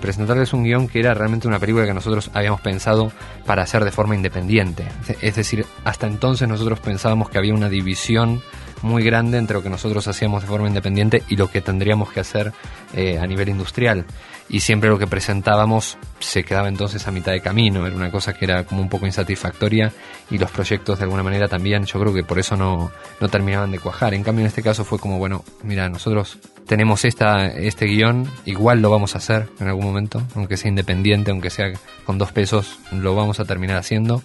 presentarles 0.00 0.52
un 0.52 0.64
guion 0.64 0.88
que 0.88 1.00
era 1.00 1.12
realmente 1.14 1.48
una 1.48 1.58
película 1.58 1.86
que 1.86 1.94
nosotros 1.94 2.30
habíamos 2.32 2.60
pensado 2.60 3.12
para 3.44 3.62
hacer 3.62 3.84
de 3.84 3.90
forma 3.90 4.14
independiente. 4.14 4.86
Es 5.20 5.34
decir, 5.34 5.66
hasta 5.84 6.06
entonces 6.06 6.48
nosotros 6.48 6.80
pensábamos 6.80 7.28
que 7.28 7.38
había 7.38 7.54
una 7.54 7.68
división 7.68 8.42
muy 8.82 9.02
grande 9.02 9.38
entre 9.38 9.54
lo 9.54 9.62
que 9.62 9.70
nosotros 9.70 10.06
hacíamos 10.08 10.42
de 10.42 10.48
forma 10.48 10.68
independiente 10.68 11.22
y 11.28 11.36
lo 11.36 11.50
que 11.50 11.60
tendríamos 11.60 12.12
que 12.12 12.20
hacer 12.20 12.52
eh, 12.94 13.18
a 13.18 13.26
nivel 13.26 13.48
industrial. 13.48 14.04
Y 14.50 14.60
siempre 14.60 14.88
lo 14.88 14.98
que 14.98 15.06
presentábamos 15.06 15.98
se 16.20 16.42
quedaba 16.42 16.68
entonces 16.68 17.06
a 17.06 17.10
mitad 17.10 17.32
de 17.32 17.40
camino, 17.40 17.86
era 17.86 17.94
una 17.94 18.10
cosa 18.10 18.32
que 18.32 18.46
era 18.46 18.64
como 18.64 18.80
un 18.80 18.88
poco 18.88 19.04
insatisfactoria 19.04 19.92
y 20.30 20.38
los 20.38 20.50
proyectos 20.50 20.98
de 20.98 21.04
alguna 21.04 21.22
manera 21.22 21.48
también, 21.48 21.84
yo 21.84 22.00
creo 22.00 22.14
que 22.14 22.24
por 22.24 22.38
eso 22.38 22.56
no, 22.56 22.90
no 23.20 23.28
terminaban 23.28 23.70
de 23.70 23.78
cuajar. 23.78 24.14
En 24.14 24.22
cambio 24.22 24.42
en 24.42 24.48
este 24.48 24.62
caso 24.62 24.84
fue 24.84 24.98
como, 24.98 25.18
bueno, 25.18 25.44
mira, 25.62 25.88
nosotros 25.90 26.38
tenemos 26.66 27.04
esta, 27.04 27.46
este 27.46 27.86
guion, 27.86 28.30
igual 28.46 28.80
lo 28.80 28.90
vamos 28.90 29.14
a 29.14 29.18
hacer 29.18 29.48
en 29.60 29.68
algún 29.68 29.84
momento, 29.84 30.22
aunque 30.34 30.56
sea 30.56 30.70
independiente, 30.70 31.30
aunque 31.30 31.50
sea 31.50 31.72
con 32.04 32.16
dos 32.16 32.32
pesos, 32.32 32.78
lo 32.90 33.14
vamos 33.14 33.40
a 33.40 33.44
terminar 33.44 33.76
haciendo, 33.76 34.22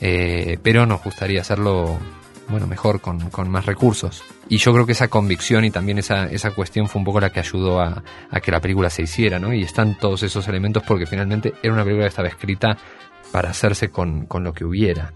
eh, 0.00 0.58
pero 0.62 0.86
nos 0.86 1.02
gustaría 1.02 1.42
hacerlo 1.42 1.98
bueno, 2.48 2.66
mejor, 2.66 3.00
con, 3.00 3.30
con, 3.30 3.48
más 3.50 3.66
recursos. 3.66 4.22
Y 4.48 4.58
yo 4.58 4.72
creo 4.72 4.86
que 4.86 4.92
esa 4.92 5.08
convicción 5.08 5.64
y 5.64 5.70
también 5.70 5.98
esa, 5.98 6.26
esa 6.26 6.50
cuestión 6.52 6.88
fue 6.88 7.00
un 7.00 7.04
poco 7.04 7.20
la 7.20 7.30
que 7.30 7.40
ayudó 7.40 7.80
a, 7.80 8.02
a, 8.30 8.40
que 8.40 8.50
la 8.50 8.60
película 8.60 8.90
se 8.90 9.02
hiciera, 9.02 9.38
¿no? 9.38 9.52
Y 9.52 9.62
están 9.62 9.98
todos 9.98 10.22
esos 10.22 10.46
elementos 10.48 10.82
porque 10.86 11.06
finalmente 11.06 11.54
era 11.62 11.72
una 11.72 11.82
película 11.82 12.04
que 12.04 12.10
estaba 12.10 12.28
escrita 12.28 12.76
para 13.32 13.50
hacerse 13.50 13.90
con, 13.90 14.26
con 14.26 14.44
lo 14.44 14.52
que 14.52 14.64
hubiera 14.64 15.12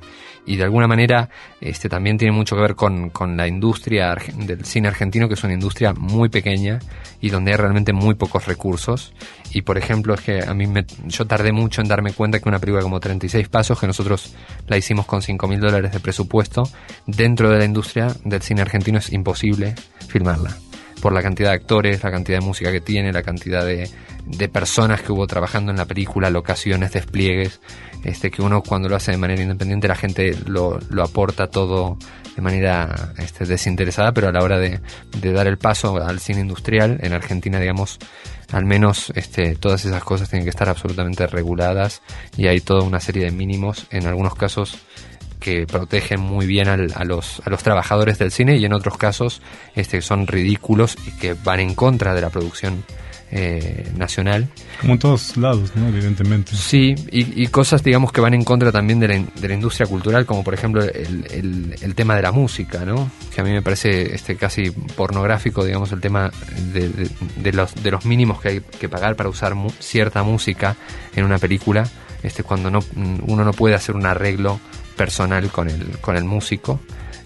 y 0.46 0.56
de 0.56 0.64
alguna 0.64 0.86
manera 0.86 1.28
este 1.60 1.88
también 1.88 2.18
tiene 2.18 2.32
mucho 2.32 2.56
que 2.56 2.62
ver 2.62 2.74
con, 2.74 3.10
con, 3.10 3.36
la 3.36 3.46
industria 3.46 4.16
del 4.34 4.64
cine 4.64 4.88
argentino, 4.88 5.28
que 5.28 5.34
es 5.34 5.44
una 5.44 5.52
industria 5.52 5.92
muy 5.92 6.28
pequeña 6.28 6.78
y 7.20 7.30
donde 7.30 7.52
hay 7.52 7.56
realmente 7.56 7.92
muy 7.92 8.14
pocos 8.14 8.46
recursos. 8.46 9.12
Y 9.52 9.62
por 9.62 9.78
ejemplo, 9.78 10.14
es 10.14 10.20
que 10.20 10.42
a 10.42 10.54
mí 10.54 10.66
me, 10.66 10.86
yo 11.06 11.26
tardé 11.26 11.52
mucho 11.52 11.82
en 11.82 11.88
darme 11.88 12.12
cuenta 12.12 12.40
que 12.40 12.48
una 12.48 12.58
película 12.58 12.82
como 12.82 13.00
36 13.00 13.48
Pasos, 13.48 13.78
que 13.78 13.86
nosotros 13.86 14.34
la 14.66 14.76
hicimos 14.76 15.06
con 15.06 15.22
5 15.22 15.46
mil 15.46 15.60
dólares 15.60 15.92
de 15.92 16.00
presupuesto, 16.00 16.68
dentro 17.06 17.50
de 17.50 17.58
la 17.58 17.64
industria 17.64 18.08
del 18.24 18.42
cine 18.42 18.62
argentino 18.62 18.98
es 18.98 19.12
imposible 19.12 19.74
filmarla 20.08 20.56
por 21.00 21.12
la 21.12 21.22
cantidad 21.22 21.50
de 21.50 21.56
actores, 21.56 22.02
la 22.02 22.10
cantidad 22.10 22.38
de 22.38 22.44
música 22.44 22.70
que 22.70 22.80
tiene, 22.80 23.12
la 23.12 23.22
cantidad 23.22 23.64
de, 23.64 23.88
de 24.26 24.48
personas 24.48 25.02
que 25.02 25.12
hubo 25.12 25.26
trabajando 25.26 25.70
en 25.70 25.78
la 25.78 25.86
película, 25.86 26.30
locaciones, 26.30 26.92
despliegues 26.92 27.60
este, 28.04 28.30
que 28.30 28.42
uno 28.42 28.62
cuando 28.62 28.88
lo 28.88 28.96
hace 28.96 29.10
de 29.10 29.18
manera 29.18 29.42
independiente 29.42 29.88
la 29.88 29.96
gente 29.96 30.36
lo, 30.46 30.78
lo 30.90 31.02
aporta 31.02 31.48
todo 31.48 31.98
de 32.34 32.42
manera 32.42 33.12
este, 33.18 33.44
desinteresada, 33.44 34.12
pero 34.12 34.28
a 34.28 34.32
la 34.32 34.42
hora 34.42 34.58
de, 34.58 34.80
de, 35.20 35.32
dar 35.32 35.46
el 35.46 35.58
paso 35.58 35.96
al 35.96 36.20
cine 36.20 36.40
industrial, 36.40 36.98
en 37.02 37.12
Argentina, 37.12 37.58
digamos, 37.58 37.98
al 38.52 38.64
menos 38.64 39.12
este, 39.16 39.56
todas 39.56 39.84
esas 39.84 40.02
cosas 40.04 40.30
tienen 40.30 40.44
que 40.44 40.50
estar 40.50 40.68
absolutamente 40.68 41.26
reguladas 41.26 42.02
y 42.36 42.46
hay 42.46 42.60
toda 42.60 42.82
una 42.82 43.00
serie 43.00 43.24
de 43.24 43.30
mínimos, 43.32 43.86
en 43.90 44.06
algunos 44.06 44.34
casos 44.34 44.78
que 45.40 45.66
protegen 45.66 46.20
muy 46.20 46.46
bien 46.46 46.68
al, 46.68 46.92
a, 46.94 47.04
los, 47.04 47.42
a 47.44 47.50
los 47.50 47.62
trabajadores 47.62 48.18
del 48.18 48.30
cine 48.30 48.56
y 48.58 48.64
en 48.64 48.72
otros 48.72 48.96
casos 48.96 49.42
este, 49.74 50.00
son 50.02 50.26
ridículos 50.26 50.96
y 51.06 51.12
que 51.12 51.34
van 51.34 51.60
en 51.60 51.74
contra 51.74 52.14
de 52.14 52.20
la 52.20 52.30
producción 52.30 52.84
eh, 53.32 53.88
nacional. 53.96 54.48
Como 54.80 54.94
en 54.94 54.98
todos 54.98 55.36
lados, 55.36 55.70
¿no? 55.76 55.86
Evidentemente. 55.86 56.56
Sí, 56.56 56.96
y, 57.12 57.46
cosas, 57.46 57.82
digamos, 57.84 58.10
que 58.10 58.20
van 58.20 58.34
en 58.34 58.42
contra 58.42 58.72
también 58.72 58.98
de 58.98 59.06
la, 59.06 59.24
de 59.40 59.48
la 59.48 59.54
industria 59.54 59.86
cultural, 59.86 60.26
como 60.26 60.42
por 60.42 60.52
ejemplo 60.52 60.82
el, 60.82 61.76
el, 61.80 61.94
tema 61.94 62.16
de 62.16 62.22
la 62.22 62.32
música, 62.32 62.84
¿no? 62.84 63.08
Que 63.32 63.40
a 63.40 63.44
mí 63.44 63.50
me 63.50 63.62
parece 63.62 64.16
este 64.16 64.34
casi 64.34 64.72
pornográfico, 64.72 65.64
digamos, 65.64 65.92
el 65.92 66.00
tema 66.00 66.32
de, 66.72 67.08
de, 67.36 67.52
los, 67.52 67.72
de 67.80 67.90
los 67.92 68.04
mínimos 68.04 68.40
que 68.40 68.48
hay 68.48 68.60
que 68.60 68.88
pagar 68.88 69.14
para 69.14 69.28
usar 69.28 69.54
cierta 69.78 70.24
música 70.24 70.76
en 71.14 71.24
una 71.24 71.38
película, 71.38 71.88
este 72.24 72.42
cuando 72.42 72.68
no, 72.68 72.80
uno 72.96 73.44
no 73.44 73.52
puede 73.52 73.76
hacer 73.76 73.94
un 73.94 74.06
arreglo 74.06 74.58
personal 75.00 75.50
con 75.50 75.70
el, 75.70 75.98
con 76.02 76.14
el 76.14 76.24
músico 76.24 76.78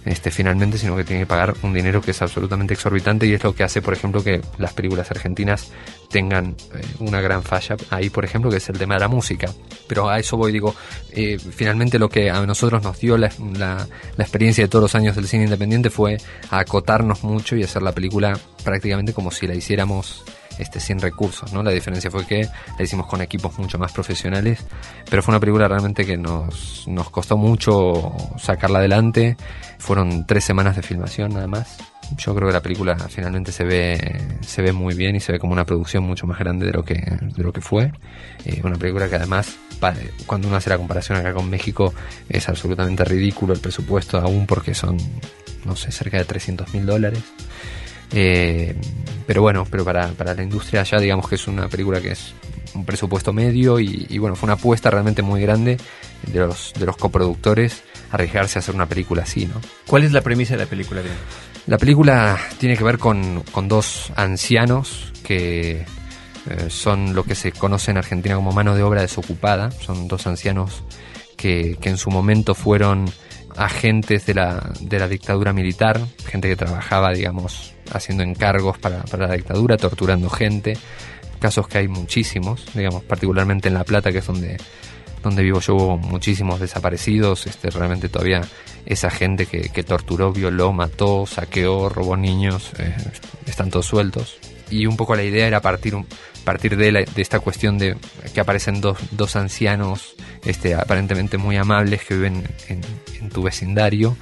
este, 0.04 0.30
finalmente, 0.30 0.78
sino 0.78 0.94
que 0.94 1.02
tiene 1.02 1.22
que 1.22 1.26
pagar 1.26 1.54
un 1.62 1.74
dinero 1.74 2.00
que 2.00 2.12
es 2.12 2.22
absolutamente 2.22 2.74
exorbitante 2.74 3.26
y 3.26 3.32
es 3.32 3.42
lo 3.42 3.52
que 3.52 3.64
hace, 3.64 3.82
por 3.82 3.94
ejemplo, 3.94 4.22
que 4.22 4.40
las 4.58 4.72
películas 4.74 5.10
argentinas 5.10 5.72
tengan 6.08 6.54
eh, 6.72 6.82
una 7.00 7.20
gran 7.20 7.42
falla 7.42 7.76
ahí, 7.90 8.10
por 8.10 8.24
ejemplo, 8.24 8.48
que 8.48 8.58
es 8.58 8.68
el 8.68 8.78
tema 8.78 8.94
de 8.94 9.00
la 9.00 9.08
música. 9.08 9.50
Pero 9.88 10.08
a 10.08 10.20
eso 10.20 10.36
voy, 10.36 10.52
digo, 10.52 10.72
eh, 11.10 11.36
finalmente 11.38 11.98
lo 11.98 12.08
que 12.08 12.30
a 12.30 12.46
nosotros 12.46 12.80
nos 12.84 13.00
dio 13.00 13.16
la, 13.18 13.32
la, 13.58 13.88
la, 14.16 14.24
experiencia 14.24 14.62
de 14.62 14.68
todos 14.68 14.84
los 14.84 14.94
años 14.94 15.16
del 15.16 15.26
cine 15.26 15.44
independiente 15.44 15.90
fue 15.90 16.18
acotarnos 16.50 17.24
mucho 17.24 17.56
y 17.56 17.64
hacer 17.64 17.82
la 17.82 17.90
película 17.90 18.38
prácticamente 18.62 19.12
como 19.12 19.32
si 19.32 19.48
la 19.48 19.56
hiciéramos 19.56 20.22
este, 20.58 20.80
sin 20.80 21.00
recursos, 21.00 21.52
¿no? 21.52 21.62
La 21.62 21.70
diferencia 21.70 22.10
fue 22.10 22.26
que 22.26 22.48
la 22.78 22.84
hicimos 22.84 23.06
con 23.06 23.20
equipos 23.20 23.58
mucho 23.58 23.78
más 23.78 23.92
profesionales, 23.92 24.64
pero 25.08 25.22
fue 25.22 25.32
una 25.32 25.40
película 25.40 25.68
realmente 25.68 26.04
que 26.04 26.16
nos, 26.16 26.86
nos 26.86 27.10
costó 27.10 27.36
mucho 27.36 28.14
sacarla 28.38 28.78
adelante. 28.78 29.36
Fueron 29.78 30.26
tres 30.26 30.44
semanas 30.44 30.76
de 30.76 30.82
filmación 30.82 31.34
nada 31.34 31.46
más. 31.46 31.76
Yo 32.16 32.34
creo 32.34 32.48
que 32.48 32.54
la 32.54 32.60
película 32.60 32.96
finalmente 33.08 33.50
se 33.50 33.64
ve, 33.64 34.38
se 34.40 34.62
ve 34.62 34.72
muy 34.72 34.94
bien 34.94 35.16
y 35.16 35.20
se 35.20 35.32
ve 35.32 35.38
como 35.38 35.52
una 35.52 35.64
producción 35.64 36.04
mucho 36.04 36.26
más 36.26 36.38
grande 36.38 36.66
de 36.66 36.72
lo 36.72 36.84
que, 36.84 36.94
de 36.94 37.42
lo 37.42 37.52
que 37.52 37.60
fue. 37.60 37.92
Eh, 38.44 38.60
una 38.62 38.76
película 38.76 39.08
que 39.08 39.16
además, 39.16 39.56
cuando 40.26 40.48
uno 40.48 40.56
hace 40.56 40.70
la 40.70 40.78
comparación 40.78 41.18
acá 41.18 41.32
con 41.32 41.48
México, 41.48 41.92
es 42.28 42.48
absolutamente 42.48 43.04
ridículo 43.04 43.52
el 43.54 43.60
presupuesto 43.60 44.18
aún 44.18 44.46
porque 44.46 44.74
son, 44.74 44.98
no 45.64 45.76
sé, 45.76 45.90
cerca 45.92 46.18
de 46.18 46.24
300 46.24 46.72
mil 46.74 46.86
dólares. 46.86 47.22
Eh, 48.12 48.74
pero 49.26 49.42
bueno, 49.42 49.66
pero 49.70 49.84
para, 49.84 50.08
para 50.08 50.34
la 50.34 50.42
industria 50.42 50.82
ya 50.82 50.98
digamos 50.98 51.28
que 51.28 51.36
es 51.36 51.48
una 51.48 51.68
película 51.68 52.00
que 52.00 52.12
es 52.12 52.34
un 52.74 52.84
presupuesto 52.84 53.32
medio 53.32 53.78
y, 53.78 54.18
bueno, 54.18 54.36
fue 54.36 54.46
una 54.46 54.54
apuesta 54.54 54.90
realmente 54.90 55.22
muy 55.22 55.40
grande 55.40 55.78
de 56.26 56.40
los, 56.40 56.72
de 56.78 56.86
los 56.86 56.96
coproductores 56.96 57.82
arriesgarse 58.10 58.58
a 58.58 58.60
hacer 58.60 58.74
una 58.74 58.86
película 58.86 59.22
así, 59.22 59.46
¿no? 59.46 59.60
¿Cuál 59.86 60.04
es 60.04 60.12
la 60.12 60.20
premisa 60.20 60.54
de 60.54 60.64
la 60.64 60.68
película? 60.68 61.02
La 61.66 61.78
película 61.78 62.38
tiene 62.58 62.76
que 62.76 62.84
ver 62.84 62.98
con, 62.98 63.42
con 63.52 63.68
dos 63.68 64.12
ancianos 64.16 65.12
que 65.22 65.84
eh, 66.50 66.66
son 66.68 67.14
lo 67.14 67.24
que 67.24 67.34
se 67.34 67.52
conoce 67.52 67.90
en 67.90 67.98
Argentina 67.98 68.36
como 68.36 68.52
mano 68.52 68.74
de 68.74 68.82
obra 68.82 69.02
desocupada, 69.02 69.70
son 69.70 70.08
dos 70.08 70.26
ancianos 70.26 70.82
que, 71.36 71.76
que 71.80 71.88
en 71.88 71.96
su 71.96 72.10
momento 72.10 72.54
fueron 72.54 73.10
agentes 73.56 74.26
de 74.26 74.34
la, 74.34 74.70
de 74.80 74.98
la 74.98 75.08
dictadura 75.08 75.52
militar, 75.52 76.00
gente 76.26 76.48
que 76.48 76.56
trabajaba, 76.56 77.12
digamos, 77.12 77.72
haciendo 77.92 78.22
encargos 78.22 78.78
para, 78.78 79.02
para 79.04 79.28
la 79.28 79.34
dictadura, 79.34 79.76
torturando 79.76 80.28
gente, 80.30 80.76
casos 81.38 81.68
que 81.68 81.78
hay 81.78 81.88
muchísimos, 81.88 82.64
digamos, 82.74 83.02
particularmente 83.04 83.68
en 83.68 83.74
La 83.74 83.84
Plata, 83.84 84.10
que 84.12 84.18
es 84.18 84.26
donde, 84.26 84.56
donde 85.22 85.42
vivo 85.42 85.60
yo, 85.60 85.74
hubo 85.74 85.98
muchísimos 85.98 86.58
desaparecidos, 86.60 87.46
este, 87.46 87.70
realmente 87.70 88.08
todavía 88.08 88.42
esa 88.86 89.10
gente 89.10 89.46
que, 89.46 89.68
que 89.70 89.82
torturó, 89.82 90.32
violó, 90.32 90.72
mató, 90.72 91.26
saqueó, 91.26 91.88
robó 91.88 92.16
niños, 92.16 92.70
eh, 92.78 92.94
están 93.46 93.70
todos 93.70 93.86
sueltos. 93.86 94.36
Y 94.70 94.86
un 94.86 94.96
poco 94.96 95.14
la 95.14 95.22
idea 95.22 95.46
era 95.46 95.60
partir, 95.60 95.94
partir 96.44 96.76
de, 96.76 96.90
la- 96.92 97.02
de 97.04 97.22
esta 97.22 97.40
cuestión 97.40 97.78
de 97.78 97.96
que 98.32 98.40
aparecen 98.40 98.80
dos, 98.80 98.98
dos 99.12 99.36
ancianos 99.36 100.14
este, 100.44 100.74
aparentemente 100.74 101.38
muy 101.38 101.56
amables 101.56 102.04
que 102.04 102.14
viven 102.14 102.44
en, 102.68 102.80
tu 103.30 103.42
vecindario 103.42 104.16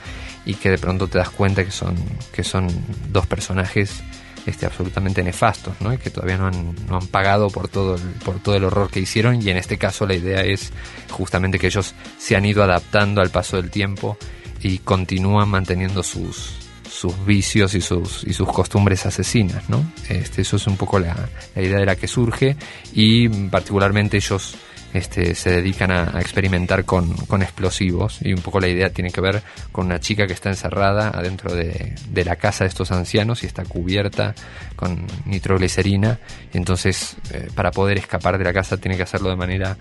y 0.46 0.54
que 0.54 0.70
de 0.70 0.78
pronto 0.78 1.08
te 1.08 1.18
das 1.18 1.28
cuenta 1.30 1.64
que 1.64 1.72
son, 1.72 1.96
que 2.32 2.44
son 2.44 2.68
dos 3.10 3.26
personajes 3.26 4.00
este, 4.46 4.64
absolutamente 4.64 5.22
nefastos, 5.24 5.74
¿no? 5.80 5.92
Y 5.92 5.98
que 5.98 6.10
todavía 6.10 6.38
no 6.38 6.46
han, 6.46 6.74
no 6.86 6.96
han 6.96 7.06
pagado 7.08 7.50
por 7.50 7.68
todo, 7.68 7.96
el, 7.96 8.02
por 8.24 8.38
todo 8.38 8.56
el 8.56 8.64
horror 8.64 8.90
que 8.90 9.00
hicieron. 9.00 9.42
Y 9.42 9.50
en 9.50 9.56
este 9.56 9.76
caso 9.76 10.06
la 10.06 10.14
idea 10.14 10.42
es 10.42 10.72
justamente 11.10 11.58
que 11.58 11.66
ellos 11.66 11.94
se 12.16 12.36
han 12.36 12.44
ido 12.44 12.62
adaptando 12.62 13.20
al 13.20 13.30
paso 13.30 13.56
del 13.56 13.70
tiempo 13.70 14.16
y 14.62 14.78
continúan 14.78 15.48
manteniendo 15.48 16.02
sus, 16.04 16.54
sus 16.88 17.24
vicios 17.24 17.74
y 17.74 17.80
sus, 17.80 18.24
y 18.24 18.32
sus 18.32 18.48
costumbres 18.48 19.04
asesinas, 19.06 19.68
¿no? 19.68 19.84
Este, 20.08 20.42
eso 20.42 20.56
es 20.56 20.66
un 20.66 20.76
poco 20.76 20.98
la, 20.98 21.16
la 21.54 21.62
idea 21.62 21.78
de 21.78 21.86
la 21.86 21.96
que 21.96 22.06
surge 22.06 22.56
y 22.92 23.28
particularmente 23.28 24.16
ellos 24.16 24.56
este, 24.94 25.34
se 25.34 25.50
dedican 25.50 25.90
a, 25.90 26.16
a 26.16 26.20
experimentar 26.20 26.84
con, 26.84 27.14
con 27.26 27.42
explosivos 27.42 28.18
y 28.22 28.32
un 28.32 28.40
poco 28.40 28.60
la 28.60 28.68
idea 28.68 28.90
tiene 28.90 29.10
que 29.10 29.20
ver 29.20 29.42
con 29.70 29.86
una 29.86 30.00
chica 30.00 30.26
que 30.26 30.32
está 30.32 30.50
encerrada 30.50 31.08
adentro 31.08 31.54
de, 31.54 31.94
de 32.08 32.24
la 32.24 32.36
casa 32.36 32.64
de 32.64 32.68
estos 32.68 32.92
ancianos 32.92 33.42
y 33.42 33.46
está 33.46 33.64
cubierta 33.64 34.34
con 34.76 35.06
nitroglicerina 35.24 36.18
y 36.52 36.58
entonces 36.58 37.16
eh, 37.32 37.48
para 37.54 37.70
poder 37.70 37.98
escapar 37.98 38.38
de 38.38 38.44
la 38.44 38.52
casa 38.52 38.76
tiene 38.76 38.96
que 38.96 39.02
hacerlo 39.02 39.30
de 39.30 39.36
manera 39.36 39.76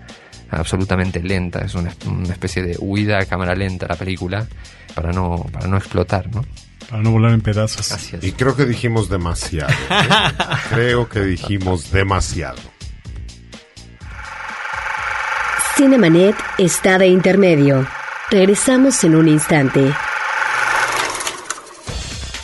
absolutamente 0.50 1.22
lenta, 1.22 1.60
es 1.60 1.74
una, 1.74 1.94
una 2.06 2.32
especie 2.32 2.62
de 2.62 2.76
huida 2.78 3.18
a 3.18 3.24
cámara 3.24 3.54
lenta 3.54 3.86
la 3.88 3.96
película 3.96 4.46
para 4.94 5.12
no, 5.12 5.46
para 5.50 5.66
no 5.66 5.76
explotar, 5.76 6.28
¿no? 6.34 6.44
Para 6.90 7.02
no 7.02 7.12
volar 7.12 7.32
en 7.32 7.40
pedazos. 7.40 8.12
Y 8.20 8.32
creo 8.32 8.54
que 8.54 8.66
dijimos 8.66 9.08
demasiado. 9.08 9.72
¿eh? 9.72 10.08
creo 10.70 11.08
que 11.08 11.20
dijimos 11.20 11.90
demasiado. 11.90 12.60
Cinemanet 15.82 16.36
está 16.58 16.96
de 16.96 17.08
intermedio. 17.08 17.84
Regresamos 18.30 19.02
en 19.02 19.16
un 19.16 19.26
instante. 19.26 19.92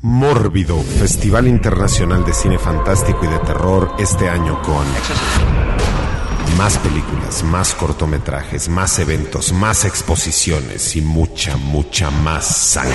Mórbido, 0.00 0.80
Festival 0.80 1.46
Internacional 1.46 2.24
de 2.24 2.34
Cine 2.34 2.58
Fantástico 2.58 3.24
y 3.24 3.28
de 3.28 3.38
Terror 3.38 3.94
este 4.00 4.28
año 4.28 4.60
con 4.62 4.84
más 6.56 6.78
películas, 6.78 7.42
más 7.42 7.74
cortometrajes, 7.74 8.68
más 8.68 8.98
eventos, 8.98 9.52
más 9.52 9.84
exposiciones 9.84 10.96
y 10.96 11.00
mucha, 11.00 11.56
mucha 11.56 12.10
más 12.10 12.46
sangre. 12.46 12.94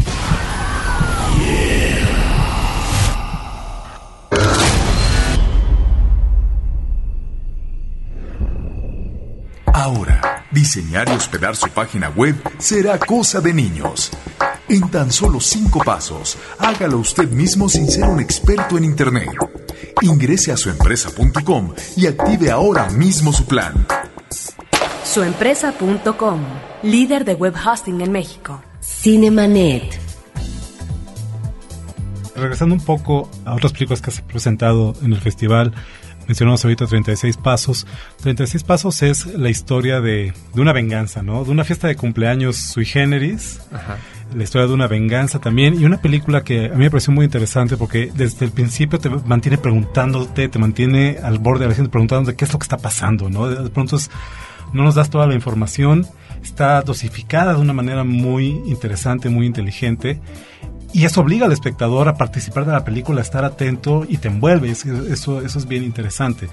Ahora, 9.73 10.28
diseñar 10.51 11.07
y 11.09 11.12
hospedar 11.13 11.55
su 11.55 11.69
página 11.69 12.09
web 12.09 12.35
será 12.57 12.97
cosa 12.99 13.41
de 13.41 13.53
niños. 13.53 14.12
En 14.67 14.89
tan 14.89 15.12
solo 15.12 15.39
cinco 15.39 15.79
pasos, 15.83 16.38
hágalo 16.59 16.99
usted 16.99 17.29
mismo 17.29 17.69
sin 17.69 17.89
ser 17.89 18.05
un 18.05 18.19
experto 18.19 18.77
en 18.77 18.85
Internet. 18.85 19.29
Ingrese 20.01 20.51
a 20.51 20.57
suempresa.com 20.57 21.73
y 21.97 22.07
active 22.07 22.51
ahora 22.51 22.89
mismo 22.89 23.33
su 23.33 23.45
plan. 23.45 23.85
Suempresa.com, 25.03 26.41
líder 26.83 27.25
de 27.25 27.33
web 27.33 27.55
hosting 27.55 28.01
en 28.01 28.12
México. 28.12 28.62
Cinemanet. 28.79 29.99
Regresando 32.35 32.75
un 32.75 32.81
poco 32.81 33.29
a 33.43 33.55
otras 33.55 33.73
películas 33.73 34.01
que 34.01 34.12
se 34.12 34.21
han 34.21 34.27
presentado 34.27 34.93
en 35.01 35.13
el 35.13 35.19
festival, 35.19 35.73
mencionamos 36.29 36.63
ahorita 36.63 36.85
36 36.85 37.35
Pasos. 37.37 37.85
36 38.21 38.63
Pasos 38.63 39.01
es 39.01 39.25
la 39.25 39.49
historia 39.49 39.99
de, 39.99 40.31
de 40.53 40.61
una 40.61 40.71
venganza, 40.71 41.21
¿no? 41.23 41.43
De 41.43 41.51
una 41.51 41.63
fiesta 41.65 41.87
de 41.87 41.95
cumpleaños 41.95 42.55
sui 42.55 42.85
generis. 42.85 43.59
Ajá. 43.73 43.97
La 44.35 44.43
historia 44.43 44.67
de 44.67 44.73
una 44.75 44.87
venganza 44.87 45.39
también. 45.39 45.81
Y 45.81 45.85
una 45.85 45.99
película 45.99 46.43
que 46.43 46.67
a 46.67 46.69
mí 46.69 46.77
me 46.83 46.91
pareció 46.91 47.11
muy 47.11 47.25
interesante 47.25 47.75
porque 47.77 48.11
desde 48.15 48.45
el 48.45 48.51
principio 48.51 48.99
te 48.99 49.09
mantiene 49.09 49.57
preguntándote, 49.57 50.47
te 50.47 50.59
mantiene 50.59 51.17
al 51.21 51.39
borde 51.39 51.63
de 51.65 51.69
la 51.69 51.75
gente 51.75 51.89
preguntándote 51.89 52.37
qué 52.37 52.45
es 52.45 52.53
lo 52.53 52.59
que 52.59 52.63
está 52.65 52.77
pasando, 52.77 53.27
¿no? 53.29 53.47
De, 53.49 53.69
pronto 53.71 53.95
es- 53.95 54.09
no 54.71 54.83
nos 54.83 54.93
das 54.93 55.09
toda 55.09 55.25
la 55.25 55.33
información. 55.33 56.05
Está 56.43 56.81
dosificada 56.83 57.55
de 57.55 57.59
una 57.59 57.73
manera 57.73 58.03
muy 58.03 58.49
interesante, 58.67 59.29
muy 59.29 59.47
inteligente. 59.47 60.21
Y 60.93 61.06
eso 61.06 61.21
obliga 61.21 61.45
al 61.45 61.52
espectador 61.52 62.08
a 62.10 62.15
participar 62.15 62.65
de 62.65 62.71
la 62.71 62.84
película, 62.84 63.19
a 63.19 63.23
estar 63.23 63.45
atento 63.45 64.06
y 64.08 64.17
te 64.17 64.28
envuelve. 64.28 64.71
Es- 64.71 64.86
Eso, 64.86 65.41
eso 65.41 65.60
es 65.60 65.67
bien 65.67 65.84
interesante. 65.84 66.49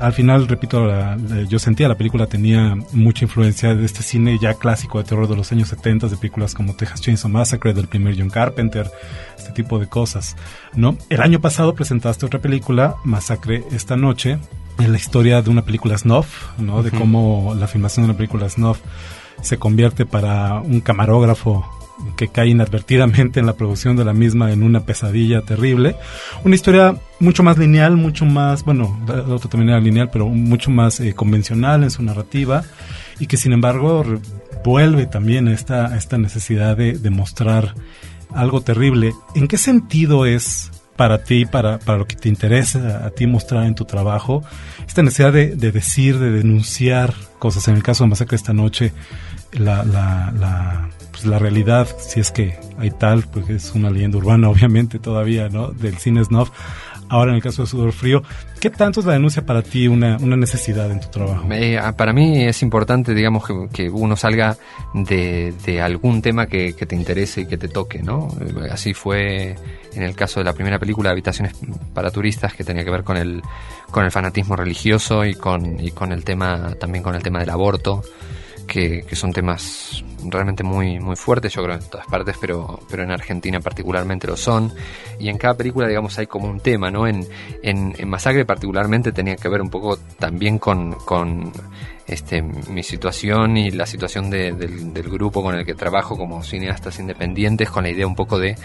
Al 0.00 0.12
final, 0.14 0.48
repito, 0.48 0.84
la- 0.86 1.16
la- 1.16 1.42
yo 1.42 1.58
sentía 1.58 1.86
la 1.88 1.96
película 1.96 2.26
tenía 2.26 2.74
mucha 2.92 3.24
influencia 3.26 3.74
de 3.74 3.84
este 3.84 4.02
cine 4.02 4.38
ya 4.40 4.54
clásico 4.54 4.96
de 4.98 5.04
terror 5.04 5.28
de 5.28 5.36
los 5.36 5.52
años 5.52 5.68
70, 5.68 6.08
de 6.08 6.16
películas 6.16 6.54
como 6.54 6.74
Texas 6.74 7.00
Chainsaw 7.02 7.30
Massacre, 7.30 7.74
del 7.74 7.86
primer 7.86 8.16
John 8.18 8.30
Carpenter, 8.30 8.90
este 9.36 9.52
tipo 9.52 9.78
de 9.78 9.88
cosas. 9.88 10.36
¿no? 10.74 10.96
El 11.10 11.20
año 11.20 11.40
pasado 11.40 11.74
presentaste 11.74 12.24
otra 12.24 12.40
película, 12.40 12.94
Masacre 13.04 13.62
esta 13.72 13.96
noche, 13.96 14.38
en 14.78 14.90
la 14.92 14.96
historia 14.96 15.42
de 15.42 15.50
una 15.50 15.62
película 15.62 15.98
snuff, 15.98 16.58
¿no? 16.58 16.82
de 16.82 16.90
cómo 16.90 17.54
la 17.58 17.66
filmación 17.66 18.06
de 18.06 18.10
una 18.12 18.16
película 18.16 18.48
snuff 18.48 18.78
se 19.42 19.58
convierte 19.58 20.06
para 20.06 20.60
un 20.60 20.80
camarógrafo 20.80 21.66
que 22.16 22.28
cae 22.28 22.48
inadvertidamente 22.48 23.40
en 23.40 23.46
la 23.46 23.54
producción 23.54 23.96
de 23.96 24.04
la 24.04 24.12
misma 24.12 24.52
en 24.52 24.62
una 24.62 24.80
pesadilla 24.80 25.42
terrible. 25.42 25.96
Una 26.44 26.54
historia 26.54 26.96
mucho 27.18 27.42
más 27.42 27.58
lineal, 27.58 27.96
mucho 27.96 28.24
más, 28.24 28.64
bueno, 28.64 28.98
la 29.06 29.34
otra 29.34 29.50
también 29.50 29.70
era 29.70 29.80
lineal, 29.80 30.10
pero 30.10 30.28
mucho 30.28 30.70
más 30.70 31.00
eh, 31.00 31.14
convencional 31.14 31.82
en 31.82 31.90
su 31.90 32.02
narrativa 32.02 32.64
y 33.18 33.26
que 33.26 33.36
sin 33.36 33.52
embargo 33.52 34.04
vuelve 34.64 35.06
también 35.06 35.48
a 35.48 35.52
esta, 35.52 35.96
esta 35.96 36.18
necesidad 36.18 36.76
de, 36.76 37.10
mostrar 37.10 37.74
algo 38.32 38.60
terrible. 38.60 39.12
¿En 39.34 39.48
qué 39.48 39.58
sentido 39.58 40.26
es 40.26 40.70
para 40.96 41.24
ti, 41.24 41.46
para, 41.46 41.78
para 41.78 41.98
lo 41.98 42.06
que 42.06 42.16
te 42.16 42.28
interesa 42.28 43.04
a 43.04 43.10
ti 43.10 43.26
mostrar 43.26 43.64
en 43.64 43.74
tu 43.74 43.84
trabajo, 43.84 44.42
esta 44.86 45.02
necesidad 45.02 45.32
de, 45.32 45.56
de 45.56 45.72
decir, 45.72 46.18
de 46.18 46.30
denunciar 46.30 47.14
cosas? 47.38 47.68
En 47.68 47.74
el 47.76 47.82
caso 47.82 48.04
de 48.04 48.10
Masacre 48.10 48.36
esta 48.36 48.52
noche, 48.52 48.92
la, 49.52 50.90
pues 51.20 51.30
la 51.30 51.38
realidad, 51.38 51.86
si 51.98 52.20
es 52.20 52.30
que 52.30 52.58
hay 52.78 52.90
tal, 52.90 53.24
pues 53.24 53.48
es 53.50 53.74
una 53.74 53.90
leyenda 53.90 54.16
urbana, 54.18 54.48
obviamente, 54.50 54.98
todavía, 54.98 55.48
¿no? 55.48 55.68
Del 55.68 55.98
cine 55.98 56.24
snuff. 56.24 56.50
Ahora, 57.10 57.32
en 57.32 57.36
el 57.36 57.42
caso 57.42 57.62
de 57.62 57.68
Sudor 57.68 57.92
Frío, 57.92 58.22
¿qué 58.60 58.70
tanto 58.70 59.00
es 59.00 59.06
la 59.06 59.14
denuncia 59.14 59.44
para 59.44 59.62
ti 59.62 59.88
una, 59.88 60.16
una 60.18 60.36
necesidad 60.36 60.88
en 60.92 61.00
tu 61.00 61.08
trabajo? 61.08 61.48
Ah, 61.82 61.96
para 61.96 62.12
mí 62.12 62.44
es 62.44 62.62
importante, 62.62 63.14
digamos, 63.14 63.44
que, 63.44 63.68
que 63.72 63.90
uno 63.90 64.14
salga 64.14 64.56
de, 64.94 65.52
de 65.66 65.82
algún 65.82 66.22
tema 66.22 66.46
que, 66.46 66.74
que 66.74 66.86
te 66.86 66.94
interese 66.94 67.42
y 67.42 67.46
que 67.46 67.58
te 67.58 67.66
toque, 67.66 68.00
¿no? 68.00 68.28
Eh, 68.40 68.68
Así 68.70 68.94
fue 68.94 69.56
en 69.92 70.02
el 70.04 70.14
caso 70.14 70.38
de 70.38 70.44
la 70.44 70.52
primera 70.52 70.78
película, 70.78 71.10
Habitaciones 71.10 71.54
para 71.92 72.12
Turistas, 72.12 72.54
que 72.54 72.62
tenía 72.62 72.84
que 72.84 72.92
ver 72.92 73.02
con 73.02 73.16
el, 73.16 73.42
con 73.90 74.04
el 74.04 74.12
fanatismo 74.12 74.54
religioso 74.54 75.24
y 75.24 75.34
con, 75.34 75.80
y 75.80 75.90
con 75.90 76.12
el 76.12 76.22
tema, 76.22 76.76
también 76.78 77.02
con 77.02 77.16
el 77.16 77.24
tema 77.24 77.40
del 77.40 77.50
aborto, 77.50 78.04
que, 78.70 79.04
son 79.16 79.32
temas 79.32 80.04
realmente 80.24 80.62
muy, 80.62 81.00
muy 81.00 81.16
fuertes, 81.16 81.52
yo 81.52 81.62
creo 81.64 81.74
en 81.74 81.90
todas 81.90 82.06
partes, 82.06 82.36
pero, 82.40 82.78
pero 82.88 83.02
en 83.02 83.10
Argentina 83.10 83.58
particularmente 83.60 84.28
lo 84.28 84.36
son. 84.36 84.72
Y 85.18 85.28
en 85.28 85.36
cada 85.38 85.54
película, 85.54 85.88
digamos, 85.88 86.16
hay 86.18 86.28
como 86.28 86.48
un 86.48 86.60
tema, 86.60 86.90
¿no? 86.90 87.06
En, 87.08 87.26
en, 87.62 88.08
Masacre 88.08 88.44
particularmente 88.44 89.10
tenía 89.10 89.34
que 89.34 89.48
ver 89.48 89.60
un 89.60 89.70
poco 89.70 89.98
también 90.18 90.58
con, 90.58 90.92
con 90.92 91.52
este, 92.06 92.42
mi 92.42 92.84
situación 92.84 93.56
y 93.56 93.72
la 93.72 93.86
situación 93.86 94.30
de- 94.30 94.52
del, 94.52 94.94
del 94.94 95.10
grupo 95.10 95.42
con 95.42 95.56
el 95.56 95.66
que 95.66 95.74
trabajo 95.74 96.16
como 96.16 96.42
cineastas 96.44 97.00
independientes, 97.00 97.70
con 97.70 97.82
la 97.82 97.90
idea 97.90 98.06
un 98.06 98.14
poco 98.14 98.38
de 98.38 98.56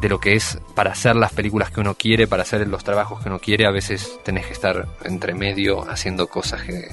de 0.00 0.08
lo 0.08 0.20
que 0.20 0.34
es 0.34 0.58
para 0.76 0.92
hacer 0.92 1.16
las 1.16 1.32
películas 1.32 1.70
que 1.72 1.80
uno 1.80 1.94
quiere, 1.94 2.28
para 2.28 2.42
hacer 2.42 2.66
los 2.68 2.84
trabajos 2.84 3.20
que 3.20 3.28
uno 3.28 3.40
quiere, 3.40 3.66
a 3.66 3.72
veces 3.72 4.18
tenés 4.24 4.46
que 4.46 4.52
estar 4.52 4.86
entre 5.04 5.34
medio 5.34 5.88
haciendo 5.90 6.28
cosas 6.28 6.62
que, 6.62 6.88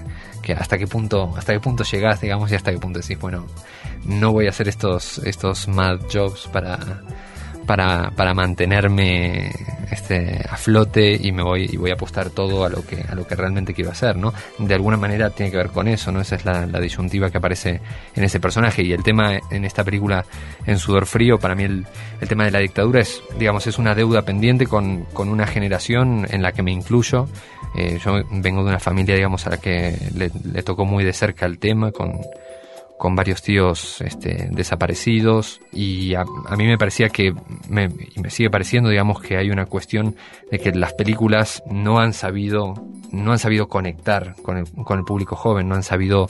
hasta 0.53 0.77
qué 0.77 0.88
punto, 0.88 1.34
hasta 1.38 1.53
qué 1.53 1.60
punto 1.60 1.84
llegás, 1.84 2.21
digamos, 2.21 2.51
y 2.51 2.55
hasta 2.55 2.71
qué 2.71 2.77
punto 2.77 2.99
decís, 2.99 3.19
bueno, 3.19 3.45
no 4.05 4.31
voy 4.31 4.47
a 4.47 4.49
hacer 4.49 4.67
estos, 4.67 5.19
estos 5.19 5.67
mad 5.67 5.99
jobs 6.12 6.47
para, 6.51 6.79
para, 7.65 8.12
para 8.12 8.34
mantenerme 8.34 9.51
este, 9.91 10.41
a 10.49 10.58
flote 10.58 11.19
y 11.19 11.31
me 11.31 11.43
voy 11.43 11.69
y 11.71 11.77
voy 11.77 11.91
a 11.91 11.93
apostar 11.93 12.29
todo 12.29 12.65
a 12.65 12.69
lo 12.69 12.86
que 12.86 13.03
a 13.08 13.15
lo 13.15 13.25
que 13.27 13.36
realmente 13.36 13.73
quiero 13.73 13.91
hacer, 13.91 14.15
¿no? 14.15 14.34
De 14.60 14.73
alguna 14.73 14.97
manera 14.97 15.29
tiene 15.29 15.51
que 15.51 15.58
ver 15.58 15.69
con 15.69 15.88
eso, 15.88 16.12
¿no? 16.12 16.21
Esa 16.21 16.36
es 16.36 16.45
la, 16.45 16.65
la 16.65 16.79
disyuntiva 16.79 17.29
que 17.29 17.38
aparece 17.38 17.81
en 18.15 18.23
ese 18.23 18.39
personaje 18.39 18.84
y 18.84 18.93
el 18.93 19.03
tema 19.03 19.39
en 19.49 19.65
esta 19.65 19.84
película 19.84 20.25
en 20.65 20.77
Sudor 20.77 21.05
Frío, 21.05 21.38
para 21.38 21.55
mí 21.55 21.63
el, 21.63 21.86
el 22.21 22.27
tema 22.27 22.45
de 22.45 22.51
la 22.51 22.60
dictadura 22.60 23.01
es, 23.01 23.21
digamos, 23.38 23.67
es 23.67 23.77
una 23.77 23.95
deuda 23.95 24.21
pendiente 24.23 24.67
con, 24.67 25.05
con 25.05 25.29
una 25.29 25.47
generación 25.47 26.27
en 26.29 26.41
la 26.41 26.51
que 26.51 26.63
me 26.63 26.71
incluyo. 26.71 27.27
Eh, 27.77 27.99
yo 28.03 28.21
vengo 28.31 28.63
de 28.63 28.69
una 28.69 28.79
familia, 28.79 29.15
digamos, 29.15 29.45
a 29.47 29.51
la 29.51 29.57
que 29.57 29.97
le, 30.15 30.29
tocó 30.63 30.85
muy 30.85 31.03
de 31.03 31.13
cerca 31.13 31.45
el 31.45 31.59
tema 31.59 31.91
con 31.91 32.21
con 32.97 33.15
varios 33.15 33.41
tíos 33.41 34.01
este, 34.01 34.47
desaparecidos 34.51 35.59
y 35.73 36.15
a, 36.15 36.23
a, 36.47 36.55
mí 36.55 36.65
me 36.65 36.77
parecía 36.77 37.09
que, 37.09 37.33
me, 37.67 37.89
y 38.15 38.21
me 38.21 38.29
sigue 38.29 38.49
pareciendo, 38.49 38.89
digamos, 38.89 39.21
que 39.21 39.38
hay 39.38 39.49
una 39.49 39.65
cuestión 39.65 40.15
de 40.49 40.59
que 40.59 40.71
las 40.71 40.93
películas 40.93 41.61
no 41.69 41.99
han 41.99 42.13
sabido, 42.13 42.73
no 43.11 43.31
han 43.33 43.39
sabido 43.39 43.67
conectar 43.67 44.35
con 44.41 44.57
el, 44.57 44.71
con 44.71 44.99
el 44.99 45.05
público 45.05 45.35
joven, 45.35 45.67
no 45.67 45.75
han 45.75 45.83
sabido 45.83 46.29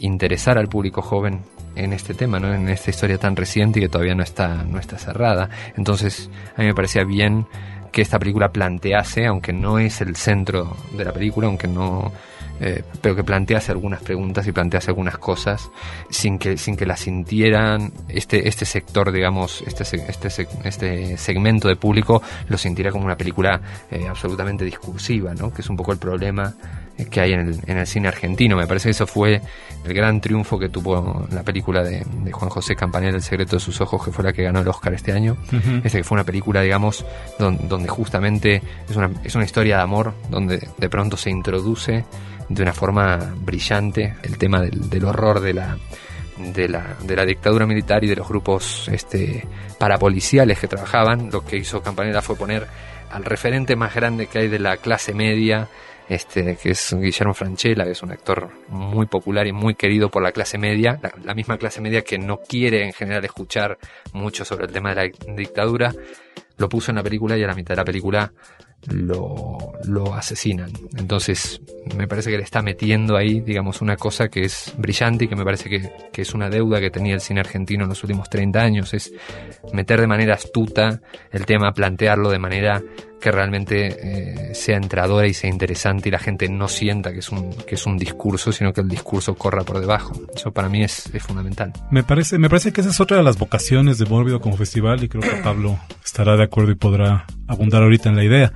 interesar 0.00 0.58
al 0.58 0.68
público 0.68 1.02
joven 1.02 1.42
en 1.76 1.92
este 1.92 2.14
tema, 2.14 2.40
¿no? 2.40 2.52
en 2.52 2.68
esta 2.68 2.90
historia 2.90 3.18
tan 3.18 3.36
reciente 3.36 3.78
y 3.78 3.82
que 3.82 3.88
todavía 3.88 4.14
no 4.14 4.24
está, 4.24 4.64
no 4.64 4.80
está 4.80 4.98
cerrada. 4.98 5.48
Entonces, 5.76 6.28
a 6.56 6.60
mí 6.60 6.66
me 6.66 6.74
parecía 6.74 7.04
bien 7.04 7.46
que 7.90 8.02
esta 8.02 8.18
película 8.18 8.50
plantease, 8.50 9.26
aunque 9.26 9.52
no 9.52 9.78
es 9.78 10.00
el 10.00 10.16
centro 10.16 10.76
de 10.96 11.04
la 11.04 11.12
película, 11.12 11.46
aunque 11.46 11.68
no, 11.68 12.12
eh, 12.60 12.82
pero 13.00 13.16
que 13.16 13.24
plantease 13.24 13.72
algunas 13.72 14.02
preguntas 14.02 14.46
y 14.46 14.52
plantease 14.52 14.90
algunas 14.90 15.16
cosas 15.16 15.70
sin 16.10 16.38
que, 16.38 16.58
sin 16.58 16.76
que 16.76 16.84
las 16.84 17.00
sintieran 17.00 17.92
este, 18.08 18.48
este 18.48 18.66
sector, 18.66 19.10
digamos, 19.12 19.62
este, 19.66 19.84
este, 20.08 20.46
este 20.64 21.16
segmento 21.16 21.68
de 21.68 21.76
público 21.76 22.22
lo 22.48 22.58
sintiera 22.58 22.90
como 22.90 23.06
una 23.06 23.16
película 23.16 23.60
eh, 23.90 24.06
absolutamente 24.08 24.64
discursiva, 24.64 25.34
¿no? 25.34 25.52
que 25.52 25.62
es 25.62 25.70
un 25.70 25.76
poco 25.76 25.92
el 25.92 25.98
problema 25.98 26.54
que 27.08 27.20
hay 27.20 27.32
en 27.32 27.40
el, 27.40 27.58
en 27.66 27.78
el, 27.78 27.86
cine 27.86 28.08
argentino. 28.08 28.56
Me 28.56 28.66
parece 28.66 28.88
que 28.88 28.90
eso 28.92 29.06
fue 29.06 29.40
el 29.84 29.94
gran 29.94 30.20
triunfo 30.20 30.58
que 30.58 30.68
tuvo 30.68 31.26
la 31.30 31.42
película 31.42 31.82
de, 31.82 32.04
de 32.04 32.32
Juan 32.32 32.50
José 32.50 32.76
Campanella, 32.76 33.16
El 33.16 33.22
secreto 33.22 33.56
de 33.56 33.60
sus 33.60 33.80
ojos, 33.80 34.04
que 34.04 34.12
fue 34.12 34.24
la 34.24 34.32
que 34.32 34.42
ganó 34.42 34.60
el 34.60 34.68
Oscar 34.68 34.92
este 34.94 35.12
año. 35.12 35.36
Uh 35.52 35.56
-huh. 35.56 35.80
Este 35.84 35.98
que 35.98 36.04
fue 36.04 36.16
una 36.16 36.24
película, 36.24 36.62
digamos, 36.62 37.04
donde, 37.38 37.66
donde 37.66 37.88
justamente 37.88 38.62
es 38.88 38.96
una, 38.96 39.10
es 39.24 39.34
una 39.34 39.44
historia 39.44 39.76
de 39.76 39.82
amor, 39.82 40.14
donde 40.28 40.68
de 40.76 40.88
pronto 40.88 41.16
se 41.16 41.30
introduce 41.30 42.04
de 42.48 42.62
una 42.62 42.72
forma 42.72 43.18
brillante 43.36 44.16
el 44.22 44.36
tema 44.36 44.60
del, 44.60 44.90
del 44.90 45.04
horror 45.04 45.40
de 45.40 45.54
la, 45.54 45.78
de 46.36 46.68
la, 46.68 46.96
de 47.02 47.16
la 47.16 47.24
dictadura 47.24 47.66
militar 47.66 48.02
y 48.04 48.08
de 48.08 48.16
los 48.16 48.28
grupos 48.28 48.88
este, 48.88 49.46
parapoliciales 49.78 50.58
que 50.58 50.66
trabajaban. 50.66 51.30
Lo 51.30 51.44
que 51.44 51.56
hizo 51.56 51.80
Campanella 51.82 52.22
fue 52.22 52.36
poner 52.36 52.66
al 53.10 53.24
referente 53.24 53.76
más 53.76 53.94
grande 53.94 54.26
que 54.26 54.40
hay 54.40 54.48
de 54.48 54.58
la 54.58 54.76
clase 54.76 55.14
media, 55.14 55.68
este, 56.10 56.56
que 56.60 56.70
es 56.70 56.92
Guillermo 56.92 57.34
Franchella, 57.34 57.84
que 57.84 57.92
es 57.92 58.02
un 58.02 58.10
actor 58.10 58.50
muy 58.68 59.06
popular 59.06 59.46
y 59.46 59.52
muy 59.52 59.76
querido 59.76 60.10
por 60.10 60.24
la 60.24 60.32
clase 60.32 60.58
media, 60.58 60.98
la, 61.22 61.34
misma 61.34 61.56
clase 61.56 61.80
media 61.80 62.02
que 62.02 62.18
no 62.18 62.38
quiere 62.38 62.84
en 62.84 62.92
general 62.92 63.24
escuchar 63.24 63.78
mucho 64.12 64.44
sobre 64.44 64.66
el 64.66 64.72
tema 64.72 64.92
de 64.92 64.96
la 64.96 65.34
dictadura, 65.36 65.94
lo 66.56 66.68
puso 66.68 66.90
en 66.90 66.96
la 66.96 67.04
película 67.04 67.38
y 67.38 67.44
a 67.44 67.46
la 67.46 67.54
mitad 67.54 67.74
de 67.74 67.76
la 67.76 67.84
película 67.84 68.32
lo, 68.88 69.72
lo 69.84 70.12
asesinan. 70.12 70.72
Entonces, 70.98 71.60
me 71.96 72.08
parece 72.08 72.32
que 72.32 72.38
le 72.38 72.42
está 72.42 72.60
metiendo 72.60 73.16
ahí, 73.16 73.38
digamos, 73.38 73.80
una 73.80 73.94
cosa 73.94 74.26
que 74.26 74.40
es 74.40 74.74
brillante 74.78 75.26
y 75.26 75.28
que 75.28 75.36
me 75.36 75.44
parece 75.44 75.70
que, 75.70 75.92
que, 76.12 76.22
es 76.22 76.34
una 76.34 76.50
deuda 76.50 76.80
que 76.80 76.90
tenía 76.90 77.14
el 77.14 77.20
cine 77.20 77.38
argentino 77.38 77.84
en 77.84 77.90
los 77.90 78.02
últimos 78.02 78.28
30 78.28 78.60
años, 78.60 78.94
es 78.94 79.12
meter 79.72 80.00
de 80.00 80.08
manera 80.08 80.34
astuta 80.34 81.00
el 81.30 81.46
tema, 81.46 81.70
plantearlo 81.70 82.30
de 82.30 82.38
manera 82.40 82.82
que 83.20 83.30
realmente 83.30 84.50
eh, 84.50 84.54
sea 84.54 84.76
entradora 84.76 85.26
y 85.26 85.34
sea 85.34 85.50
interesante 85.50 86.08
y 86.08 86.12
la 86.12 86.18
gente 86.18 86.48
no 86.48 86.68
sienta 86.68 87.12
que 87.12 87.18
es 87.18 87.30
un 87.30 87.52
que 87.52 87.74
es 87.74 87.86
un 87.86 87.98
discurso 87.98 88.52
sino 88.52 88.72
que 88.72 88.80
el 88.80 88.88
discurso 88.88 89.34
corra 89.34 89.62
por 89.62 89.80
debajo. 89.80 90.12
Eso 90.34 90.52
para 90.52 90.68
mí 90.68 90.82
es, 90.82 91.12
es 91.12 91.22
fundamental. 91.22 91.72
Me 91.90 92.02
parece 92.02 92.38
me 92.38 92.48
parece 92.48 92.72
que 92.72 92.80
esa 92.80 92.90
es 92.90 93.00
otra 93.00 93.18
de 93.18 93.22
las 93.22 93.38
vocaciones 93.38 93.98
de 93.98 94.06
Mórbido 94.06 94.40
como 94.40 94.56
festival 94.56 95.04
y 95.04 95.08
creo 95.08 95.22
que 95.22 95.36
Pablo 95.44 95.78
estará 96.04 96.36
de 96.36 96.44
acuerdo 96.44 96.72
y 96.72 96.76
podrá 96.76 97.26
abundar 97.46 97.82
ahorita 97.82 98.08
en 98.08 98.16
la 98.16 98.24
idea. 98.24 98.52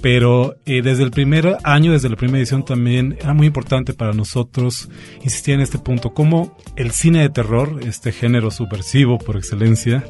Pero 0.00 0.56
eh, 0.66 0.82
desde 0.82 1.02
el 1.02 1.10
primer 1.10 1.56
año, 1.62 1.92
desde 1.92 2.08
la 2.08 2.16
primera 2.16 2.38
edición 2.38 2.64
también 2.64 3.16
era 3.20 3.32
muy 3.32 3.46
importante 3.46 3.94
para 3.94 4.12
nosotros 4.12 4.88
insistir 5.22 5.54
en 5.54 5.60
este 5.60 5.78
punto, 5.78 6.12
como 6.12 6.58
el 6.76 6.90
cine 6.90 7.22
de 7.22 7.30
terror, 7.30 7.80
este 7.86 8.12
género 8.12 8.50
subversivo 8.50 9.18
por 9.18 9.36
excelencia, 9.36 10.04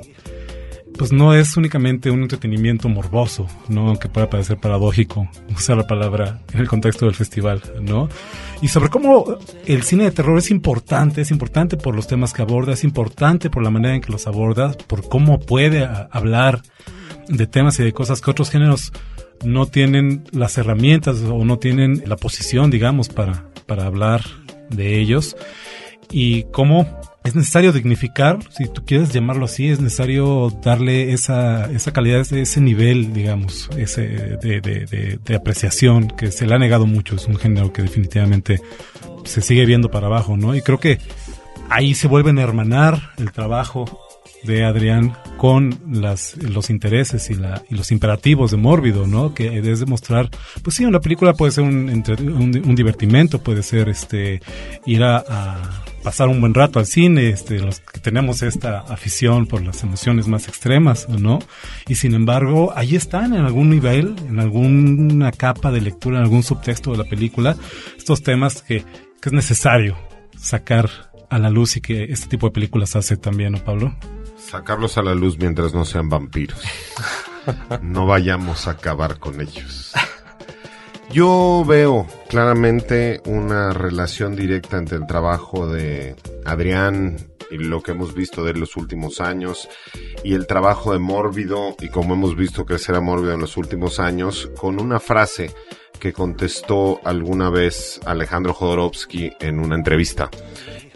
pues 0.96 1.12
no 1.12 1.34
es 1.34 1.56
únicamente 1.56 2.10
un 2.10 2.22
entretenimiento 2.22 2.88
morboso, 2.88 3.46
¿no? 3.68 3.88
Aunque 3.88 4.08
pueda 4.08 4.30
parecer 4.30 4.58
paradójico 4.58 5.28
usar 5.56 5.76
la 5.76 5.86
palabra 5.86 6.40
en 6.52 6.60
el 6.60 6.68
contexto 6.68 7.06
del 7.06 7.14
festival, 7.14 7.62
¿no? 7.80 8.08
Y 8.62 8.68
sobre 8.68 8.88
cómo 8.90 9.38
el 9.66 9.82
cine 9.82 10.04
de 10.04 10.10
terror 10.12 10.38
es 10.38 10.50
importante, 10.50 11.20
es 11.20 11.30
importante 11.30 11.76
por 11.76 11.94
los 11.94 12.06
temas 12.06 12.32
que 12.32 12.42
aborda, 12.42 12.72
es 12.72 12.84
importante 12.84 13.50
por 13.50 13.62
la 13.62 13.70
manera 13.70 13.94
en 13.94 14.00
que 14.00 14.12
los 14.12 14.26
aborda, 14.26 14.72
por 14.86 15.08
cómo 15.08 15.40
puede 15.40 15.88
hablar 16.10 16.62
de 17.28 17.46
temas 17.46 17.78
y 17.80 17.82
de 17.82 17.92
cosas 17.92 18.20
que 18.20 18.30
otros 18.30 18.50
géneros 18.50 18.92
no 19.44 19.66
tienen 19.66 20.24
las 20.30 20.56
herramientas 20.58 21.20
o 21.22 21.44
no 21.44 21.58
tienen 21.58 22.02
la 22.06 22.16
posición, 22.16 22.70
digamos, 22.70 23.08
para, 23.08 23.46
para 23.66 23.86
hablar 23.86 24.22
de 24.70 25.00
ellos. 25.00 25.36
Y 26.10 26.44
cómo 26.44 26.86
es 27.24 27.34
necesario 27.34 27.72
dignificar, 27.72 28.38
si 28.50 28.68
tú 28.68 28.84
quieres 28.84 29.10
llamarlo 29.10 29.46
así, 29.46 29.70
es 29.70 29.80
necesario 29.80 30.50
darle 30.62 31.14
esa, 31.14 31.70
esa 31.72 31.90
calidad, 31.90 32.20
ese 32.20 32.60
nivel, 32.60 33.14
digamos, 33.14 33.70
ese 33.78 34.02
de, 34.02 34.60
de, 34.60 34.84
de, 34.84 35.18
de, 35.24 35.34
apreciación 35.34 36.08
que 36.08 36.30
se 36.30 36.46
le 36.46 36.54
ha 36.54 36.58
negado 36.58 36.84
mucho. 36.84 37.16
Es 37.16 37.26
un 37.26 37.36
género 37.36 37.72
que 37.72 37.80
definitivamente 37.80 38.60
se 39.24 39.40
sigue 39.40 39.64
viendo 39.64 39.90
para 39.90 40.06
abajo, 40.06 40.36
¿no? 40.36 40.54
Y 40.54 40.60
creo 40.60 40.78
que 40.78 40.98
ahí 41.70 41.94
se 41.94 42.08
vuelven 42.08 42.38
a 42.38 42.42
hermanar 42.42 43.12
el 43.16 43.32
trabajo 43.32 43.86
de 44.44 44.64
Adrián 44.64 45.14
con 45.36 45.78
las, 45.90 46.36
los 46.36 46.70
intereses 46.70 47.30
y, 47.30 47.34
la, 47.34 47.62
y 47.68 47.74
los 47.74 47.90
imperativos 47.92 48.50
de 48.50 48.56
Mórbido, 48.56 49.06
¿no? 49.06 49.34
Que 49.34 49.58
es 49.58 49.80
demostrar, 49.80 50.30
pues 50.62 50.76
sí, 50.76 50.84
una 50.84 51.00
película 51.00 51.34
puede 51.34 51.52
ser 51.52 51.64
un, 51.64 52.74
divertimento, 52.74 53.42
puede 53.42 53.62
ser 53.62 53.88
este 53.88 54.40
ir 54.86 55.02
a, 55.02 55.24
a 55.28 55.84
pasar 56.02 56.28
un 56.28 56.40
buen 56.40 56.54
rato 56.54 56.78
al 56.78 56.86
cine, 56.86 57.30
este, 57.30 57.58
los 57.58 57.80
que 57.80 57.98
tenemos 57.98 58.42
esta 58.42 58.80
afición 58.80 59.46
por 59.46 59.62
las 59.62 59.82
emociones 59.82 60.28
más 60.28 60.46
extremas, 60.48 61.08
¿no? 61.08 61.38
Y 61.88 61.94
sin 61.96 62.14
embargo, 62.14 62.72
ahí 62.76 62.94
están 62.94 63.34
en 63.34 63.44
algún 63.44 63.70
nivel, 63.70 64.14
en 64.28 64.38
alguna 64.38 65.32
capa 65.32 65.72
de 65.72 65.80
lectura, 65.80 66.18
en 66.18 66.24
algún 66.24 66.42
subtexto 66.42 66.92
de 66.92 66.98
la 66.98 67.04
película, 67.04 67.56
estos 67.96 68.22
temas 68.22 68.62
que, 68.62 68.84
que 69.20 69.30
es 69.30 69.32
necesario 69.32 69.96
sacar 70.38 70.90
a 71.30 71.38
la 71.38 71.50
luz 71.50 71.76
y 71.76 71.80
que 71.80 72.04
este 72.04 72.28
tipo 72.28 72.48
de 72.48 72.52
películas 72.52 72.94
hace 72.96 73.16
también, 73.16 73.52
¿no, 73.52 73.64
Pablo? 73.64 73.96
Sacarlos 74.44 74.98
a 74.98 75.02
la 75.02 75.14
luz 75.14 75.38
mientras 75.38 75.72
no 75.74 75.84
sean 75.84 76.08
vampiros. 76.08 76.60
no 77.82 78.06
vayamos 78.06 78.66
a 78.66 78.72
acabar 78.72 79.18
con 79.18 79.40
ellos. 79.40 79.92
Yo 81.10 81.64
veo 81.66 82.06
claramente 82.28 83.22
una 83.24 83.72
relación 83.72 84.36
directa 84.36 84.76
entre 84.78 84.98
el 84.98 85.06
trabajo 85.06 85.66
de 85.66 86.16
Adrián 86.44 87.16
y 87.50 87.58
lo 87.58 87.82
que 87.82 87.92
hemos 87.92 88.14
visto 88.14 88.44
de 88.44 88.54
los 88.54 88.76
últimos 88.76 89.20
años 89.20 89.68
y 90.24 90.34
el 90.34 90.46
trabajo 90.46 90.92
de 90.92 90.98
Mórbido 90.98 91.76
y 91.80 91.88
como 91.88 92.14
hemos 92.14 92.36
visto 92.36 92.66
crecer 92.66 92.96
a 92.96 93.00
Mórbido 93.00 93.32
en 93.32 93.40
los 93.40 93.56
últimos 93.56 94.00
años 94.00 94.50
con 94.58 94.80
una 94.80 94.98
frase 94.98 95.54
que 95.98 96.12
contestó 96.12 97.00
alguna 97.04 97.48
vez 97.48 98.00
Alejandro 98.04 98.52
Jodorowsky 98.52 99.32
en 99.40 99.60
una 99.60 99.76
entrevista 99.76 100.30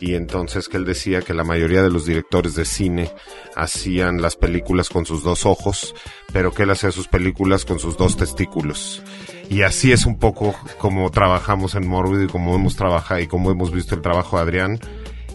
y 0.00 0.14
entonces 0.14 0.68
que 0.68 0.76
él 0.76 0.84
decía 0.84 1.22
que 1.22 1.34
la 1.34 1.44
mayoría 1.44 1.82
de 1.82 1.90
los 1.90 2.06
directores 2.06 2.54
de 2.54 2.64
cine 2.64 3.10
hacían 3.56 4.22
las 4.22 4.36
películas 4.36 4.88
con 4.88 5.06
sus 5.06 5.22
dos 5.22 5.44
ojos, 5.44 5.94
pero 6.32 6.52
que 6.52 6.62
él 6.62 6.70
hacía 6.70 6.92
sus 6.92 7.08
películas 7.08 7.64
con 7.64 7.78
sus 7.78 7.96
dos 7.96 8.16
testículos. 8.16 9.02
Y 9.50 9.62
así 9.62 9.92
es 9.92 10.06
un 10.06 10.18
poco 10.18 10.54
como 10.78 11.10
trabajamos 11.10 11.74
en 11.74 11.88
Morbido 11.88 12.24
y 12.24 12.28
como 12.28 12.54
hemos 12.54 12.76
trabajado 12.76 13.20
y 13.20 13.26
como 13.26 13.50
hemos 13.50 13.72
visto 13.72 13.94
el 13.94 14.02
trabajo 14.02 14.36
de 14.36 14.42
Adrián. 14.42 14.80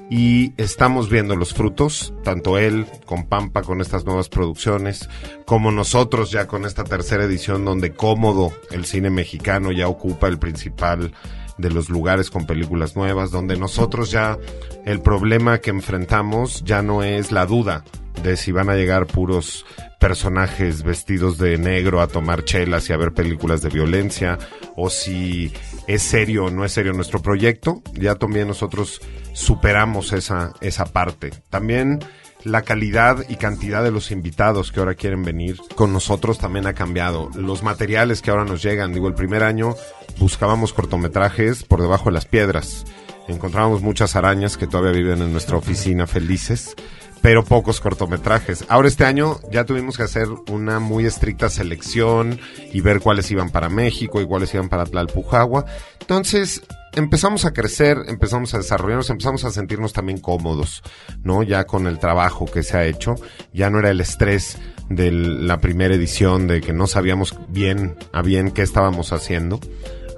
Y 0.10 0.54
estamos 0.58 1.10
viendo 1.10 1.36
los 1.36 1.54
frutos, 1.54 2.14
tanto 2.24 2.60
él 2.60 2.86
con 3.06 3.24
Pampa 3.28 3.64
con 3.64 3.82
estas 3.82 4.06
nuevas 4.06 4.30
producciones, 4.30 5.10
como 5.46 5.72
nosotros 5.72 6.30
ya 6.30 6.46
con 6.46 6.66
esta 6.66 6.84
tercera 6.84 7.24
edición 7.24 7.66
donde 7.66 7.94
cómodo 7.94 8.54
el 8.70 8.86
cine 8.86 9.10
mexicano 9.10 9.72
ya 9.72 9.88
ocupa 9.88 10.28
el 10.28 10.38
principal 10.38 11.14
de 11.58 11.70
los 11.70 11.90
lugares 11.90 12.30
con 12.30 12.46
películas 12.46 12.96
nuevas, 12.96 13.32
donde 13.32 13.58
nosotros 13.58 14.12
ya 14.12 14.38
el 14.86 15.02
problema 15.02 15.60
que 15.60 15.70
enfrentamos 15.70 16.64
ya 16.64 16.82
no 16.82 17.04
es 17.04 17.32
la 17.32 17.46
duda 17.46 17.84
de 18.22 18.38
si 18.38 18.52
van 18.52 18.70
a 18.70 18.76
llegar 18.76 19.08
puros 19.08 19.66
personajes 20.00 20.84
vestidos 20.84 21.38
de 21.38 21.58
negro 21.58 22.02
a 22.02 22.08
tomar 22.08 22.44
chelas 22.44 22.90
y 22.90 22.94
a 22.94 22.98
ver 22.98 23.14
películas 23.14 23.62
de 23.62 23.70
violencia, 23.70 24.38
o 24.76 24.90
si 24.90 25.52
es 25.88 26.02
serio 26.02 26.46
o 26.46 26.50
no 26.50 26.66
es 26.66 26.74
serio 26.74 26.94
nuestro 26.94 27.22
proyecto. 27.22 27.82
Ya 27.94 28.16
también 28.16 28.48
nosotros 28.48 29.02
superamos 29.34 30.14
esa, 30.14 30.54
esa 30.62 30.86
parte. 30.86 31.32
También 31.50 32.00
la 32.44 32.64
calidad 32.64 33.24
y 33.30 33.38
cantidad 33.38 33.84
de 33.84 33.92
los 33.92 34.12
invitados 34.12 34.72
que 34.72 34.82
ahora 34.82 34.96
quieren 34.96 35.24
venir 35.24 35.58
con 35.76 35.94
nosotros 35.94 36.38
también 36.38 36.68
ha 36.68 36.74
cambiado. 36.74 37.30
Los 37.36 37.64
materiales 37.64 38.22
que 38.22 38.32
ahora 38.32 38.46
nos 38.46 38.62
llegan, 38.62 38.94
digo, 38.94 39.08
el 39.08 39.14
primer 39.14 39.44
año 39.44 39.76
buscábamos 40.20 40.74
cortometrajes 40.74 41.64
por 41.64 41.82
debajo 41.82 42.06
de 42.06 42.14
las 42.14 42.26
piedras. 42.26 42.86
Encontrábamos 43.28 43.82
muchas 43.82 44.16
arañas 44.16 44.58
que 44.58 44.68
todavía 44.68 44.92
viven 44.92 45.22
en 45.22 45.32
nuestra 45.32 45.58
oficina 45.58 46.08
felices, 46.08 46.76
pero 47.22 47.46
pocos 47.46 47.80
cortometrajes. 47.80 48.66
Ahora 48.68 48.90
este 48.90 49.06
año 49.06 49.40
ya 49.50 49.66
tuvimos 49.66 49.96
que 49.96 50.04
hacer 50.04 50.28
una 50.50 50.80
muy 50.80 51.06
estricta 51.06 51.50
selección 51.50 52.40
y 52.74 52.82
ver 52.82 53.00
cuáles 53.00 53.32
iban 53.32 53.50
para 53.50 53.70
México 53.70 54.20
y 54.20 54.26
cuáles 54.26 54.54
iban 54.54 54.68
para 54.68 54.84
Tlalpujagua. 54.84 55.66
Entonces, 56.02 56.64
empezamos 56.96 57.46
a 57.46 57.54
crecer, 57.54 57.98
empezamos 58.08 58.54
a 58.54 58.58
desarrollarnos, 58.58 59.10
empezamos 59.10 59.46
a 59.46 59.52
sentirnos 59.52 59.94
también 59.94 60.20
cómodos, 60.20 60.84
¿no? 61.24 61.44
Ya 61.44 61.64
con 61.66 61.88
el 61.88 62.00
trabajo 62.00 62.46
que 62.46 62.62
se 62.62 62.76
ha 62.76 62.86
hecho, 62.86 63.16
ya 63.54 63.70
no 63.70 63.80
era 63.80 63.90
el 63.90 64.02
estrés 64.02 64.58
de 64.90 65.12
la 65.12 65.60
primera 65.60 65.96
edición, 65.96 66.48
de 66.48 66.60
que 66.60 66.74
no 66.74 66.88
sabíamos 66.88 67.38
bien 67.48 67.96
a 68.12 68.22
bien 68.22 68.52
qué 68.52 68.62
estábamos 68.64 69.14
haciendo. 69.14 69.62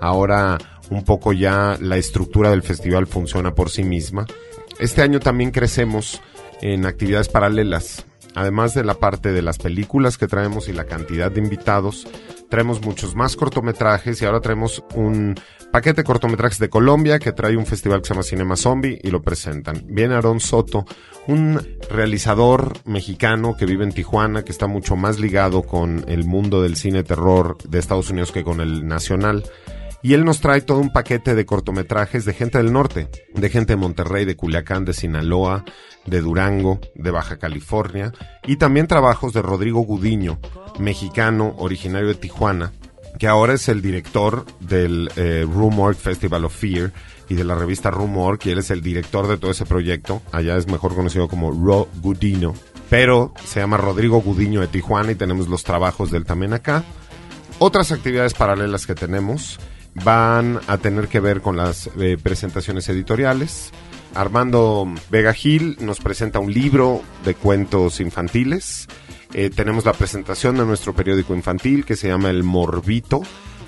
Ahora 0.06 0.60
un 0.92 1.04
poco 1.04 1.34
ya 1.34 1.78
la 1.82 1.98
estructura 1.98 2.52
del 2.52 2.62
festival 2.62 3.08
funciona 3.08 3.56
por 3.56 3.72
sí 3.72 3.84
misma. 3.84 4.28
Este 4.78 5.02
año 5.02 5.20
también 5.20 5.50
crecemos 5.50 6.22
en 6.62 6.86
actividades 6.86 7.28
paralelas. 7.28 8.06
Además 8.36 8.76
de 8.76 8.84
la 8.84 8.94
parte 8.96 9.32
de 9.32 9.42
las 9.42 9.58
películas 9.58 10.20
que 10.20 10.28
traemos 10.28 10.70
y 10.70 10.74
la 10.74 10.86
cantidad 10.86 11.32
de 11.32 11.40
invitados, 11.40 12.08
traemos 12.52 12.82
muchos 12.86 13.16
más 13.16 13.36
cortometrajes 13.36 14.22
y 14.22 14.26
ahora 14.26 14.42
traemos 14.42 14.84
un 14.94 15.34
paquete 15.72 16.02
de 16.02 16.06
cortometrajes 16.06 16.60
de 16.60 16.70
Colombia 16.70 17.18
que 17.18 17.32
trae 17.32 17.58
un 17.58 17.66
festival 17.66 18.02
que 18.02 18.08
se 18.08 18.14
llama 18.14 18.24
Cinema 18.24 18.56
Zombie 18.58 19.00
y 19.02 19.10
lo 19.10 19.24
presentan. 19.24 19.86
Viene 19.88 20.14
Aaron 20.14 20.40
Soto, 20.40 20.86
un 21.28 21.60
realizador 21.90 22.74
mexicano 22.86 23.58
que 23.58 23.66
vive 23.66 23.84
en 23.86 23.92
Tijuana, 23.92 24.44
que 24.44 24.52
está 24.52 24.68
mucho 24.68 24.96
más 24.96 25.20
ligado 25.20 25.64
con 25.64 26.06
el 26.08 26.26
mundo 26.26 26.62
del 26.62 26.76
cine 26.76 27.04
terror 27.04 27.58
de 27.68 27.80
Estados 27.80 28.12
Unidos 28.12 28.32
que 28.32 28.44
con 28.44 28.62
el 28.62 28.86
nacional. 28.86 29.44
Y 30.06 30.14
él 30.14 30.24
nos 30.24 30.40
trae 30.40 30.62
todo 30.62 30.78
un 30.78 30.94
paquete 30.94 31.34
de 31.34 31.48
cortometrajes 31.48 32.26
de 32.26 32.36
gente 32.36 32.60
del 32.60 32.72
norte, 32.72 33.10
de 33.34 33.50
gente 33.50 33.74
de 33.74 33.78
Monterrey, 33.78 34.24
de 34.24 34.36
Culiacán, 34.36 34.86
de 34.86 34.94
Sinaloa, 34.94 35.66
de 36.06 36.22
Durango, 36.22 36.80
de 36.94 37.10
Baja 37.10 37.38
California, 37.38 38.14
y 38.46 38.58
también 38.58 38.86
trabajos 38.86 39.34
de 39.34 39.42
Rodrigo 39.42 39.80
Gudiño, 39.80 40.38
mexicano 40.78 41.56
originario 41.58 42.10
de 42.10 42.14
Tijuana, 42.14 42.72
que 43.18 43.28
ahora 43.28 43.54
es 43.54 43.68
el 43.68 43.82
director 43.82 44.46
del 44.60 45.10
eh, 45.16 45.44
Room 45.52 45.96
Festival 45.96 46.46
of 46.46 46.56
Fear 46.56 46.94
y 47.28 47.34
de 47.34 47.44
la 47.44 47.56
revista 47.56 47.90
Room 47.90 48.38
y 48.44 48.50
él 48.52 48.60
es 48.60 48.70
el 48.70 48.82
director 48.82 49.28
de 49.28 49.38
todo 49.38 49.50
ese 49.50 49.66
proyecto. 49.66 50.22
Allá 50.32 50.56
es 50.56 50.68
mejor 50.68 50.94
conocido 50.94 51.28
como 51.28 51.50
Ro 51.50 51.88
Gudino, 52.04 52.54
pero 52.92 53.34
se 53.44 53.60
llama 53.60 53.78
Rodrigo 53.78 54.22
Gudiño 54.22 54.62
de 54.62 54.68
Tijuana 54.68 55.14
y 55.14 55.16
tenemos 55.16 55.48
los 55.48 55.64
trabajos 55.64 56.12
de 56.12 56.20
él 56.20 56.26
también 56.26 56.54
acá. 56.54 56.84
Otras 57.58 57.92
actividades 57.92 58.36
paralelas 58.36 58.86
que 58.86 58.94
tenemos 58.94 59.60
van 60.04 60.60
a 60.68 60.78
tener 60.78 61.08
que 61.08 61.20
ver 61.20 61.42
con 61.42 61.58
las 61.58 61.90
eh, 61.98 62.18
presentaciones 62.22 62.88
editoriales. 62.90 63.72
Armando 64.14 64.88
Vega 65.10 65.34
Gil 65.34 65.78
nos 65.80 66.00
presenta 66.00 66.40
un 66.40 66.54
libro 66.54 67.02
de 67.24 67.34
cuentos 67.36 68.00
infantiles. 68.00 68.88
Eh, 69.34 69.50
tenemos 69.50 69.86
la 69.86 69.94
presentación 69.94 70.58
de 70.58 70.66
nuestro 70.66 70.94
periódico 70.94 71.34
infantil 71.34 71.86
que 71.86 71.96
se 71.96 72.08
llama 72.08 72.30
El 72.30 72.44
Morbito 72.44 73.22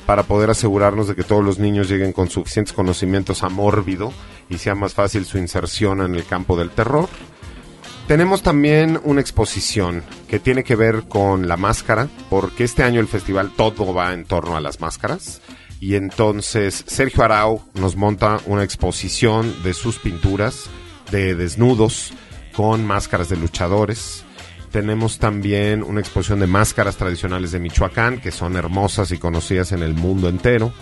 para 0.06 0.24
poder 0.24 0.50
asegurarnos 0.50 1.08
de 1.08 1.16
que 1.16 1.24
todos 1.24 1.44
los 1.44 1.60
niños 1.60 1.90
lleguen 1.90 2.14
con 2.14 2.30
suficientes 2.30 2.74
conocimientos 2.74 3.44
a 3.44 3.50
mórbido 3.50 4.14
y 4.50 4.58
sea 4.58 4.76
más 4.76 4.94
fácil 4.94 5.26
su 5.26 5.38
inserción 5.38 6.02
en 6.02 6.16
el 6.16 6.26
campo 6.26 6.58
del 6.58 6.70
terror. 6.70 7.10
Tenemos 8.08 8.42
también 8.42 9.02
una 9.04 9.20
exposición 9.20 10.02
que 10.30 10.40
tiene 10.40 10.64
que 10.64 10.78
ver 10.78 11.04
con 11.10 11.50
la 11.50 11.58
máscara, 11.58 12.08
porque 12.30 12.64
este 12.64 12.84
año 12.84 13.02
el 13.02 13.08
festival 13.10 13.52
todo 13.58 13.94
va 13.94 14.14
en 14.14 14.24
torno 14.24 14.56
a 14.56 14.62
las 14.62 14.80
máscaras. 14.80 15.42
Y 15.80 15.96
entonces 15.96 16.84
Sergio 16.88 17.24
Arau 17.24 17.62
nos 17.76 17.96
monta 17.96 18.40
una 18.46 18.64
exposición 18.64 19.64
de 19.64 19.74
sus 19.74 20.00
pinturas 20.00 20.70
de 21.12 21.36
desnudos 21.36 22.14
con 22.54 22.86
máscaras 22.86 23.30
de 23.30 23.38
luchadores. 23.38 24.24
Tenemos 24.72 25.20
también 25.20 25.84
una 25.84 26.00
exposición 26.00 26.40
de 26.40 26.48
máscaras 26.48 26.98
tradicionales 26.98 27.52
de 27.52 27.60
Michoacán 27.60 28.20
que 28.20 28.32
son 28.32 28.56
hermosas 28.56 29.12
y 29.12 29.18
conocidas 29.18 29.72
en 29.72 29.84
el 29.84 29.94
mundo 29.94 30.30
entero. 30.30 30.74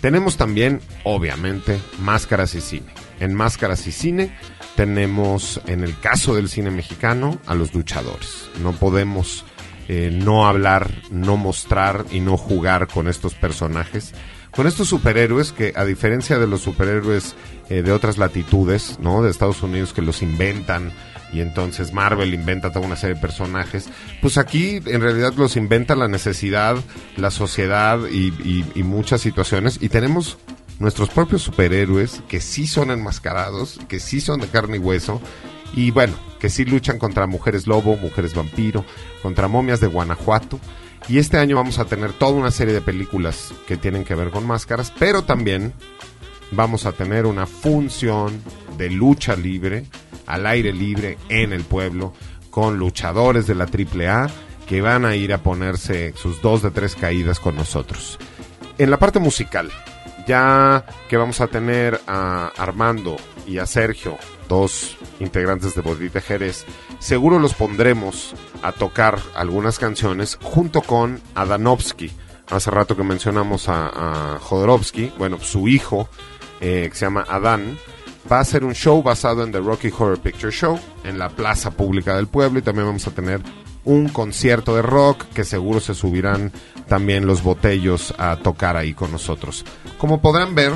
Tenemos 0.00 0.36
también, 0.36 0.80
obviamente, 1.04 1.78
máscaras 2.00 2.56
y 2.56 2.60
cine. 2.60 2.92
En 3.20 3.34
máscaras 3.34 3.86
y 3.86 3.92
cine 3.92 4.36
tenemos, 4.74 5.60
en 5.66 5.84
el 5.84 5.98
caso 6.00 6.34
del 6.34 6.48
cine 6.48 6.72
mexicano, 6.72 7.38
a 7.46 7.54
los 7.54 7.72
luchadores. 7.72 8.48
No 8.60 8.72
podemos 8.72 9.44
eh, 9.88 10.10
no 10.12 10.46
hablar, 10.46 10.90
no 11.10 11.36
mostrar 11.36 12.04
y 12.10 12.18
no 12.18 12.36
jugar 12.36 12.88
con 12.88 13.06
estos 13.06 13.34
personajes 13.34 14.12
con 14.54 14.66
estos 14.66 14.88
superhéroes 14.88 15.52
que 15.52 15.72
a 15.74 15.84
diferencia 15.84 16.38
de 16.38 16.46
los 16.46 16.60
superhéroes 16.60 17.34
eh, 17.68 17.82
de 17.82 17.92
otras 17.92 18.18
latitudes, 18.18 18.98
¿no? 19.00 19.22
De 19.22 19.30
Estados 19.30 19.62
Unidos 19.62 19.92
que 19.92 20.02
los 20.02 20.22
inventan 20.22 20.92
y 21.32 21.40
entonces 21.40 21.94
Marvel 21.94 22.34
inventa 22.34 22.70
toda 22.70 22.86
una 22.86 22.96
serie 22.96 23.14
de 23.14 23.20
personajes, 23.20 23.88
pues 24.20 24.36
aquí 24.36 24.80
en 24.84 25.00
realidad 25.00 25.32
los 25.34 25.56
inventa 25.56 25.96
la 25.96 26.06
necesidad, 26.06 26.76
la 27.16 27.30
sociedad 27.30 27.98
y, 28.10 28.64
y 28.74 28.82
muchas 28.82 29.22
situaciones 29.22 29.78
y 29.80 29.88
tenemos 29.88 30.36
nuestros 30.78 31.08
propios 31.08 31.42
superhéroes 31.42 32.22
que 32.28 32.40
sí 32.40 32.66
son 32.66 32.90
enmascarados, 32.90 33.80
que 33.88 34.00
sí 34.00 34.20
son 34.20 34.40
de 34.40 34.48
carne 34.48 34.76
y 34.76 34.80
hueso 34.80 35.22
y 35.74 35.90
bueno, 35.90 36.14
que 36.38 36.50
sí 36.50 36.66
luchan 36.66 36.98
contra 36.98 37.26
mujeres 37.26 37.66
lobo, 37.66 37.96
mujeres 37.96 38.34
vampiro, 38.34 38.84
contra 39.22 39.48
momias 39.48 39.80
de 39.80 39.86
Guanajuato 39.86 40.60
y 41.08 41.18
este 41.18 41.38
año 41.38 41.56
vamos 41.56 41.78
a 41.78 41.84
tener 41.84 42.12
toda 42.12 42.32
una 42.32 42.50
serie 42.50 42.74
de 42.74 42.80
películas 42.80 43.52
que 43.66 43.76
tienen 43.76 44.04
que 44.04 44.14
ver 44.14 44.30
con 44.30 44.46
máscaras, 44.46 44.92
pero 44.98 45.22
también 45.22 45.72
vamos 46.52 46.86
a 46.86 46.92
tener 46.92 47.26
una 47.26 47.46
función 47.46 48.40
de 48.76 48.90
lucha 48.90 49.34
libre, 49.36 49.84
al 50.26 50.46
aire 50.46 50.72
libre, 50.72 51.18
en 51.28 51.52
el 51.52 51.64
pueblo, 51.64 52.12
con 52.50 52.78
luchadores 52.78 53.46
de 53.46 53.54
la 53.54 53.64
AAA 53.64 54.28
que 54.66 54.80
van 54.80 55.04
a 55.04 55.16
ir 55.16 55.32
a 55.32 55.42
ponerse 55.42 56.14
sus 56.16 56.40
dos 56.40 56.62
de 56.62 56.70
tres 56.70 56.94
caídas 56.94 57.40
con 57.40 57.56
nosotros. 57.56 58.18
En 58.78 58.90
la 58.90 58.98
parte 58.98 59.18
musical, 59.18 59.70
ya 60.26 60.86
que 61.08 61.16
vamos 61.16 61.40
a 61.40 61.48
tener 61.48 62.00
a 62.06 62.52
Armando 62.56 63.16
y 63.46 63.58
a 63.58 63.66
Sergio, 63.66 64.16
dos 64.52 64.98
integrantes 65.18 65.74
de 65.74 65.80
Bodita 65.80 66.20
Jerez, 66.20 66.66
seguro 66.98 67.38
los 67.38 67.54
pondremos 67.54 68.34
a 68.62 68.72
tocar 68.72 69.18
algunas 69.34 69.78
canciones 69.78 70.38
junto 70.42 70.82
con 70.82 71.22
Adanovsky. 71.34 72.12
Hace 72.50 72.70
rato 72.70 72.94
que 72.94 73.02
mencionamos 73.02 73.70
a, 73.70 74.34
a 74.34 74.38
Jodorowsky, 74.38 75.14
bueno, 75.16 75.38
su 75.40 75.68
hijo, 75.68 76.06
eh, 76.60 76.88
que 76.90 76.94
se 76.94 77.06
llama 77.06 77.24
Adán, 77.30 77.78
va 78.30 78.38
a 78.38 78.40
hacer 78.40 78.62
un 78.62 78.74
show 78.74 79.02
basado 79.02 79.42
en 79.42 79.52
The 79.52 79.60
Rocky 79.60 79.88
Horror 79.88 80.18
Picture 80.18 80.52
Show 80.52 80.78
en 81.02 81.18
la 81.18 81.30
plaza 81.30 81.70
pública 81.70 82.14
del 82.14 82.26
pueblo 82.26 82.58
y 82.58 82.62
también 82.62 82.86
vamos 82.86 83.06
a 83.06 83.12
tener 83.12 83.40
un 83.84 84.10
concierto 84.10 84.76
de 84.76 84.82
rock 84.82 85.24
que 85.34 85.44
seguro 85.44 85.80
se 85.80 85.94
subirán 85.94 86.52
también 86.88 87.26
los 87.26 87.42
botellos 87.42 88.14
a 88.18 88.36
tocar 88.36 88.76
ahí 88.76 88.92
con 88.92 89.10
nosotros. 89.10 89.64
Como 89.96 90.20
podrán 90.20 90.54
ver, 90.54 90.74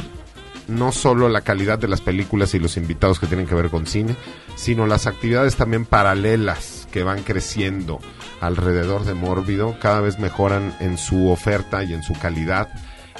no 0.68 0.92
solo 0.92 1.28
la 1.28 1.42
calidad 1.42 1.78
de 1.78 1.88
las 1.88 2.00
películas 2.00 2.54
y 2.54 2.58
los 2.58 2.76
invitados 2.76 3.18
que 3.18 3.26
tienen 3.26 3.46
que 3.46 3.54
ver 3.54 3.70
con 3.70 3.86
cine, 3.86 4.16
sino 4.56 4.86
las 4.86 5.06
actividades 5.06 5.56
también 5.56 5.84
paralelas 5.84 6.88
que 6.90 7.02
van 7.02 7.22
creciendo 7.22 8.00
alrededor 8.40 9.04
de 9.04 9.14
Mórbido, 9.14 9.78
cada 9.80 10.00
vez 10.00 10.18
mejoran 10.18 10.74
en 10.80 10.98
su 10.98 11.28
oferta 11.30 11.84
y 11.84 11.92
en 11.94 12.02
su 12.02 12.14
calidad. 12.14 12.68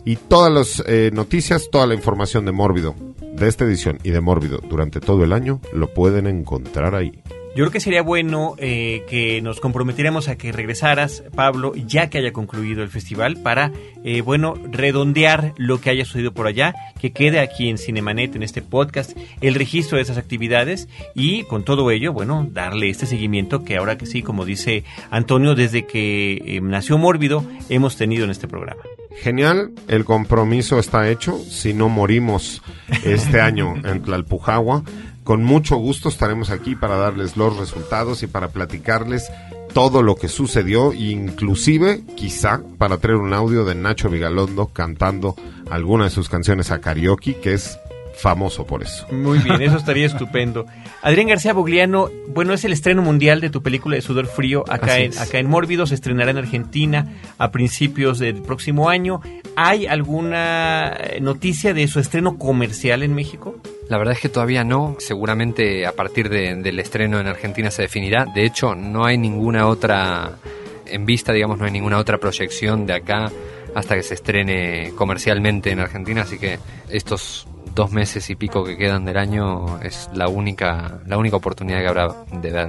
Y 0.05 0.17
todas 0.17 0.53
las 0.53 0.83
eh, 0.87 1.11
noticias, 1.13 1.69
toda 1.71 1.87
la 1.87 1.95
información 1.95 2.45
de 2.45 2.53
Mórbido, 2.53 2.95
de 3.35 3.49
esta 3.49 3.65
edición 3.65 3.99
y 4.03 4.11
de 4.11 4.21
Mórbido 4.21 4.59
durante 4.59 5.01
todo 5.01 5.25
el 5.25 5.33
año, 5.33 5.61
lo 5.73 5.93
pueden 5.95 6.27
encontrar 6.27 6.95
ahí. 6.95 7.23
Yo 7.55 7.65
creo 7.65 7.71
que 7.71 7.81
sería 7.81 8.01
bueno 8.01 8.55
eh, 8.57 9.05
que 9.11 9.43
nos 9.43 9.61
comprometiéramos 9.61 10.29
a 10.29 10.37
que 10.37 10.53
regresaras, 10.53 11.23
Pablo, 11.35 11.75
ya 11.75 12.09
que 12.09 12.17
haya 12.17 12.33
concluido 12.33 12.83
el 12.83 12.89
festival, 12.89 13.37
para, 13.37 13.73
eh, 14.05 14.23
bueno, 14.23 14.55
redondear 14.71 15.53
lo 15.59 15.79
que 15.79 15.91
haya 15.91 16.07
sucedido 16.07 16.33
por 16.33 16.47
allá, 16.47 16.75
que 16.99 17.13
quede 17.13 17.41
aquí 17.41 17.69
en 17.69 17.77
Cinemanet, 17.77 18.37
en 18.37 18.43
este 18.43 18.63
podcast, 18.63 19.15
el 19.43 19.55
registro 19.55 19.97
de 19.97 20.03
esas 20.03 20.17
actividades 20.17 20.89
y 21.15 21.43
con 21.43 21.63
todo 21.63 21.91
ello, 21.91 22.15
bueno, 22.15 22.49
darle 22.51 22.89
este 22.89 23.05
seguimiento 23.05 23.65
que 23.65 23.77
ahora 23.77 23.99
que 23.99 24.07
sí, 24.07 24.23
como 24.23 24.47
dice 24.47 24.85
Antonio, 25.11 25.55
desde 25.55 25.87
que 25.87 26.43
eh, 26.47 26.61
nació 26.63 26.97
Mórbido, 26.97 27.45
hemos 27.69 27.97
tenido 27.99 28.25
en 28.25 28.31
este 28.31 28.49
programa. 28.49 28.81
Genial, 29.21 29.73
el 29.89 30.07
compromiso 30.07 30.79
está 30.79 31.11
hecho. 31.11 31.39
Si 31.39 31.75
no 31.75 31.91
morimos 31.91 32.63
este 33.05 33.43
año 33.43 33.75
en 33.85 34.03
Tlalpujagua, 34.03 34.85
con 35.25 35.45
mucho 35.45 35.77
gusto 35.77 36.09
estaremos 36.09 36.51
aquí 36.51 36.75
para 36.75 36.97
darles 36.97 37.37
los 37.37 37.57
resultados 37.57 38.23
y 38.23 38.27
para 38.27 38.49
platicarles 38.49 39.31
todo 39.73 40.03
lo 40.03 40.17
que 40.17 40.29
sucedió, 40.29 40.93
inclusive 40.93 42.03
quizá 42.17 42.63
para 42.79 42.99
traer 42.99 43.17
un 43.17 43.33
audio 43.33 43.65
de 43.65 43.75
Nacho 43.75 44.11
Vigalondo 44.11 44.67
cantando 44.67 45.35
alguna 45.71 46.05
de 46.05 46.11
sus 46.11 46.29
canciones 46.29 46.71
a 46.71 46.81
karaoke, 46.81 47.37
que 47.41 47.55
es 47.55 47.79
famoso 48.15 48.67
por 48.67 48.83
eso. 48.83 49.07
Muy 49.11 49.39
bien, 49.39 49.63
eso 49.63 49.77
estaría 49.79 50.07
estupendo. 50.07 50.67
Adrián 51.03 51.29
García 51.29 51.53
Bogliano, 51.53 52.11
bueno, 52.29 52.53
es 52.53 52.65
el 52.65 52.73
estreno 52.73 53.03
mundial 53.03 53.41
de 53.41 53.51
tu 53.51 53.63
película 53.63 53.97
de 53.97 54.03
Sudor 54.03 54.27
Frío 54.27 54.65
acá, 54.69 54.99
en, 54.99 55.17
acá 55.19 55.39
en 55.39 55.49
Mórbido, 55.49 55.87
se 55.87 55.95
estrenará 55.95 56.31
en 56.31 56.39
Argentina 56.39 57.21
a 57.39 57.51
principios 57.51 58.19
del 58.19 58.43
próximo 58.43 58.89
año. 58.89 59.21
¿Hay 59.57 59.87
alguna 59.87 60.99
noticia 61.21 61.75
de 61.75 61.89
su 61.89 62.01
estreno 62.01 62.39
comercial 62.39 63.03
en 63.03 63.15
México? 63.15 63.57
La 63.89 63.99
verdad 63.99 64.15
es 64.15 64.21
que 64.21 64.29
todavía 64.29 64.65
no, 64.65 64.97
seguramente 64.99 65.87
a 65.87 65.93
partir 65.93 66.29
de, 66.29 66.55
del 66.57 66.79
estreno 66.79 67.21
en 67.21 67.27
Argentina 67.27 67.71
se 67.71 67.83
definirá. 67.83 68.25
De 68.25 68.45
hecho, 68.45 68.75
no 68.75 69.05
hay 69.05 69.19
ninguna 69.19 69.67
otra, 69.67 70.39
en 70.87 71.05
vista, 71.05 71.33
digamos, 71.33 71.59
no 71.59 71.67
hay 71.67 71.73
ninguna 71.73 71.99
otra 71.99 72.19
proyección 72.19 72.87
de 72.87 72.95
acá 72.95 73.31
hasta 73.75 73.95
que 73.95 74.03
se 74.03 74.15
estrene 74.15 74.93
comercialmente 74.97 75.71
en 75.71 75.81
Argentina, 75.81 76.23
así 76.23 76.39
que 76.39 76.59
estos 76.89 77.47
dos 77.75 77.91
meses 77.91 78.29
y 78.31 78.35
pico 78.35 78.65
que 78.65 78.77
quedan 78.77 79.05
del 79.05 79.17
año 79.17 79.81
es 79.83 80.11
la 80.15 80.29
única, 80.29 81.01
la 81.07 81.19
única 81.19 81.37
oportunidad 81.37 81.81
que 81.81 81.89
habrá 81.89 82.09
de 82.31 82.51
ver 82.51 82.69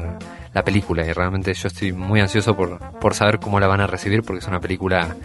la 0.53 0.63
película 0.63 1.05
y 1.05 1.11
realmente 1.11 1.53
yo 1.53 1.67
estoy 1.67 1.91
muy 1.93 2.19
ansioso 2.19 2.55
por, 2.55 2.79
por 2.99 3.13
saber 3.13 3.39
cómo 3.39 3.59
la 3.59 3.67
van 3.67 3.81
a 3.81 3.87
recibir 3.87 4.23
porque 4.23 4.39
es 4.39 4.47
una 4.47 4.59
película 4.59 5.15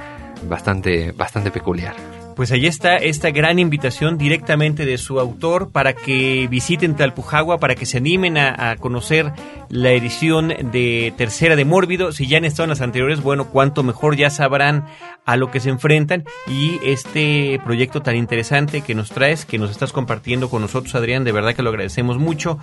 bastante, 0.45 1.13
bastante 1.13 1.51
peculiar. 1.51 1.95
Pues 2.39 2.53
ahí 2.53 2.69
está 2.69 2.99
esta 2.99 3.33
gran 3.33 3.59
invitación 3.59 4.17
directamente 4.17 4.87
de 4.87 4.97
su 4.97 5.19
autor 5.19 5.73
para 5.73 5.93
que 5.93 6.47
visiten 6.49 6.95
Talpujagua, 6.95 7.59
para 7.59 7.75
que 7.75 7.85
se 7.85 7.97
animen 7.99 8.39
a, 8.39 8.71
a, 8.71 8.77
conocer 8.77 9.33
la 9.71 9.91
edición 9.91 10.55
de 10.71 11.13
tercera 11.17 11.57
de 11.57 11.65
Mórbido. 11.65 12.13
Si 12.13 12.29
ya 12.29 12.39
han 12.39 12.45
estado 12.45 12.67
en 12.67 12.71
las 12.71 12.81
anteriores, 12.81 13.25
bueno, 13.25 13.49
cuanto 13.49 13.83
mejor 13.83 14.15
ya 14.15 14.31
sabrán 14.31 14.87
a 15.25 15.37
lo 15.37 15.51
que 15.51 15.59
se 15.59 15.71
enfrentan 15.71 16.27
y 16.47 16.79
este 16.85 17.61
proyecto 17.65 18.03
tan 18.03 18.15
interesante 18.15 18.83
que 18.83 18.95
nos 18.95 19.11
traes, 19.11 19.45
que 19.45 19.59
nos 19.59 19.73
estás 19.73 19.93
compartiendo 19.93 20.49
con 20.49 20.63
nosotros, 20.63 20.95
Adrián, 20.95 21.25
de 21.25 21.33
verdad 21.33 21.57
que 21.57 21.65
lo 21.65 21.71
agradecemos 21.71 22.19
mucho. 22.19 22.61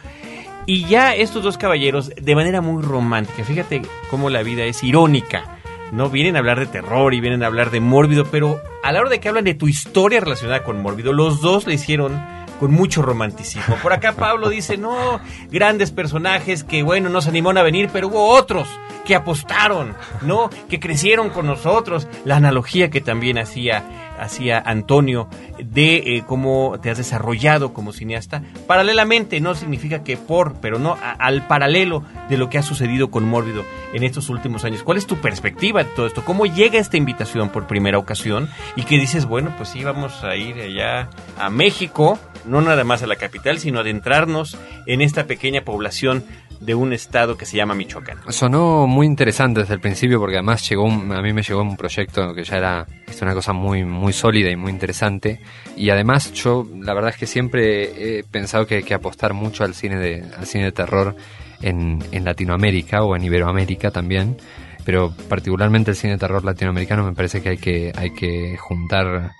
Y 0.65 0.85
ya 0.85 1.13
estos 1.13 1.43
dos 1.43 1.57
caballeros, 1.57 2.11
de 2.15 2.33
manera 2.33 2.61
muy 2.61 2.81
romántica, 2.81 3.43
fíjate 3.43 3.81
cómo 4.09 4.29
la 4.29 4.41
vida 4.41 4.63
es 4.63 4.85
irónica 4.85 5.55
no 5.91 6.09
vienen 6.09 6.35
a 6.35 6.39
hablar 6.39 6.59
de 6.59 6.65
terror 6.65 7.13
y 7.13 7.21
vienen 7.21 7.43
a 7.43 7.47
hablar 7.47 7.71
de 7.71 7.79
mórbido, 7.79 8.25
pero 8.25 8.59
a 8.83 8.91
la 8.91 9.01
hora 9.01 9.09
de 9.09 9.19
que 9.19 9.29
hablan 9.29 9.45
de 9.45 9.53
tu 9.53 9.67
historia 9.67 10.19
relacionada 10.19 10.63
con 10.63 10.81
mórbido, 10.81 11.13
los 11.13 11.41
dos 11.41 11.67
le 11.67 11.75
hicieron 11.75 12.21
con 12.59 12.71
mucho 12.71 13.01
romanticismo. 13.01 13.75
Por 13.81 13.93
acá 13.93 14.13
Pablo 14.17 14.49
dice, 14.49 14.77
no, 14.77 15.19
grandes 15.51 15.91
personajes 15.91 16.63
que, 16.63 16.83
bueno, 16.83 17.09
nos 17.09 17.27
animaron 17.27 17.57
a 17.57 17.63
venir, 17.63 17.89
pero 17.91 18.07
hubo 18.07 18.29
otros 18.29 18.67
que 19.05 19.15
apostaron, 19.15 19.95
¿no? 20.21 20.49
Que 20.67 20.79
crecieron 20.79 21.29
con 21.29 21.45
nosotros. 21.45 22.07
La 22.25 22.37
analogía 22.37 22.89
que 22.89 23.01
también 23.01 23.37
hacía, 23.37 24.04
hacía 24.19 24.59
Antonio 24.59 25.27
de 25.59 25.95
eh, 25.95 26.23
cómo 26.25 26.77
te 26.81 26.89
has 26.89 26.97
desarrollado 26.97 27.73
como 27.73 27.93
cineasta. 27.93 28.41
Paralelamente, 28.67 29.39
no 29.41 29.55
significa 29.55 30.03
que 30.03 30.17
por, 30.17 30.55
pero 30.61 30.79
no, 30.79 30.93
a, 30.93 31.11
al 31.11 31.47
paralelo 31.47 32.03
de 32.29 32.37
lo 32.37 32.49
que 32.49 32.57
ha 32.57 32.63
sucedido 32.63 33.09
con 33.09 33.25
Mórbido 33.25 33.63
en 33.93 34.03
estos 34.03 34.29
últimos 34.29 34.63
años. 34.65 34.83
¿Cuál 34.83 34.97
es 34.97 35.07
tu 35.07 35.17
perspectiva 35.17 35.83
de 35.83 35.89
todo 35.91 36.07
esto? 36.07 36.23
¿Cómo 36.25 36.45
llega 36.45 36.79
esta 36.79 36.97
invitación 36.97 37.49
por 37.49 37.67
primera 37.67 37.97
ocasión? 37.97 38.49
Y 38.75 38.83
que 38.83 38.99
dices, 38.99 39.25
bueno, 39.25 39.53
pues 39.57 39.69
sí, 39.69 39.83
vamos 39.83 40.23
a 40.23 40.35
ir 40.35 40.55
allá 40.59 41.09
a 41.37 41.49
México, 41.49 42.19
no 42.45 42.61
nada 42.61 42.83
más 42.83 43.03
a 43.03 43.07
la 43.07 43.15
capital, 43.15 43.59
sino 43.59 43.79
adentrarnos 43.79 44.57
en 44.85 45.01
esta 45.01 45.25
pequeña 45.25 45.61
población 45.61 46.23
de 46.59 46.75
un 46.75 46.93
estado 46.93 47.37
que 47.37 47.45
se 47.45 47.57
llama 47.57 47.75
Michoacán. 47.75 48.19
Sonó 48.29 48.87
muy 48.87 49.05
interesante 49.05 49.61
desde 49.61 49.73
el 49.73 49.79
principio 49.79 50.19
porque 50.19 50.35
además 50.35 50.67
llegó 50.67 50.83
un, 50.83 51.11
a 51.11 51.21
mí 51.21 51.33
me 51.33 51.43
llegó 51.43 51.61
un 51.61 51.77
proyecto 51.77 52.33
que 52.33 52.43
ya 52.43 52.57
era 52.57 52.87
una 53.21 53.33
cosa 53.33 53.53
muy 53.53 53.83
muy 53.83 54.13
sólida 54.13 54.49
y 54.51 54.55
muy 54.55 54.71
interesante 54.71 55.39
y 55.77 55.89
además 55.89 56.33
yo 56.33 56.67
la 56.79 56.93
verdad 56.93 57.11
es 57.11 57.17
que 57.17 57.27
siempre 57.27 58.19
he 58.19 58.23
pensado 58.23 58.67
que 58.67 58.75
hay 58.75 58.83
que 58.83 58.93
apostar 58.93 59.33
mucho 59.33 59.63
al 59.63 59.73
cine 59.73 59.97
de 59.97 60.23
al 60.37 60.45
cine 60.45 60.65
de 60.65 60.71
terror 60.71 61.15
en, 61.61 62.03
en 62.11 62.25
Latinoamérica 62.25 63.03
o 63.03 63.15
en 63.15 63.23
Iberoamérica 63.23 63.89
también 63.91 64.37
pero 64.83 65.13
particularmente 65.29 65.91
el 65.91 65.97
cine 65.97 66.13
de 66.13 66.19
terror 66.19 66.43
latinoamericano 66.43 67.03
me 67.03 67.13
parece 67.13 67.41
que 67.41 67.49
hay 67.49 67.57
que 67.57 67.93
hay 67.95 68.11
que 68.11 68.57
juntar 68.57 69.31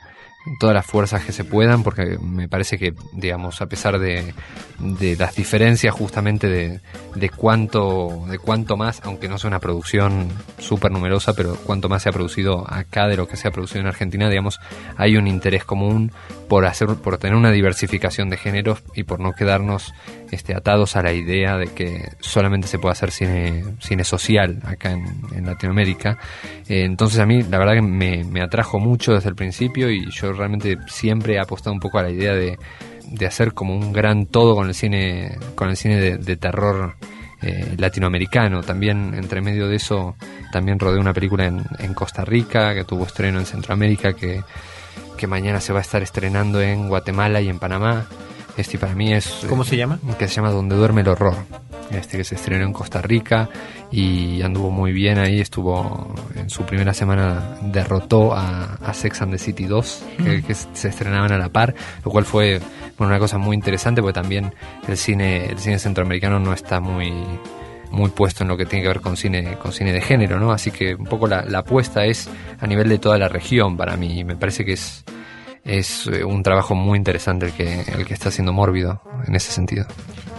todas 0.60 0.76
las 0.76 0.86
fuerzas 0.86 1.24
que 1.24 1.32
se 1.32 1.44
puedan, 1.44 1.84
porque 1.84 2.18
me 2.22 2.48
parece 2.48 2.78
que, 2.78 2.94
digamos, 3.14 3.62
a 3.62 3.68
pesar 3.68 4.00
de, 4.00 4.34
de 4.80 5.16
las 5.16 5.36
diferencias 5.36 5.94
justamente 5.94 6.48
de, 6.48 6.80
de, 7.16 7.30
cuánto, 7.30 8.26
de 8.30 8.38
cuánto 8.38 8.78
más, 8.78 9.02
aunque 9.04 9.28
no 9.28 9.38
sea 9.38 9.48
una 9.50 9.60
producción 9.60 10.30
súper 10.58 10.92
numerosa, 10.92 11.34
pero 11.34 11.56
cuánto 11.56 11.90
más 11.90 12.04
se 12.04 12.10
ha 12.10 12.12
producido 12.12 12.66
acá 12.72 13.08
de 13.08 13.18
lo 13.18 13.28
que 13.28 13.38
se 13.38 13.48
ha 13.48 13.52
producido 13.52 13.82
en 13.82 13.88
Argentina, 13.88 14.30
digamos, 14.30 14.60
hay 14.98 15.18
un 15.18 15.28
interés 15.28 15.66
común 15.66 16.12
por 16.48 16.66
hacer, 16.66 16.88
por 16.88 17.18
tener 17.18 17.36
una 17.36 17.52
diversificación 17.52 18.30
de 18.30 18.38
géneros 18.38 18.84
y 18.94 19.04
por 19.04 19.20
no 19.20 19.32
quedarnos 19.34 19.94
este, 20.32 20.56
atados 20.56 20.96
a 20.96 21.02
la 21.02 21.14
idea 21.14 21.58
de 21.58 21.68
que 21.68 22.10
solamente 22.20 22.68
se 22.68 22.78
puede 22.78 22.94
hacer 22.94 23.12
cine, 23.12 23.64
cine 23.80 24.04
social 24.04 24.60
acá 24.64 24.92
en, 24.92 25.46
Latinoamérica. 25.46 26.18
Eh, 26.68 26.84
entonces 26.86 27.20
a 27.20 27.26
mí 27.26 27.44
la 27.44 27.60
verdad 27.60 27.74
que 27.74 27.82
me, 27.82 28.24
me 28.24 28.42
atrajo 28.42 28.80
mucho 28.80 29.14
desde 29.14 29.30
el 29.30 29.36
principio 29.36 29.90
y 29.90 30.10
yo 30.10 30.34
realmente 30.36 30.78
siempre 30.88 31.36
he 31.36 31.40
apostado 31.40 31.74
un 31.74 31.80
poco 31.80 32.00
a 32.00 32.04
la 32.04 32.12
idea 32.12 32.34
de, 32.34 32.58
de 33.10 33.26
hacer 33.26 33.54
como 33.54 33.76
un 33.76 33.94
gran 33.94 34.26
todo 34.26 34.56
con 34.56 34.68
el 34.68 34.74
cine, 34.74 35.38
con 35.56 35.70
el 35.70 35.78
cine 35.78 35.98
de, 35.98 36.18
de 36.18 36.38
terror 36.38 36.96
eh, 37.42 37.76
latinoamericano. 37.78 38.64
También 38.64 39.14
entre 39.14 39.42
medio 39.42 39.68
de 39.68 39.76
eso 39.76 40.16
también 40.52 40.80
rodé 40.80 41.00
una 41.00 41.14
película 41.14 41.46
en, 41.46 41.64
en, 41.80 41.94
Costa 41.94 42.26
Rica 42.26 42.74
que 42.74 42.86
tuvo 42.86 43.06
estreno 43.06 43.40
en 43.40 43.46
Centroamérica 43.46 44.14
que, 44.14 44.42
que 45.18 45.28
mañana 45.28 45.60
se 45.60 45.74
va 45.74 45.80
a 45.80 45.82
estar 45.82 46.02
estrenando 46.02 46.62
en 46.62 46.88
Guatemala 46.88 47.42
y 47.42 47.50
en 47.50 47.60
Panamá. 47.60 48.08
Este 48.58 48.78
para 48.78 48.96
mí 48.96 49.14
es... 49.14 49.46
¿Cómo 49.50 49.64
se 49.64 49.76
llama? 49.76 50.00
Que 50.18 50.28
se 50.28 50.36
llama 50.36 50.52
Donde 50.52 50.76
duerme 50.76 51.02
el 51.02 51.10
horror. 51.10 51.36
este, 51.92 52.18
que 52.18 52.24
se 52.24 52.36
estrenó 52.36 52.66
en 52.66 52.74
Costa 52.74 53.02
Rica 53.02 53.50
y 53.92 54.42
anduvo 54.42 54.72
muy 54.72 54.92
bien 54.92 55.18
ahí, 55.20 55.40
estuvo 55.42 56.14
en 56.36 56.50
su 56.50 56.64
primera 56.64 56.94
semana, 56.94 57.58
derrotó 57.62 58.34
a, 58.34 58.94
Sex 58.94 59.22
and 59.22 59.34
the 59.34 59.38
City 59.38 59.66
2, 59.66 60.04
que, 60.48 60.54
se 60.54 60.88
estrenaban 60.88 61.32
a 61.32 61.38
la 61.38 61.50
par, 61.50 61.76
lo 62.04 62.12
cual 62.12 62.26
fue 62.26 62.62
una 62.98 63.20
cosa 63.20 63.38
muy 63.38 63.56
interesante 63.56 64.02
porque 64.02 64.14
también 64.14 64.54
el 64.88 64.98
cine, 64.98 65.48
el 65.48 65.60
cine 65.60 65.78
centroamericano 65.80 66.40
no 66.40 66.54
está 66.54 66.80
muy 66.80 67.14
muy 67.92 68.10
puesto 68.10 68.44
en 68.44 68.50
lo 68.50 68.58
que 68.58 68.66
tiene 68.66 68.82
que 68.82 68.88
ver 68.90 69.00
con 69.00 69.16
cine 69.16 69.58
con 69.58 69.72
cine 69.72 69.94
de 69.94 70.02
género, 70.02 70.40
¿no? 70.40 70.52
Así 70.52 70.72
que 70.72 70.96
un 70.96 71.06
poco 71.06 71.28
la, 71.28 71.46
la 71.46 71.60
apuesta 71.60 72.04
es 72.06 72.30
a 72.60 72.68
nivel 72.68 72.90
de 72.90 72.98
toda 72.98 73.18
la 73.18 73.30
región 73.30 73.78
para 73.78 73.96
mí. 73.96 74.24
Me 74.24 74.36
parece 74.36 74.66
que 74.66 74.74
es 74.74 75.06
es 75.66 76.08
eh, 76.08 76.24
un 76.24 76.44
trabajo 76.44 76.76
muy 76.76 76.98
interesante 76.98 77.48
el 77.48 77.54
que, 77.54 77.82
el 77.82 78.06
que 78.06 78.14
está 78.14 78.30
haciendo 78.30 78.54
Mórbido 78.54 79.02
en 79.28 79.36
ese 79.36 79.52
sentido. 79.52 79.86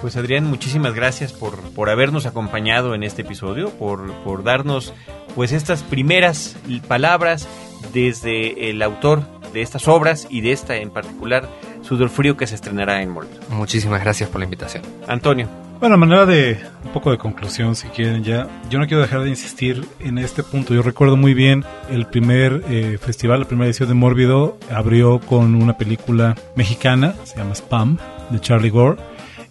Pues 0.00 0.16
Adrián, 0.16 0.44
muchísimas 0.44 0.94
gracias 0.94 1.32
por, 1.32 1.58
por 1.72 1.90
habernos 1.90 2.26
acompañado 2.26 2.94
en 2.94 3.02
este 3.02 3.22
episodio, 3.22 3.70
por, 3.70 4.12
por 4.22 4.44
darnos 4.44 4.94
pues 5.34 5.52
estas 5.52 5.82
primeras 5.82 6.56
palabras 6.86 7.48
desde 7.92 8.70
el 8.70 8.80
autor 8.82 9.22
de 9.52 9.62
estas 9.62 9.88
obras 9.88 10.26
y 10.30 10.40
de 10.42 10.52
esta 10.52 10.76
en 10.76 10.90
particular, 10.90 11.48
Sudor 11.82 12.08
Frío, 12.08 12.36
que 12.36 12.46
se 12.46 12.54
estrenará 12.54 13.02
en 13.02 13.10
Mórbido. 13.10 13.40
Muchísimas 13.50 14.02
gracias 14.02 14.28
por 14.30 14.40
la 14.40 14.44
invitación. 14.44 14.82
Antonio. 15.08 15.65
Bueno, 15.78 15.98
manera 15.98 16.24
de 16.24 16.58
un 16.84 16.92
poco 16.92 17.10
de 17.10 17.18
conclusión, 17.18 17.76
si 17.76 17.88
quieren 17.88 18.24
ya, 18.24 18.48
yo 18.70 18.78
no 18.78 18.86
quiero 18.86 19.02
dejar 19.02 19.20
de 19.22 19.28
insistir 19.28 19.86
en 20.00 20.16
este 20.16 20.42
punto. 20.42 20.72
Yo 20.72 20.80
recuerdo 20.80 21.18
muy 21.18 21.34
bien 21.34 21.64
el 21.90 22.06
primer 22.06 22.64
eh, 22.70 22.98
festival, 22.98 23.40
la 23.40 23.46
primera 23.46 23.66
edición 23.66 23.90
de 23.90 23.94
Mórbido, 23.94 24.58
abrió 24.70 25.20
con 25.20 25.54
una 25.54 25.76
película 25.76 26.34
mexicana, 26.56 27.14
se 27.24 27.36
llama 27.36 27.54
Spam, 27.54 27.98
de 28.30 28.40
Charlie 28.40 28.70
Gore, 28.70 28.96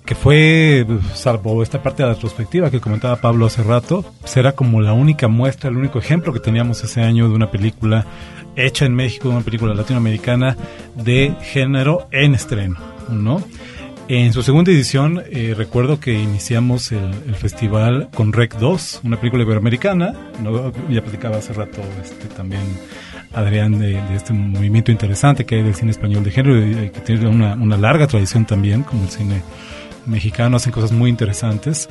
que 0.04 0.16
fue, 0.16 0.86
salvo 1.14 1.62
esta 1.62 1.84
parte 1.84 2.02
de 2.02 2.10
la 2.10 2.16
retrospectiva 2.16 2.72
que 2.72 2.82
comentaba 2.82 3.18
Pablo 3.18 3.46
hace 3.46 3.62
rato, 3.62 4.04
será 4.24 4.52
pues 4.52 4.58
como 4.58 4.82
la 4.82 4.94
única 4.94 5.28
muestra, 5.28 5.70
el 5.70 5.78
único 5.78 6.00
ejemplo 6.00 6.34
que 6.34 6.40
teníamos 6.40 6.84
ese 6.84 7.02
año 7.02 7.30
de 7.30 7.36
una 7.36 7.52
película 7.52 8.06
hecha 8.56 8.86
en 8.86 8.96
México, 8.96 9.30
una 9.30 9.42
película 9.42 9.76
latinoamericana 9.76 10.58
de 10.96 11.36
género 11.42 12.08
en 12.12 12.34
estreno, 12.34 12.78
¿no? 13.10 13.44
En 14.08 14.34
su 14.34 14.43
segunda 14.43 14.72
edición, 14.72 15.24
eh, 15.32 15.56
recuerdo 15.58 15.99
que 15.99 16.14
iniciamos 16.14 16.91
el, 16.91 17.12
festival 17.34 18.08
con 18.14 18.34
Rec 18.34 18.56
2, 18.56 19.01
una 19.03 19.18
película 19.18 19.41
iberoamericana. 19.41 20.14
Ya 20.91 21.01
platicaba 21.01 21.38
hace 21.38 21.53
rato 21.53 21.82
este, 22.03 22.28
también 22.28 22.62
Adrián 23.34 23.80
de, 23.80 23.99
este 24.16 24.32
movimiento 24.32 24.91
interesante 24.91 25.45
que 25.45 25.56
hay 25.56 25.64
del 25.64 25.74
cine 25.74 25.89
español 25.89 26.24
de 26.24 26.30
género 26.30 26.86
y 26.86 26.91
que 26.91 27.01
tiene 27.01 27.28
una, 27.28 27.56
una 27.56 27.78
larga 27.78 28.06
tradición 28.06 28.45
también, 28.45 28.84
como 28.84 29.06
el 29.06 29.10
cine 29.10 29.41
mexicano, 30.06 30.58
hacen 30.58 30.72
cosas 30.72 30.91
muy 30.91 31.10
interesantes. 31.10 31.89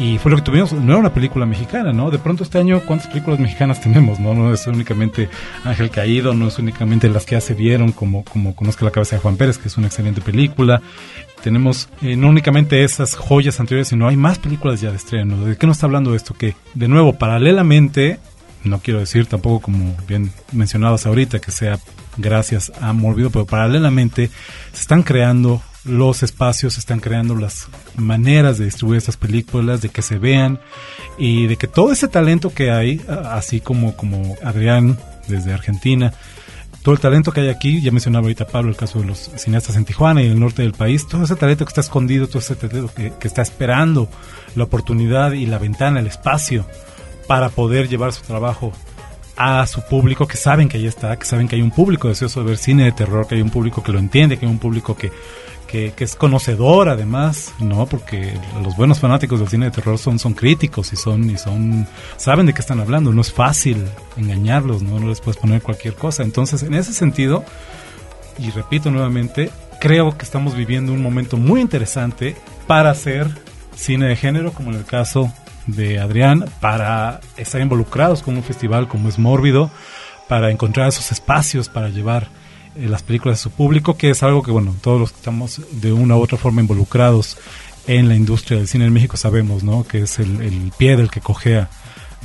Y 0.00 0.16
fue 0.16 0.30
lo 0.30 0.38
que 0.38 0.42
tuvimos, 0.42 0.72
no 0.72 0.92
era 0.92 0.96
una 0.96 1.12
película 1.12 1.44
mexicana, 1.44 1.92
¿no? 1.92 2.10
De 2.10 2.18
pronto 2.18 2.42
este 2.42 2.56
año, 2.56 2.80
¿cuántas 2.86 3.08
películas 3.08 3.38
mexicanas 3.38 3.80
tenemos, 3.82 4.18
no? 4.18 4.32
No 4.32 4.50
es 4.50 4.66
únicamente 4.66 5.28
Ángel 5.62 5.90
Caído, 5.90 6.32
no 6.32 6.48
es 6.48 6.58
únicamente 6.58 7.10
las 7.10 7.26
que 7.26 7.34
ya 7.34 7.42
se 7.42 7.52
vieron, 7.52 7.92
como, 7.92 8.24
como 8.24 8.56
Conozca 8.56 8.86
la 8.86 8.92
cabeza 8.92 9.16
de 9.16 9.20
Juan 9.20 9.36
Pérez, 9.36 9.58
que 9.58 9.68
es 9.68 9.76
una 9.76 9.88
excelente 9.88 10.22
película. 10.22 10.80
Tenemos 11.42 11.90
eh, 12.00 12.16
no 12.16 12.30
únicamente 12.30 12.82
esas 12.82 13.14
joyas 13.14 13.60
anteriores, 13.60 13.88
sino 13.88 14.08
hay 14.08 14.16
más 14.16 14.38
películas 14.38 14.80
ya 14.80 14.90
de 14.90 14.96
estreno. 14.96 15.44
¿De 15.44 15.58
qué 15.58 15.66
nos 15.66 15.76
está 15.76 15.86
hablando 15.86 16.14
esto? 16.14 16.32
Que, 16.32 16.56
de 16.72 16.88
nuevo, 16.88 17.18
paralelamente, 17.18 18.20
no 18.64 18.78
quiero 18.80 19.00
decir 19.00 19.26
tampoco 19.26 19.60
como 19.60 19.94
bien 20.08 20.32
mencionabas 20.52 21.04
ahorita, 21.04 21.40
que 21.40 21.50
sea 21.50 21.78
gracias 22.16 22.72
a 22.80 22.94
Morbido, 22.94 23.28
pero 23.28 23.44
paralelamente 23.44 24.30
se 24.72 24.80
están 24.80 25.02
creando 25.02 25.60
los 25.84 26.22
espacios, 26.22 26.78
están 26.78 27.00
creando 27.00 27.34
las 27.34 27.68
maneras 27.96 28.58
de 28.58 28.66
distribuir 28.66 28.98
estas 28.98 29.16
películas, 29.16 29.80
de 29.80 29.88
que 29.88 30.02
se 30.02 30.18
vean 30.18 30.60
y 31.18 31.46
de 31.46 31.56
que 31.56 31.66
todo 31.66 31.92
ese 31.92 32.08
talento 32.08 32.52
que 32.52 32.70
hay, 32.70 33.00
así 33.08 33.60
como, 33.60 33.96
como 33.96 34.36
Adrián 34.44 34.98
desde 35.28 35.52
Argentina, 35.52 36.12
todo 36.82 36.94
el 36.94 37.00
talento 37.00 37.32
que 37.32 37.42
hay 37.42 37.48
aquí, 37.48 37.82
ya 37.82 37.90
mencionaba 37.92 38.24
ahorita 38.24 38.46
Pablo 38.46 38.70
el 38.70 38.76
caso 38.76 39.00
de 39.00 39.06
los 39.06 39.30
cineastas 39.36 39.76
en 39.76 39.84
Tijuana 39.84 40.22
y 40.22 40.26
en 40.26 40.32
el 40.32 40.40
norte 40.40 40.62
del 40.62 40.72
país, 40.72 41.06
todo 41.06 41.24
ese 41.24 41.36
talento 41.36 41.64
que 41.64 41.70
está 41.70 41.82
escondido, 41.82 42.26
todo 42.26 42.38
ese 42.38 42.56
talento 42.56 42.92
que, 42.94 43.12
que 43.18 43.28
está 43.28 43.42
esperando 43.42 44.08
la 44.54 44.64
oportunidad 44.64 45.32
y 45.32 45.46
la 45.46 45.58
ventana, 45.58 46.00
el 46.00 46.06
espacio 46.06 46.66
para 47.26 47.48
poder 47.50 47.88
llevar 47.88 48.12
su 48.12 48.22
trabajo 48.22 48.72
a 49.36 49.66
su 49.66 49.82
público 49.82 50.26
que 50.26 50.36
saben 50.36 50.68
que 50.68 50.76
ahí 50.76 50.86
está, 50.86 51.16
que 51.16 51.24
saben 51.24 51.48
que 51.48 51.56
hay 51.56 51.62
un 51.62 51.70
público 51.70 52.08
deseoso 52.08 52.40
de 52.40 52.46
ver 52.46 52.58
cine 52.58 52.84
de 52.84 52.92
terror, 52.92 53.26
que 53.26 53.36
hay 53.36 53.40
un 53.40 53.48
público 53.48 53.82
que 53.82 53.92
lo 53.92 53.98
entiende, 53.98 54.38
que 54.38 54.44
hay 54.44 54.52
un 54.52 54.58
público 54.58 54.94
que 54.96 55.10
que, 55.70 55.94
es 55.98 56.16
conocedor 56.16 56.88
además, 56.88 57.54
¿no? 57.60 57.86
Porque 57.86 58.32
los 58.62 58.76
buenos 58.76 58.98
fanáticos 58.98 59.38
del 59.38 59.48
cine 59.48 59.66
de 59.66 59.70
terror 59.70 59.98
son, 59.98 60.18
son 60.18 60.34
críticos 60.34 60.92
y 60.92 60.96
son, 60.96 61.30
y 61.30 61.38
son, 61.38 61.86
saben 62.16 62.46
de 62.46 62.52
qué 62.52 62.60
están 62.60 62.80
hablando, 62.80 63.12
no 63.12 63.20
es 63.20 63.32
fácil 63.32 63.86
engañarlos, 64.16 64.82
¿no? 64.82 64.98
No 64.98 65.08
les 65.08 65.20
puedes 65.20 65.40
poner 65.40 65.62
cualquier 65.62 65.94
cosa. 65.94 66.24
Entonces, 66.24 66.64
en 66.64 66.74
ese 66.74 66.92
sentido, 66.92 67.44
y 68.38 68.50
repito 68.50 68.90
nuevamente, 68.90 69.50
creo 69.80 70.18
que 70.18 70.24
estamos 70.24 70.56
viviendo 70.56 70.92
un 70.92 71.02
momento 71.02 71.36
muy 71.36 71.60
interesante 71.60 72.36
para 72.66 72.90
hacer 72.90 73.28
cine 73.76 74.06
de 74.06 74.16
género, 74.16 74.52
como 74.52 74.70
en 74.70 74.78
el 74.78 74.84
caso 74.84 75.32
de 75.66 76.00
Adrián, 76.00 76.46
para 76.60 77.20
estar 77.36 77.60
involucrados 77.60 78.22
con 78.22 78.36
un 78.36 78.42
festival 78.42 78.88
como 78.88 79.08
es 79.08 79.18
Mórbido, 79.18 79.70
para 80.28 80.50
encontrar 80.50 80.88
esos 80.88 81.12
espacios 81.12 81.68
para 81.68 81.88
llevar 81.88 82.28
eh, 82.76 82.86
las 82.88 83.02
películas 83.02 83.38
de 83.38 83.42
su 83.42 83.50
público, 83.50 83.96
que 83.96 84.10
es 84.10 84.22
algo 84.22 84.42
que, 84.42 84.50
bueno, 84.50 84.74
todos 84.80 85.00
los 85.00 85.10
que 85.10 85.16
estamos 85.16 85.60
de 85.72 85.92
una 85.92 86.16
u 86.16 86.20
otra 86.22 86.38
forma 86.38 86.60
involucrados 86.60 87.36
en 87.86 88.08
la 88.08 88.14
industria 88.14 88.58
del 88.58 88.68
cine 88.68 88.84
en 88.84 88.92
México 88.92 89.16
sabemos, 89.16 89.64
¿no? 89.64 89.84
Que 89.84 90.02
es 90.02 90.18
el, 90.18 90.72
pie 90.78 90.96
del 90.96 91.10
que 91.10 91.20
cojea 91.20 91.68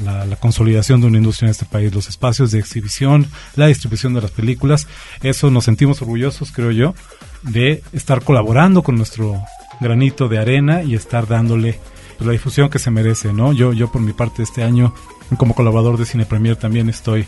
la, 0.04 0.36
consolidación 0.36 1.02
de 1.02 1.08
una 1.08 1.18
industria 1.18 1.48
en 1.48 1.52
este 1.52 1.66
país, 1.66 1.94
los 1.94 2.08
espacios 2.08 2.52
de 2.52 2.60
exhibición, 2.60 3.28
la 3.56 3.68
distribución 3.68 4.14
de 4.14 4.22
las 4.22 4.32
películas. 4.32 4.88
Eso 5.24 5.50
nos 5.50 5.66
sentimos 5.66 6.02
orgullosos, 6.02 6.52
creo 6.52 6.72
yo, 6.72 6.94
de 7.42 7.82
estar 7.94 8.24
colaborando 8.24 8.84
con 8.84 8.96
nuestro 8.96 9.42
granito 9.80 10.28
de 10.28 10.38
arena 10.38 10.84
y 10.84 10.96
estar 10.96 11.28
dándole 11.28 11.80
pues, 12.18 12.28
la 12.28 12.34
difusión 12.34 12.70
que 12.70 12.80
se 12.80 12.92
merece, 12.92 13.34
¿no? 13.34 13.54
Yo, 13.54 13.74
yo 13.74 13.92
por 13.92 14.02
mi 14.02 14.14
parte 14.14 14.44
este 14.44 14.64
año, 14.64 14.94
como 15.38 15.56
colaborador 15.56 15.98
de 15.98 16.06
Cine 16.06 16.26
Premier, 16.26 16.56
también 16.56 16.90
estoy 16.90 17.26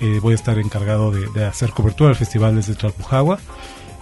eh, 0.00 0.18
voy 0.20 0.32
a 0.32 0.34
estar 0.36 0.58
encargado 0.58 1.10
de, 1.10 1.44
hacer 1.44 1.70
cobertura 1.70 2.08
del 2.08 2.16
festival 2.16 2.56
desde 2.56 2.74
Tlalpujagua. 2.74 3.38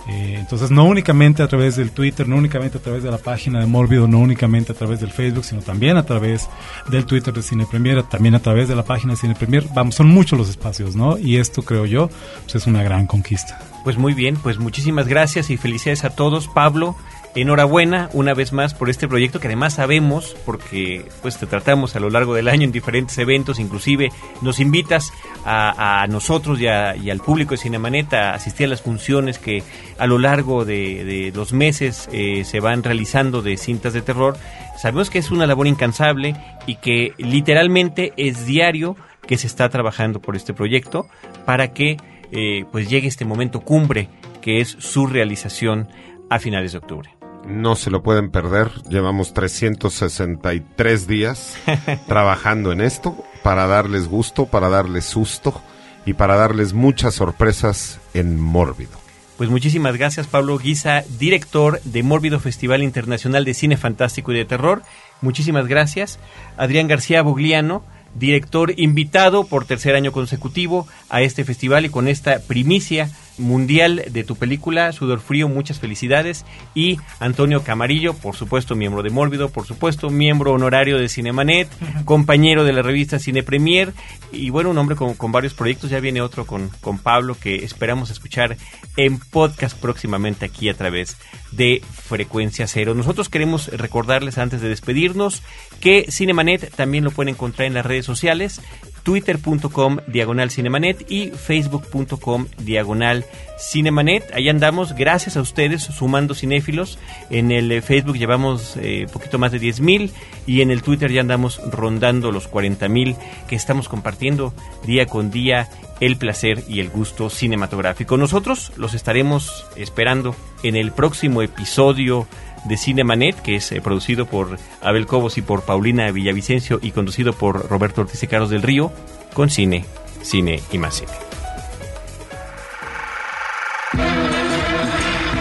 Eh, 0.08 0.36
entonces, 0.38 0.70
no 0.70 0.84
únicamente 0.84 1.42
a 1.42 1.48
través 1.48 1.76
del 1.76 1.90
Twitter, 1.90 2.26
no 2.26 2.36
únicamente 2.36 2.78
a 2.78 2.80
través 2.80 3.02
de 3.02 3.10
la 3.10 3.18
página 3.18 3.60
de 3.60 3.66
Mórbido, 3.66 4.08
no 4.08 4.18
únicamente 4.18 4.72
a 4.72 4.74
través 4.74 5.00
del 5.00 5.10
Facebook, 5.10 5.44
sino 5.44 5.60
también 5.60 5.96
a 5.96 6.04
través 6.04 6.48
del 6.88 7.04
Twitter 7.04 7.32
de 7.32 7.42
Cine 7.42 7.66
Premier, 7.66 8.02
también 8.04 8.34
a 8.34 8.40
través 8.40 8.68
de 8.68 8.74
la 8.74 8.84
página 8.84 9.12
de 9.12 9.18
Cine 9.18 9.34
Premier. 9.34 9.64
Vamos, 9.74 9.94
son 9.94 10.08
muchos 10.08 10.38
los 10.38 10.48
espacios, 10.48 10.96
¿no? 10.96 11.18
Y 11.18 11.36
esto, 11.36 11.62
creo 11.62 11.86
yo, 11.86 12.08
pues 12.42 12.56
es 12.56 12.66
una 12.66 12.82
gran 12.82 13.06
conquista. 13.06 13.60
Pues 13.84 13.98
muy 13.98 14.14
bien, 14.14 14.36
pues 14.36 14.58
muchísimas 14.58 15.06
gracias 15.06 15.50
y 15.50 15.56
felicidades 15.56 16.04
a 16.04 16.10
todos. 16.10 16.48
Pablo, 16.48 16.96
enhorabuena 17.34 18.10
una 18.12 18.34
vez 18.34 18.52
más 18.52 18.74
por 18.74 18.90
este 18.90 19.06
proyecto 19.06 19.40
que 19.40 19.46
además 19.46 19.74
sabemos, 19.74 20.36
porque 20.44 21.04
pues 21.22 21.38
te 21.38 21.46
tratamos 21.46 21.94
a 21.94 22.00
lo 22.00 22.10
largo 22.10 22.34
del 22.34 22.48
año 22.48 22.64
en 22.64 22.72
diferentes 22.72 23.16
eventos, 23.18 23.60
inclusive 23.60 24.10
nos 24.42 24.58
invitas 24.60 25.12
a, 25.44 26.06
nosotros 26.08 26.60
y, 26.60 26.66
al 26.66 27.20
público 27.20 27.52
de 27.52 27.58
Cinemanet 27.58 28.12
a 28.14 28.34
asistir 28.34 28.66
a 28.66 28.70
las 28.70 28.82
funciones 28.82 29.38
que 29.38 29.62
a 29.98 30.06
lo 30.06 30.18
largo 30.18 30.64
de, 30.64 31.32
los 31.34 31.52
meses 31.52 32.08
eh, 32.12 32.44
se 32.44 32.60
van 32.60 32.82
realizando 32.82 33.42
de 33.42 33.56
cintas 33.56 33.92
de 33.92 34.02
terror. 34.02 34.36
Sabemos 34.76 35.10
que 35.10 35.18
es 35.18 35.30
una 35.30 35.46
labor 35.46 35.66
incansable 35.66 36.34
y 36.66 36.76
que 36.76 37.14
literalmente 37.18 38.12
es 38.16 38.46
diario 38.46 38.96
que 39.26 39.38
se 39.38 39.46
está 39.46 39.68
trabajando 39.68 40.20
por 40.20 40.36
este 40.36 40.54
proyecto 40.54 41.06
para 41.44 41.72
que 41.72 41.96
eh, 42.32 42.64
pues 42.72 42.88
llegue 42.88 43.08
este 43.08 43.24
momento 43.24 43.60
cumbre 43.60 44.08
que 44.40 44.60
es 44.60 44.76
su 44.78 45.06
realización 45.06 45.88
a 46.30 46.38
finales 46.38 46.72
de 46.72 46.78
octubre. 46.78 47.19
No 47.46 47.76
se 47.76 47.90
lo 47.90 48.02
pueden 48.02 48.30
perder. 48.30 48.70
Llevamos 48.88 49.34
363 49.34 51.06
días 51.06 51.56
trabajando 52.06 52.72
en 52.72 52.80
esto 52.80 53.16
para 53.42 53.66
darles 53.66 54.08
gusto, 54.08 54.46
para 54.46 54.68
darles 54.68 55.04
susto 55.04 55.60
y 56.06 56.14
para 56.14 56.36
darles 56.36 56.72
muchas 56.72 57.14
sorpresas 57.14 58.00
en 58.14 58.40
Mórbido. 58.40 59.00
Pues 59.36 59.48
muchísimas 59.48 59.96
gracias 59.96 60.26
Pablo 60.26 60.58
Guisa, 60.58 61.02
director 61.18 61.80
de 61.84 62.02
Mórbido 62.02 62.40
Festival 62.40 62.82
Internacional 62.82 63.46
de 63.46 63.54
Cine 63.54 63.78
Fantástico 63.78 64.32
y 64.32 64.36
de 64.36 64.44
Terror. 64.44 64.82
Muchísimas 65.22 65.66
gracias. 65.66 66.18
Adrián 66.58 66.88
García 66.88 67.22
Bugliano, 67.22 67.82
director 68.14 68.74
invitado 68.78 69.44
por 69.44 69.64
tercer 69.64 69.94
año 69.94 70.12
consecutivo 70.12 70.86
a 71.08 71.22
este 71.22 71.44
festival 71.44 71.86
y 71.86 71.88
con 71.88 72.06
esta 72.06 72.40
primicia 72.40 73.10
mundial 73.40 74.04
de 74.10 74.24
tu 74.24 74.36
película, 74.36 74.92
Sudor 74.92 75.20
Frío, 75.20 75.48
muchas 75.48 75.80
felicidades. 75.80 76.44
Y 76.74 76.98
Antonio 77.18 77.64
Camarillo, 77.64 78.14
por 78.14 78.36
supuesto, 78.36 78.76
miembro 78.76 79.02
de 79.02 79.10
Mórbido, 79.10 79.48
por 79.48 79.66
supuesto, 79.66 80.10
miembro 80.10 80.52
honorario 80.52 80.98
de 80.98 81.08
Cinemanet, 81.08 81.68
compañero 82.04 82.64
de 82.64 82.72
la 82.72 82.82
revista 82.82 83.18
Cine 83.18 83.42
Premier. 83.42 83.92
Y 84.30 84.50
bueno, 84.50 84.70
un 84.70 84.78
hombre 84.78 84.96
con, 84.96 85.14
con 85.14 85.32
varios 85.32 85.54
proyectos. 85.54 85.90
Ya 85.90 86.00
viene 86.00 86.20
otro 86.20 86.46
con, 86.46 86.70
con 86.80 86.98
Pablo 86.98 87.36
que 87.40 87.64
esperamos 87.64 88.10
escuchar 88.10 88.56
en 88.96 89.18
podcast 89.18 89.78
próximamente 89.78 90.44
aquí 90.44 90.68
a 90.68 90.74
través 90.74 91.16
de 91.52 91.82
Frecuencia 92.04 92.66
Cero. 92.66 92.94
Nosotros 92.94 93.28
queremos 93.28 93.68
recordarles 93.68 94.38
antes 94.38 94.60
de 94.60 94.68
despedirnos 94.68 95.42
que 95.80 96.06
Cinemanet 96.10 96.74
también 96.74 97.04
lo 97.04 97.10
pueden 97.10 97.34
encontrar 97.34 97.66
en 97.66 97.74
las 97.74 97.86
redes 97.86 98.04
sociales 98.06 98.60
twitter.com 99.02 99.98
diagonal 100.06 100.50
cinemanet 100.50 101.10
y 101.10 101.30
facebook.com 101.30 102.46
diagonal 102.58 103.24
cinemanet. 103.58 104.32
Ahí 104.34 104.48
andamos, 104.48 104.94
gracias 104.94 105.36
a 105.36 105.40
ustedes, 105.40 105.82
sumando 105.82 106.34
cinéfilos. 106.34 106.98
En 107.30 107.50
el 107.50 107.70
eh, 107.72 107.82
Facebook 107.82 108.16
llevamos 108.16 108.76
eh, 108.76 109.06
poquito 109.12 109.38
más 109.38 109.52
de 109.52 109.58
10 109.58 109.80
mil 109.80 110.12
y 110.46 110.62
en 110.62 110.70
el 110.70 110.82
Twitter 110.82 111.12
ya 111.12 111.20
andamos 111.20 111.60
rondando 111.70 112.32
los 112.32 112.48
40 112.48 112.88
mil 112.88 113.16
que 113.48 113.56
estamos 113.56 113.88
compartiendo 113.88 114.54
día 114.84 115.06
con 115.06 115.30
día 115.30 115.68
el 116.00 116.16
placer 116.16 116.64
y 116.66 116.80
el 116.80 116.88
gusto 116.88 117.28
cinematográfico. 117.30 118.16
Nosotros 118.16 118.72
los 118.76 118.94
estaremos 118.94 119.66
esperando 119.76 120.34
en 120.62 120.76
el 120.76 120.92
próximo 120.92 121.42
episodio 121.42 122.26
de 122.64 122.76
Cinemanet, 122.76 123.40
que 123.42 123.56
es 123.56 123.72
eh, 123.72 123.80
producido 123.80 124.26
por 124.26 124.58
Abel 124.80 125.06
Cobos 125.06 125.38
y 125.38 125.42
por 125.42 125.62
Paulina 125.62 126.10
Villavicencio 126.10 126.78
y 126.82 126.92
conducido 126.92 127.32
por 127.32 127.68
Roberto 127.68 128.02
Ortiz 128.02 128.22
y 128.22 128.26
Carlos 128.26 128.50
del 128.50 128.62
Río, 128.62 128.92
con 129.34 129.50
cine, 129.50 129.84
cine 130.22 130.60
y 130.72 130.78
más 130.78 130.96
cine. 130.96 131.12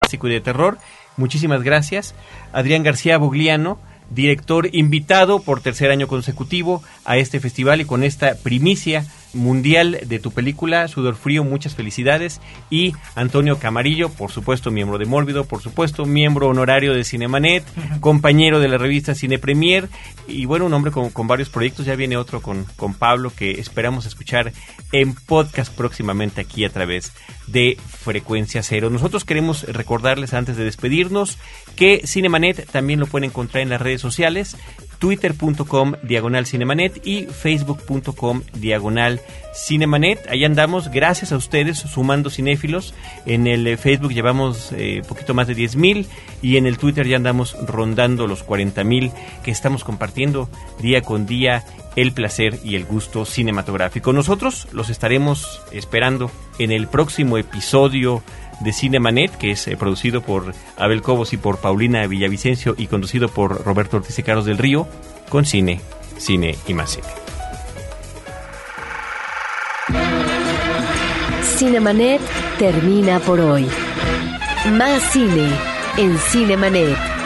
Clásico 0.00 0.28
y 0.28 0.32
de 0.32 0.40
terror, 0.40 0.78
muchísimas 1.16 1.62
gracias. 1.62 2.14
Adrián 2.52 2.82
García 2.82 3.18
Bugliano, 3.18 3.78
director 4.10 4.68
invitado 4.74 5.40
por 5.40 5.60
tercer 5.60 5.90
año 5.90 6.08
consecutivo 6.08 6.82
a 7.04 7.16
este 7.16 7.40
festival 7.40 7.80
y 7.80 7.84
con 7.84 8.02
esta 8.02 8.34
primicia 8.36 9.04
mundial 9.34 9.98
de 10.06 10.18
tu 10.18 10.30
película, 10.30 10.88
Sudor 10.88 11.16
Frío, 11.16 11.44
muchas 11.44 11.74
felicidades. 11.74 12.40
Y 12.70 12.94
Antonio 13.14 13.58
Camarillo, 13.58 14.08
por 14.10 14.30
supuesto, 14.30 14.70
miembro 14.70 14.98
de 14.98 15.06
Mórbido, 15.06 15.44
por 15.44 15.60
supuesto, 15.60 16.04
miembro 16.04 16.48
honorario 16.48 16.94
de 16.94 17.04
Cinemanet, 17.04 17.64
compañero 18.00 18.60
de 18.60 18.68
la 18.68 18.78
revista 18.78 19.14
Cine 19.14 19.38
Premier. 19.38 19.88
Y 20.26 20.44
bueno, 20.44 20.66
un 20.66 20.74
hombre 20.74 20.92
con, 20.92 21.10
con 21.10 21.26
varios 21.26 21.48
proyectos. 21.48 21.86
Ya 21.86 21.96
viene 21.96 22.16
otro 22.16 22.40
con, 22.40 22.64
con 22.76 22.94
Pablo 22.94 23.32
que 23.34 23.52
esperamos 23.52 24.06
escuchar 24.06 24.52
en 24.92 25.14
podcast 25.14 25.74
próximamente 25.74 26.40
aquí 26.40 26.64
a 26.64 26.70
través 26.70 27.12
de 27.46 27.76
Frecuencia 27.86 28.62
Cero. 28.62 28.90
Nosotros 28.90 29.24
queremos 29.24 29.62
recordarles 29.64 30.34
antes 30.34 30.56
de 30.56 30.64
despedirnos 30.64 31.38
que 31.76 32.02
Cinemanet 32.06 32.70
también 32.70 33.00
lo 33.00 33.06
pueden 33.06 33.30
encontrar 33.30 33.62
en 33.62 33.70
las 33.70 33.80
redes 33.80 34.00
sociales 34.00 34.56
twitter.com 34.98 35.94
diagonal 36.02 36.46
cinemanet 36.46 37.06
y 37.06 37.24
facebook.com 37.24 38.42
diagonal 38.54 39.20
cinemanet. 39.54 40.28
Ahí 40.28 40.44
andamos, 40.44 40.90
gracias 40.90 41.32
a 41.32 41.36
ustedes, 41.36 41.78
sumando 41.78 42.30
cinéfilos. 42.30 42.94
En 43.26 43.46
el 43.46 43.66
eh, 43.66 43.76
Facebook 43.76 44.12
llevamos 44.12 44.72
eh, 44.72 45.02
poquito 45.08 45.34
más 45.34 45.46
de 45.46 45.54
10 45.54 45.76
mil 45.76 46.06
y 46.42 46.56
en 46.56 46.66
el 46.66 46.78
Twitter 46.78 47.06
ya 47.06 47.16
andamos 47.16 47.56
rondando 47.66 48.26
los 48.26 48.42
40 48.42 48.84
mil 48.84 49.10
que 49.44 49.50
estamos 49.50 49.84
compartiendo 49.84 50.48
día 50.80 51.02
con 51.02 51.26
día 51.26 51.64
el 51.96 52.12
placer 52.12 52.60
y 52.62 52.76
el 52.76 52.84
gusto 52.84 53.24
cinematográfico. 53.24 54.12
Nosotros 54.12 54.68
los 54.72 54.88
estaremos 54.88 55.62
esperando 55.72 56.30
en 56.58 56.70
el 56.70 56.86
próximo 56.86 57.38
episodio 57.38 58.22
de 58.60 58.72
Cinemanet, 58.72 59.36
que 59.36 59.52
es 59.52 59.66
eh, 59.68 59.76
producido 59.76 60.20
por 60.20 60.54
Abel 60.76 61.02
Cobos 61.02 61.32
y 61.32 61.36
por 61.36 61.58
Paulina 61.58 62.06
Villavicencio 62.06 62.74
y 62.76 62.86
conducido 62.86 63.28
por 63.28 63.64
Roberto 63.64 63.98
Ortiz 63.98 64.18
y 64.18 64.22
Carlos 64.22 64.44
del 64.44 64.58
Río, 64.58 64.88
con 65.28 65.44
cine, 65.44 65.80
cine 66.16 66.56
y 66.66 66.74
más 66.74 66.90
cine. 66.90 67.06
Cinemanet 71.42 72.20
termina 72.58 73.20
por 73.20 73.40
hoy. 73.40 73.68
Más 74.72 75.02
cine 75.12 75.50
en 75.96 76.18
Cinemanet. 76.18 77.18